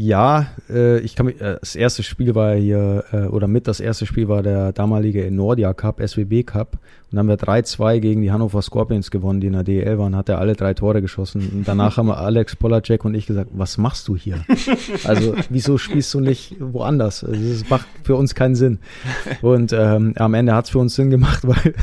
Ja, 0.01 0.47
äh, 0.69 0.99
ich 0.99 1.13
kann 1.13 1.25
mich, 1.25 1.41
äh, 1.41 1.57
das 1.59 1.75
erste 1.75 2.03
Spiel 2.03 2.33
war 2.33 2.55
hier, 2.55 3.03
äh, 3.11 3.25
oder 3.25 3.49
mit 3.49 3.67
das 3.67 3.81
erste 3.81 4.05
Spiel 4.05 4.29
war 4.29 4.41
der 4.41 4.71
damalige 4.71 5.29
Nordia 5.29 5.73
Cup, 5.73 5.99
SWB 5.99 6.43
Cup. 6.43 6.75
Und 6.75 6.79
dann 7.11 7.19
haben 7.19 7.27
wir 7.27 7.35
3-2 7.35 7.99
gegen 7.99 8.21
die 8.21 8.31
Hannover 8.31 8.61
Scorpions 8.61 9.11
gewonnen, 9.11 9.41
die 9.41 9.47
in 9.47 9.53
der 9.53 9.65
DEL 9.65 9.97
waren, 9.97 10.15
hat 10.15 10.29
er 10.29 10.39
alle 10.39 10.55
drei 10.55 10.73
Tore 10.73 11.01
geschossen. 11.01 11.51
Und 11.53 11.67
danach 11.67 11.97
haben 11.97 12.07
wir 12.07 12.17
Alex 12.17 12.55
Polacek 12.55 13.03
und 13.03 13.13
ich 13.13 13.25
gesagt, 13.25 13.49
was 13.53 13.77
machst 13.77 14.07
du 14.07 14.15
hier? 14.15 14.39
Also, 15.03 15.35
wieso 15.49 15.77
spielst 15.77 16.13
du 16.13 16.21
nicht 16.21 16.55
woanders? 16.59 17.25
Also, 17.25 17.49
Das 17.49 17.69
macht 17.69 17.87
für 18.03 18.15
uns 18.15 18.35
keinen 18.35 18.55
Sinn. 18.55 18.79
Und 19.41 19.73
ähm, 19.73 20.13
am 20.15 20.33
Ende 20.33 20.55
hat 20.55 20.65
es 20.65 20.71
für 20.71 20.79
uns 20.79 20.95
Sinn 20.95 21.09
gemacht, 21.09 21.41
weil, 21.45 21.73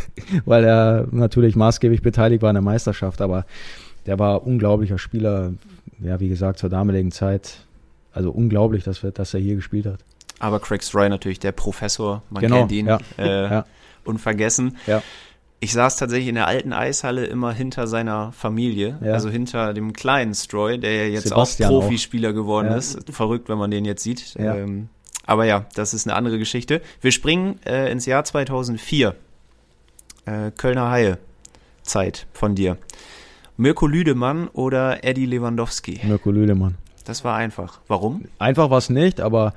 weil 0.47 0.65
er 0.65 1.07
natürlich 1.11 1.55
maßgeblich 1.55 2.01
beteiligt 2.01 2.41
war 2.41 2.49
an 2.49 2.55
der 2.55 2.63
Meisterschaft. 2.63 3.21
Aber 3.21 3.45
der 4.07 4.19
war 4.19 4.47
unglaublicher 4.47 4.97
Spieler, 4.97 5.53
ja, 6.03 6.19
wie 6.19 6.31
gesagt, 6.31 6.59
zur 6.61 6.71
damaligen 6.71 7.13
Zeit. 7.13 7.66
Also 8.17 8.31
unglaublich, 8.31 8.83
dass, 8.85 9.03
wir, 9.03 9.11
dass 9.11 9.35
er 9.35 9.41
hier 9.41 9.57
gespielt 9.57 9.87
hat. 9.87 10.01
Aber 10.39 10.59
Craig 10.61 10.83
Stroy 10.83 11.09
natürlich 11.09 11.39
der 11.39 11.53
Professor, 11.53 12.23
man 12.31 12.41
Genau, 12.43 12.59
kennt 12.61 12.73
ihn, 12.73 12.87
ja. 12.87 12.99
Äh, 13.19 13.51
Ja. 13.51 13.67
unvergessen. 14.05 14.77
Ja. 14.87 15.03
Ich 15.61 15.73
saß 15.73 15.97
tatsächlich 15.97 16.29
in 16.29 16.35
der 16.35 16.47
alten 16.47 16.73
Eishalle 16.73 17.25
immer 17.27 17.53
hinter 17.53 17.87
seiner 17.87 18.33
Familie, 18.33 18.99
Ja. 19.03 19.13
also 19.15 19.29
hinter 19.31 19.73
dem 19.75 19.93
kleinen 19.93 20.35
Stroy, 20.35 20.79
der 20.79 20.95
ja 21.07 21.13
jetzt 21.15 21.29
Sebastian 21.29 21.71
auch 21.71 21.77
auch. 21.77 21.81
Profispieler 21.83 22.33
geworden 22.33 22.69
Ja. 22.69 22.77
ist. 22.77 23.11
Verrückt, 23.11 23.49
wenn 23.49 23.59
man 23.59 23.71
den 23.71 23.85
jetzt 23.85 24.03
sieht. 24.03 24.35
Ähm, 24.39 24.89
aber 25.27 25.45
ja, 25.47 25.67
das 25.75 25.93
ist 25.95 26.07
eine 26.07 26.15
andere 26.17 26.39
Geschichte. 26.39 26.83
Wir 27.01 27.13
springen 27.13 27.59
äh, 27.67 27.91
ins 27.91 28.07
Jahr 28.07 28.25
2004. 28.25 29.15
Äh, 30.27 30.51
Kölner 30.57 30.91
Haie 30.91 31.19
Zeit 31.83 32.27
von 32.33 32.55
dir. 32.55 32.77
Mirko 33.57 33.87
Lüdemann 33.87 34.49
oder 34.49 35.05
Eddie 35.05 35.27
Lewandowski? 35.27 36.01
Mirko 36.05 36.31
Lüdemann. 36.31 36.77
Das 37.07 37.25
war 37.25 37.37
einfach. 37.37 37.81
Warum? 37.87 38.25
Einfach 38.39 38.71
was 38.71 38.91
nicht, 38.91 39.21
aber 39.21 39.55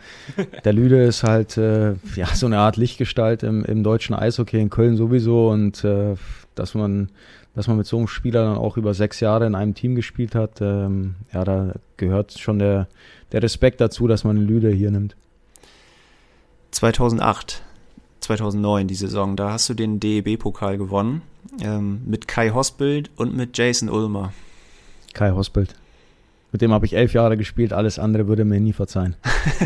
der 0.63 0.71
Lüde 0.71 1.03
ist 1.03 1.23
halt 1.23 1.57
äh, 1.57 1.95
ja 2.15 2.27
so 2.33 2.45
eine 2.45 2.59
Art 2.59 2.77
Lichtgestalt 2.77 3.43
im, 3.43 3.65
im 3.65 3.83
deutschen 3.83 4.15
Eishockey 4.15 4.61
in 4.61 4.69
Köln 4.69 4.95
sowieso 4.95 5.49
und 5.49 5.83
äh, 5.83 6.15
dass 6.55 6.75
man 6.75 7.09
dass 7.55 7.67
man 7.67 7.77
mit 7.77 7.87
so 7.87 7.97
einem 7.97 8.07
Spieler 8.07 8.45
dann 8.45 8.57
auch 8.57 8.77
über 8.77 8.93
sechs 8.93 9.19
Jahre 9.19 9.47
in 9.47 9.55
einem 9.55 9.73
Team 9.73 9.95
gespielt 9.95 10.35
hat, 10.35 10.61
ähm, 10.61 11.15
ja, 11.33 11.43
da 11.43 11.73
gehört 11.97 12.37
schon 12.37 12.59
der, 12.59 12.87
der 13.31 13.43
Respekt 13.43 13.81
dazu, 13.81 14.07
dass 14.07 14.23
man 14.23 14.37
Lüde 14.37 14.69
hier 14.69 14.91
nimmt. 14.91 15.15
2008, 16.71 17.63
2009 18.21 18.87
die 18.87 18.95
Saison, 18.95 19.35
da 19.35 19.51
hast 19.51 19.67
du 19.67 19.73
den 19.73 19.99
DEB-Pokal 19.99 20.77
gewonnen 20.77 21.23
ähm, 21.61 22.01
mit 22.05 22.27
Kai 22.27 22.51
Hosbild 22.51 23.09
und 23.17 23.35
mit 23.35 23.57
Jason 23.57 23.89
Ulmer. 23.89 24.31
Kai 25.13 25.31
Hosbild. 25.31 25.75
Mit 26.51 26.61
dem 26.61 26.73
habe 26.73 26.85
ich 26.85 26.95
elf 26.95 27.13
Jahre 27.13 27.37
gespielt, 27.37 27.73
alles 27.73 27.99
andere 27.99 28.27
würde 28.27 28.43
mir 28.43 28.59
nie 28.59 28.73
verzeihen. 28.73 29.15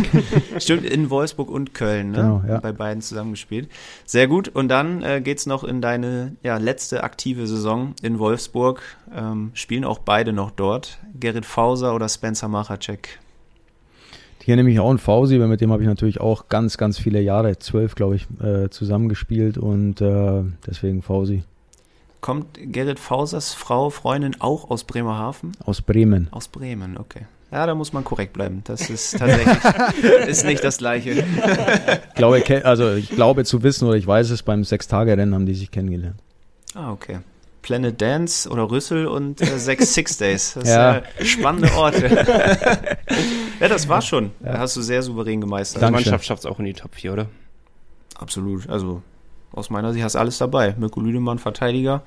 Stimmt, 0.58 0.86
in 0.86 1.10
Wolfsburg 1.10 1.50
und 1.50 1.74
Köln, 1.74 2.12
ne? 2.12 2.18
Genau, 2.18 2.44
ja. 2.46 2.60
Bei 2.60 2.74
beiden 2.74 3.02
zusammengespielt. 3.02 3.70
Sehr 4.06 4.28
gut. 4.28 4.50
Und 4.50 4.68
dann 4.68 5.02
äh, 5.02 5.22
geht's 5.22 5.46
noch 5.46 5.64
in 5.64 5.80
deine 5.82 6.36
ja, 6.44 6.58
letzte 6.58 7.04
aktive 7.04 7.48
Saison 7.48 7.94
in 8.02 8.20
Wolfsburg. 8.20 8.82
Ähm, 9.16 9.52
spielen 9.54 9.86
auch 9.86 10.00
beide 10.00 10.34
noch 10.34 10.52
dort. 10.52 11.00
Gerrit 11.18 11.46
Fauser 11.46 11.96
oder 11.96 12.10
Spencer 12.10 12.50
Machacek. 12.50 13.20
Hier 14.44 14.58
nehme 14.58 14.70
ich 14.70 14.80
auch 14.82 14.90
einen 14.90 15.00
Fausi, 15.00 15.40
weil 15.40 15.48
mit 15.48 15.62
dem 15.62 15.72
habe 15.72 15.84
ich 15.84 15.88
natürlich 15.88 16.20
auch 16.20 16.50
ganz, 16.50 16.78
ganz 16.78 17.00
viele 17.00 17.22
Jahre, 17.22 17.60
zwölf 17.60 17.96
glaube 17.96 18.18
ich, 18.18 18.28
äh, 18.42 18.70
zusammengespielt 18.70 19.58
und 19.58 20.02
äh, 20.02 20.44
deswegen 20.68 21.02
Fausi 21.02 21.44
Kommt 22.24 22.58
Gerrit 22.72 23.00
Fausers 23.00 23.54
Frau, 23.54 23.90
Freundin 23.90 24.40
auch 24.40 24.70
aus 24.70 24.86
Bremerhaven? 24.86 25.52
aus 25.66 25.82
Bremen. 25.82 26.30
Aus 26.32 26.48
Bremen, 26.48 26.98
okay. 26.98 27.26
Ja, 27.52 27.68
da 27.68 27.76
muss 27.76 27.92
man 27.92 28.06
korrekt 28.06 28.32
bleiben. 28.32 28.62
Das 28.64 28.90
ist 28.90 29.18
tatsächlich 29.20 29.58
ist 30.28 30.46
nicht 30.46 30.64
das 30.64 30.78
Gleiche. 30.78 31.12
Ich 31.12 32.14
glaube, 32.16 32.42
also 32.64 32.94
ich 32.94 33.10
glaube 33.10 33.44
zu 33.44 33.62
wissen 33.62 33.88
oder 33.90 33.98
ich 33.98 34.08
weiß 34.08 34.30
es, 34.30 34.42
beim 34.42 34.64
Sechs-Tage-Rennen 34.64 35.36
haben 35.36 35.46
die 35.46 35.54
sich 35.54 35.70
kennengelernt. 35.70 36.16
Ah, 36.74 36.92
okay. 36.94 37.20
Planet 37.62 38.02
Dance 38.02 38.50
oder 38.50 38.72
Rüssel 38.72 39.06
und 39.06 39.42
äh, 39.42 39.60
sechs 39.60 39.94
Six 39.94 40.16
Days. 40.18 40.54
Das 40.54 40.70
Ja. 40.70 40.94
sind 40.94 41.04
äh, 41.20 41.26
spannende 41.26 41.74
Orte. 41.74 42.26
Ja, 43.60 43.68
das 43.70 43.88
war 43.88 44.02
schon. 44.02 44.32
Ja. 44.44 44.58
Hast 44.60 44.76
du 44.78 44.82
sehr 44.82 45.04
souverän 45.04 45.40
gemeistert. 45.42 45.84
Die 45.84 45.92
Mannschaft 45.92 46.26
schafft 46.26 46.40
es 46.42 46.46
auch 46.46 46.60
in 46.60 46.66
die 46.66 46.74
Top 46.74 46.96
4, 46.96 47.14
oder? 47.14 47.28
Absolut. 48.18 48.68
Also 48.70 49.02
aus 49.54 49.70
meiner 49.70 49.94
Sicht 49.94 50.04
hast 50.04 50.16
du 50.16 50.20
alles 50.20 50.38
dabei. 50.38 50.76
Mirko 50.78 51.00
Lüdemann, 51.00 51.40
Verteidiger. 51.40 52.02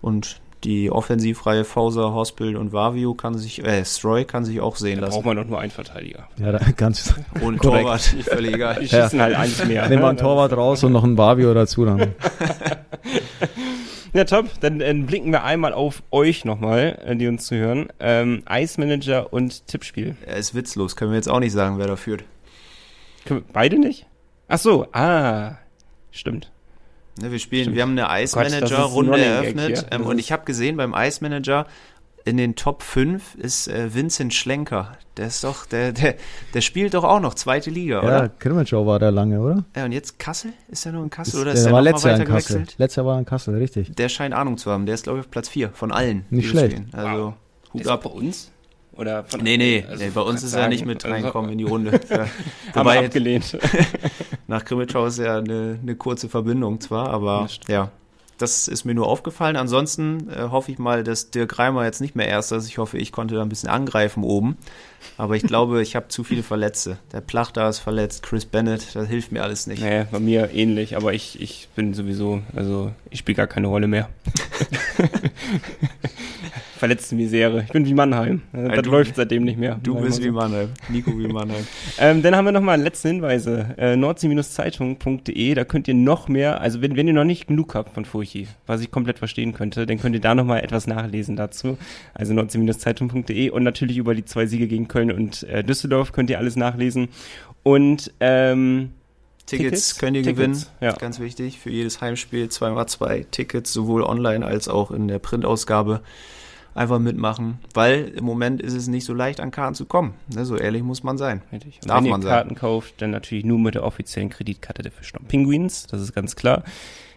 Und 0.00 0.40
die 0.64 0.90
offensivreihe 0.90 1.64
Fauser, 1.64 2.14
Hospital 2.14 2.56
und 2.56 2.72
Vavio 2.72 3.14
kann 3.14 3.36
sich, 3.36 3.64
äh, 3.64 3.84
Stroy 3.84 4.24
kann 4.24 4.44
sich 4.44 4.60
auch 4.60 4.76
sehen 4.76 4.96
da 4.96 5.02
lassen. 5.06 5.14
braucht 5.14 5.26
man 5.26 5.36
doch 5.36 5.44
nur 5.44 5.60
einen 5.60 5.70
Verteidiger. 5.70 6.28
Ja, 6.38 6.52
da 6.52 6.58
ganz 6.76 7.14
Und 7.40 7.62
Torwart, 7.62 8.00
völlig 8.24 8.54
egal. 8.54 8.78
Die 8.80 8.88
schießen 8.88 9.18
ja. 9.18 9.24
halt 9.24 9.36
eins 9.36 9.64
mehr. 9.64 9.88
Nehmen 9.88 10.02
wir 10.02 10.08
einen 10.08 10.18
Torwart 10.18 10.52
raus 10.54 10.82
und 10.84 10.92
noch 10.92 11.04
einen 11.04 11.18
Vavio 11.18 11.52
dazu 11.54 11.84
dann. 11.84 12.14
Ja, 14.14 14.22
top. 14.24 14.48
Dann 14.60 14.80
äh, 14.80 14.94
blicken 14.94 15.32
wir 15.32 15.42
einmal 15.42 15.72
auf 15.72 16.04
euch 16.12 16.44
nochmal, 16.44 17.00
äh, 17.04 17.16
die 17.16 17.26
uns 17.26 17.46
zuhören. 17.46 17.88
Ähm, 17.98 18.42
Eismanager 18.44 19.32
und 19.32 19.66
Tippspiel. 19.66 20.14
Er 20.24 20.36
ist 20.36 20.54
witzlos. 20.54 20.94
Können 20.94 21.10
wir 21.10 21.16
jetzt 21.16 21.28
auch 21.28 21.40
nicht 21.40 21.50
sagen, 21.50 21.78
wer 21.78 21.88
da 21.88 21.96
führt. 21.96 22.22
Können 23.24 23.40
wir 23.40 23.52
beide 23.52 23.76
nicht? 23.76 24.06
Ach 24.46 24.58
so, 24.58 24.86
ah, 24.92 25.56
stimmt. 26.12 26.52
Ne, 27.20 27.30
wir 27.30 27.38
spielen, 27.38 27.64
Stimmt. 27.64 27.76
wir 27.76 27.82
haben 27.82 27.98
eine 27.98 28.24
Ice 28.24 28.36
Manager 28.36 28.82
Runde 28.82 29.20
eröffnet 29.20 29.86
ähm, 29.92 30.06
und 30.06 30.18
ich 30.18 30.32
habe 30.32 30.44
gesehen 30.44 30.76
beim 30.76 30.94
Ice 30.96 31.22
Manager 31.22 31.66
in 32.24 32.36
den 32.38 32.56
Top 32.56 32.82
5 32.82 33.34
ist 33.36 33.68
äh, 33.68 33.94
Vincent 33.94 34.32
Schlenker. 34.32 34.96
Der 35.16 35.26
ist 35.26 35.44
doch, 35.44 35.66
der, 35.66 35.92
der, 35.92 36.14
der 36.54 36.60
spielt 36.60 36.94
doch 36.94 37.04
auch 37.04 37.20
noch 37.20 37.34
zweite 37.34 37.70
Liga, 37.70 37.96
ja, 37.96 38.02
oder? 38.02 38.22
Ja, 38.22 38.28
Krimitschau 38.28 38.86
war 38.86 38.98
da 38.98 39.10
lange, 39.10 39.40
oder? 39.40 39.64
Ja, 39.76 39.84
und 39.84 39.92
jetzt 39.92 40.18
Kassel? 40.18 40.52
Ist 40.68 40.86
er 40.86 40.92
nur 40.92 41.04
in 41.04 41.10
Kassel 41.10 41.34
ist, 41.34 41.40
oder 41.40 41.52
ist 41.52 41.58
der, 41.58 41.64
der 41.66 41.72
war 41.74 41.82
letztes 41.82 42.04
Jahr 42.04 42.18
in 42.18 42.24
Kassel. 42.24 42.64
Letztes 42.78 42.96
Jahr 42.96 43.06
war 43.06 43.16
er 43.16 43.18
in 43.20 43.26
Kassel, 43.26 43.54
richtig. 43.56 43.94
Der 43.94 44.08
scheint 44.08 44.34
Ahnung 44.34 44.56
zu 44.56 44.70
haben. 44.70 44.86
Der 44.86 44.94
ist, 44.94 45.04
glaube 45.04 45.18
ich, 45.18 45.26
auf 45.26 45.30
Platz 45.30 45.48
4 45.50 45.70
von 45.70 45.92
allen. 45.92 46.24
Nicht 46.30 46.48
schlecht. 46.48 46.82
Also, 46.92 47.24
wow. 47.24 47.34
Hut 47.74 47.86
ab. 47.88 48.04
bei 48.04 48.10
uns? 48.10 48.50
Oder 48.96 49.24
von 49.24 49.40
nee, 49.40 49.56
nee, 49.56 49.84
also 49.88 50.04
nee 50.04 50.10
bei 50.14 50.20
uns 50.20 50.42
ist 50.42 50.52
sagen, 50.52 50.64
er 50.64 50.68
nicht 50.68 50.86
mit 50.86 51.04
also 51.04 51.14
reinkommen 51.14 51.50
also, 51.50 51.52
in 51.52 51.58
die 51.58 51.64
Runde. 51.64 52.00
Ja, 52.10 52.26
haben 52.74 52.86
wir 52.88 53.04
abgelehnt. 53.04 53.58
nach 54.46 54.64
Krimitschau 54.64 55.06
ist 55.06 55.18
ja 55.18 55.38
eine, 55.38 55.78
eine 55.82 55.96
kurze 55.96 56.28
Verbindung 56.28 56.80
zwar, 56.80 57.08
aber 57.10 57.48
ja, 57.66 57.90
das 58.38 58.68
ist 58.68 58.84
mir 58.84 58.94
nur 58.94 59.06
aufgefallen. 59.06 59.56
Ansonsten 59.56 60.28
äh, 60.28 60.48
hoffe 60.50 60.70
ich 60.72 60.78
mal, 60.78 61.04
dass 61.04 61.30
Dirk 61.30 61.58
Reimer 61.58 61.84
jetzt 61.84 62.00
nicht 62.00 62.16
mehr 62.16 62.28
erster 62.28 62.56
ist. 62.56 62.68
Ich 62.68 62.78
hoffe, 62.78 62.98
ich 62.98 63.12
konnte 63.12 63.34
da 63.34 63.42
ein 63.42 63.48
bisschen 63.48 63.68
angreifen 63.68 64.24
oben. 64.24 64.56
Aber 65.16 65.36
ich 65.36 65.42
glaube, 65.42 65.82
ich 65.82 65.96
habe 65.96 66.08
zu 66.08 66.24
viele 66.24 66.42
Verletzte. 66.42 66.98
Der 67.12 67.20
Plachter 67.20 67.68
ist 67.68 67.78
verletzt, 67.78 68.22
Chris 68.22 68.46
Bennett, 68.46 68.94
das 68.94 69.08
hilft 69.08 69.32
mir 69.32 69.42
alles 69.42 69.66
nicht. 69.66 69.82
Nee, 69.82 70.06
bei 70.10 70.18
mir 70.18 70.50
ähnlich, 70.52 70.96
aber 70.96 71.12
ich, 71.14 71.40
ich 71.40 71.68
bin 71.76 71.94
sowieso, 71.94 72.42
also 72.56 72.90
ich 73.10 73.20
spiele 73.20 73.36
gar 73.36 73.46
keine 73.46 73.68
Rolle 73.68 73.86
mehr. 73.86 74.08
Verletzte 76.84 77.14
Misere. 77.14 77.62
Ich 77.62 77.72
bin 77.72 77.86
wie 77.86 77.94
Mannheim. 77.94 78.42
Das 78.52 78.82
du, 78.82 78.90
läuft 78.90 79.16
seitdem 79.16 79.44
nicht 79.44 79.58
mehr. 79.58 79.80
Du 79.82 79.94
bist 79.94 80.22
wie 80.22 80.30
Mannheim. 80.30 80.68
Nico 80.90 81.18
wie 81.18 81.28
Mannheim. 81.28 81.66
ähm, 81.98 82.20
dann 82.20 82.36
haben 82.36 82.44
wir 82.44 82.52
nochmal 82.52 82.78
letzte 82.78 83.08
Hinweise. 83.08 83.74
Äh, 83.78 83.96
nordsee-zeitung.de, 83.96 85.54
da 85.54 85.64
könnt 85.64 85.88
ihr 85.88 85.94
noch 85.94 86.28
mehr, 86.28 86.60
also 86.60 86.82
wenn, 86.82 86.94
wenn 86.94 87.08
ihr 87.08 87.14
noch 87.14 87.24
nicht 87.24 87.46
genug 87.46 87.74
habt 87.74 87.94
von 87.94 88.04
Furchi, 88.04 88.48
was 88.66 88.82
ich 88.82 88.90
komplett 88.90 89.18
verstehen 89.18 89.54
könnte, 89.54 89.86
dann 89.86 89.98
könnt 89.98 90.14
ihr 90.14 90.20
da 90.20 90.34
nochmal 90.34 90.62
etwas 90.62 90.86
nachlesen 90.86 91.36
dazu. 91.36 91.78
Also 92.12 92.34
nordsee-zeitung.de 92.34 93.48
und 93.48 93.62
natürlich 93.62 93.96
über 93.96 94.14
die 94.14 94.26
zwei 94.26 94.44
Siege 94.44 94.68
gegen 94.68 94.86
Köln 94.86 95.10
und 95.10 95.44
äh, 95.44 95.64
Düsseldorf 95.64 96.12
könnt 96.12 96.28
ihr 96.28 96.36
alles 96.36 96.54
nachlesen. 96.54 97.08
Und 97.62 98.12
ähm, 98.20 98.90
Tickets, 99.46 99.68
Tickets 99.70 99.98
könnt 99.98 100.18
ihr 100.18 100.22
Tickets, 100.22 100.38
gewinnen. 100.38 100.66
Ja. 100.82 100.92
Ganz 100.92 101.18
wichtig. 101.18 101.60
Für 101.60 101.70
jedes 101.70 102.02
Heimspiel 102.02 102.50
zweimal 102.50 102.86
zwei 102.88 103.24
Tickets, 103.30 103.72
sowohl 103.72 104.02
online 104.02 104.44
als 104.44 104.68
auch 104.68 104.90
in 104.90 105.08
der 105.08 105.18
Printausgabe. 105.18 106.02
Einfach 106.74 106.98
mitmachen, 106.98 107.58
weil 107.72 108.08
im 108.16 108.24
Moment 108.24 108.60
ist 108.60 108.74
es 108.74 108.88
nicht 108.88 109.04
so 109.04 109.14
leicht, 109.14 109.40
an 109.40 109.50
Karten 109.50 109.74
zu 109.74 109.86
kommen. 109.86 110.14
Ne, 110.34 110.44
so 110.44 110.56
ehrlich 110.56 110.82
muss 110.82 111.04
man 111.04 111.18
sein. 111.18 111.42
Richtig. 111.52 111.80
Darf 111.80 112.02
wenn 112.02 112.10
man 112.10 112.22
ihr 112.22 112.28
Karten 112.28 112.54
kauft, 112.56 113.00
dann 113.00 113.10
natürlich 113.10 113.44
nur 113.44 113.58
mit 113.58 113.76
der 113.76 113.84
offiziellen 113.84 114.28
Kreditkarte 114.28 114.82
der 114.82 114.90
Fischstamm 114.90 115.24
Penguins, 115.26 115.86
das 115.86 116.00
ist 116.00 116.12
ganz 116.12 116.34
klar 116.34 116.64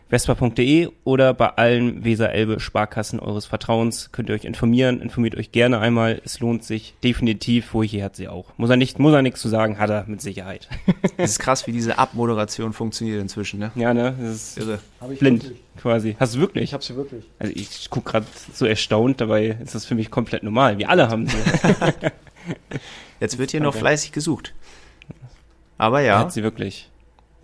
vespa.de 0.09 0.89
oder 1.03 1.33
bei 1.33 1.49
allen 1.49 2.03
Weser-Elbe-Sparkassen 2.03 3.19
eures 3.19 3.45
Vertrauens 3.45 4.11
könnt 4.11 4.29
ihr 4.29 4.35
euch 4.35 4.45
informieren. 4.45 5.01
Informiert 5.01 5.35
euch 5.35 5.51
gerne 5.51 5.79
einmal. 5.79 6.21
Es 6.23 6.39
lohnt 6.39 6.63
sich 6.63 6.95
definitiv. 7.03 7.65
Furche 7.67 8.03
hat 8.03 8.15
sie 8.15 8.27
auch. 8.27 8.53
Muss 8.57 8.69
er 8.69 8.77
nicht, 8.77 8.99
muss 8.99 9.13
er 9.13 9.21
nichts 9.21 9.41
zu 9.41 9.49
sagen, 9.49 9.79
hat 9.79 9.89
er 9.89 10.05
mit 10.07 10.21
Sicherheit. 10.21 10.69
Es 11.19 11.31
ist 11.31 11.39
krass, 11.39 11.65
wie 11.65 11.71
diese 11.71 11.97
Abmoderation 11.97 12.73
funktioniert 12.73 13.19
inzwischen, 13.19 13.59
ne? 13.59 13.71
Ja, 13.75 13.93
ne? 13.93 14.15
Das 14.19 14.35
ist 14.35 14.57
irre. 14.59 14.79
Blind, 15.19 15.43
wirklich. 15.43 15.61
quasi. 15.77 16.15
Hast 16.19 16.35
du 16.35 16.39
wirklich? 16.39 16.65
Ich 16.65 16.73
hab 16.73 16.83
sie 16.83 16.95
wirklich. 16.95 17.25
Also 17.39 17.53
ich 17.55 17.87
guck 17.89 18.05
gerade 18.05 18.25
so 18.53 18.65
erstaunt, 18.65 19.19
dabei 19.19 19.57
ist 19.63 19.73
das 19.73 19.85
für 19.85 19.95
mich 19.95 20.11
komplett 20.11 20.43
normal. 20.43 20.77
Wir 20.77 20.89
alle 20.89 21.09
haben 21.09 21.27
sie. 21.27 21.37
Jetzt 23.19 23.39
wird 23.39 23.51
hier 23.51 23.61
noch 23.61 23.73
fleißig 23.73 24.11
gesucht. 24.11 24.53
Aber 25.77 26.01
ja. 26.01 26.13
Er 26.13 26.19
hat 26.19 26.33
sie 26.33 26.43
wirklich. 26.43 26.89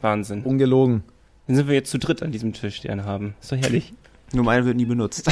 Wahnsinn. 0.01 0.43
Ungelogen. 0.43 1.03
Dann 1.47 1.55
sind 1.55 1.67
wir 1.67 1.75
jetzt 1.75 1.91
zu 1.91 1.99
dritt 1.99 2.23
an 2.23 2.31
diesem 2.31 2.53
Tisch, 2.53 2.81
die 2.81 2.89
einen 2.89 3.05
haben. 3.05 3.35
Ist 3.41 3.51
doch 3.51 3.57
herrlich. 3.57 3.93
Nur 4.33 4.45
meine 4.45 4.65
wird 4.65 4.77
nie 4.77 4.85
benutzt. 4.85 5.29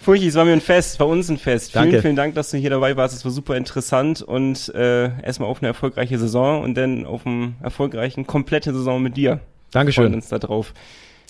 Furchi, 0.00 0.28
es 0.28 0.36
war 0.36 0.44
mir 0.44 0.52
ein 0.52 0.60
Fest, 0.60 1.00
war 1.00 1.08
uns 1.08 1.28
ein 1.28 1.38
Fest. 1.38 1.74
Danke. 1.74 1.90
Vielen, 1.90 2.02
vielen 2.02 2.16
Dank, 2.16 2.36
dass 2.36 2.50
du 2.50 2.56
hier 2.56 2.70
dabei 2.70 2.96
warst. 2.96 3.16
Es 3.16 3.24
war 3.24 3.32
super 3.32 3.56
interessant 3.56 4.22
und 4.22 4.72
äh, 4.74 5.10
erstmal 5.22 5.48
auf 5.48 5.58
eine 5.60 5.66
erfolgreiche 5.66 6.16
Saison 6.18 6.62
und 6.62 6.76
dann 6.76 7.04
auf 7.04 7.26
eine 7.26 7.54
erfolgreichen, 7.60 8.28
komplette 8.28 8.72
Saison 8.72 9.02
mit 9.02 9.16
dir. 9.16 9.40
Dankeschön. 9.72 10.04
Freuen 10.04 10.14
uns 10.14 10.28
da 10.28 10.38
drauf. 10.38 10.72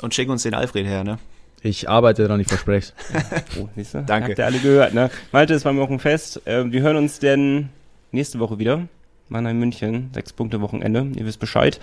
Und 0.03 0.15
schick 0.15 0.29
uns 0.29 0.43
den 0.43 0.53
Alfred 0.53 0.87
her, 0.87 1.03
ne? 1.03 1.19
Ich 1.63 1.89
arbeite 1.89 2.23
daran, 2.23 2.39
ich 2.39 2.47
verspreche 2.47 2.93
oh, 3.59 3.69
siehst 3.75 3.95
du? 3.95 4.03
Danke. 4.05 4.29
Habt 4.29 4.39
ihr 4.39 4.47
alle 4.47 4.59
gehört, 4.59 4.95
ne? 4.95 5.11
Malte, 5.33 5.55
es 5.55 5.65
war 5.65 5.73
mir 5.73 5.83
auch 5.83 5.91
ein 5.91 5.99
Fest. 5.99 6.47
Äh, 6.47 6.71
wir 6.71 6.83
hören 6.83 6.97
uns 6.97 7.19
denn 7.19 7.71
nächste 8.13 8.39
Woche 8.39 8.59
wieder. 8.59 8.87
Mannheim 9.29 9.59
München, 9.59 10.11
sechs 10.15 10.33
Punkte 10.33 10.61
Wochenende, 10.61 11.09
ihr 11.17 11.27
wisst 11.27 11.41
Bescheid. 11.41 11.81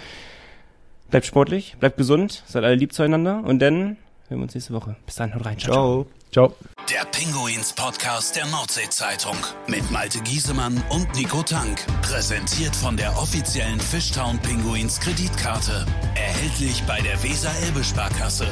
Bleibt 1.10 1.26
sportlich, 1.26 1.76
bleibt 1.80 1.98
gesund, 1.98 2.44
seid 2.48 2.64
alle 2.64 2.76
lieb 2.76 2.94
zueinander 2.94 3.44
und 3.44 3.60
dann 3.60 3.98
hören 4.28 4.40
wir 4.40 4.44
uns 4.44 4.56
nächste 4.56 4.74
Woche. 4.74 4.96
Bis 5.06 5.16
dann, 5.16 5.34
haut 5.36 5.46
rein. 5.46 5.60
Ciao. 5.60 6.08
Ciao. 6.32 6.50
ciao. 6.50 6.56
Der 6.92 7.06
Pinguins 7.06 7.74
Podcast 7.74 8.36
der 8.36 8.46
Nordsee-Zeitung 8.48 9.38
mit 9.68 9.90
Malte 9.92 10.20
Giesemann 10.22 10.84
und 10.90 11.14
Nico 11.16 11.44
Tank. 11.44 11.86
Präsentiert 12.02 12.76
von 12.76 12.98
der 12.98 13.18
offiziellen 13.18 13.80
Fishtown 13.80 14.40
Pinguins 14.40 15.00
Kreditkarte. 15.00 15.86
Erhältlich 16.16 16.84
bei 16.88 17.00
der 17.02 17.22
Weser-Elbe-Sparkasse 17.24 18.48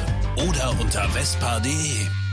oder 0.48 0.74
unter 0.80 1.08
vespa.de. 1.10 2.23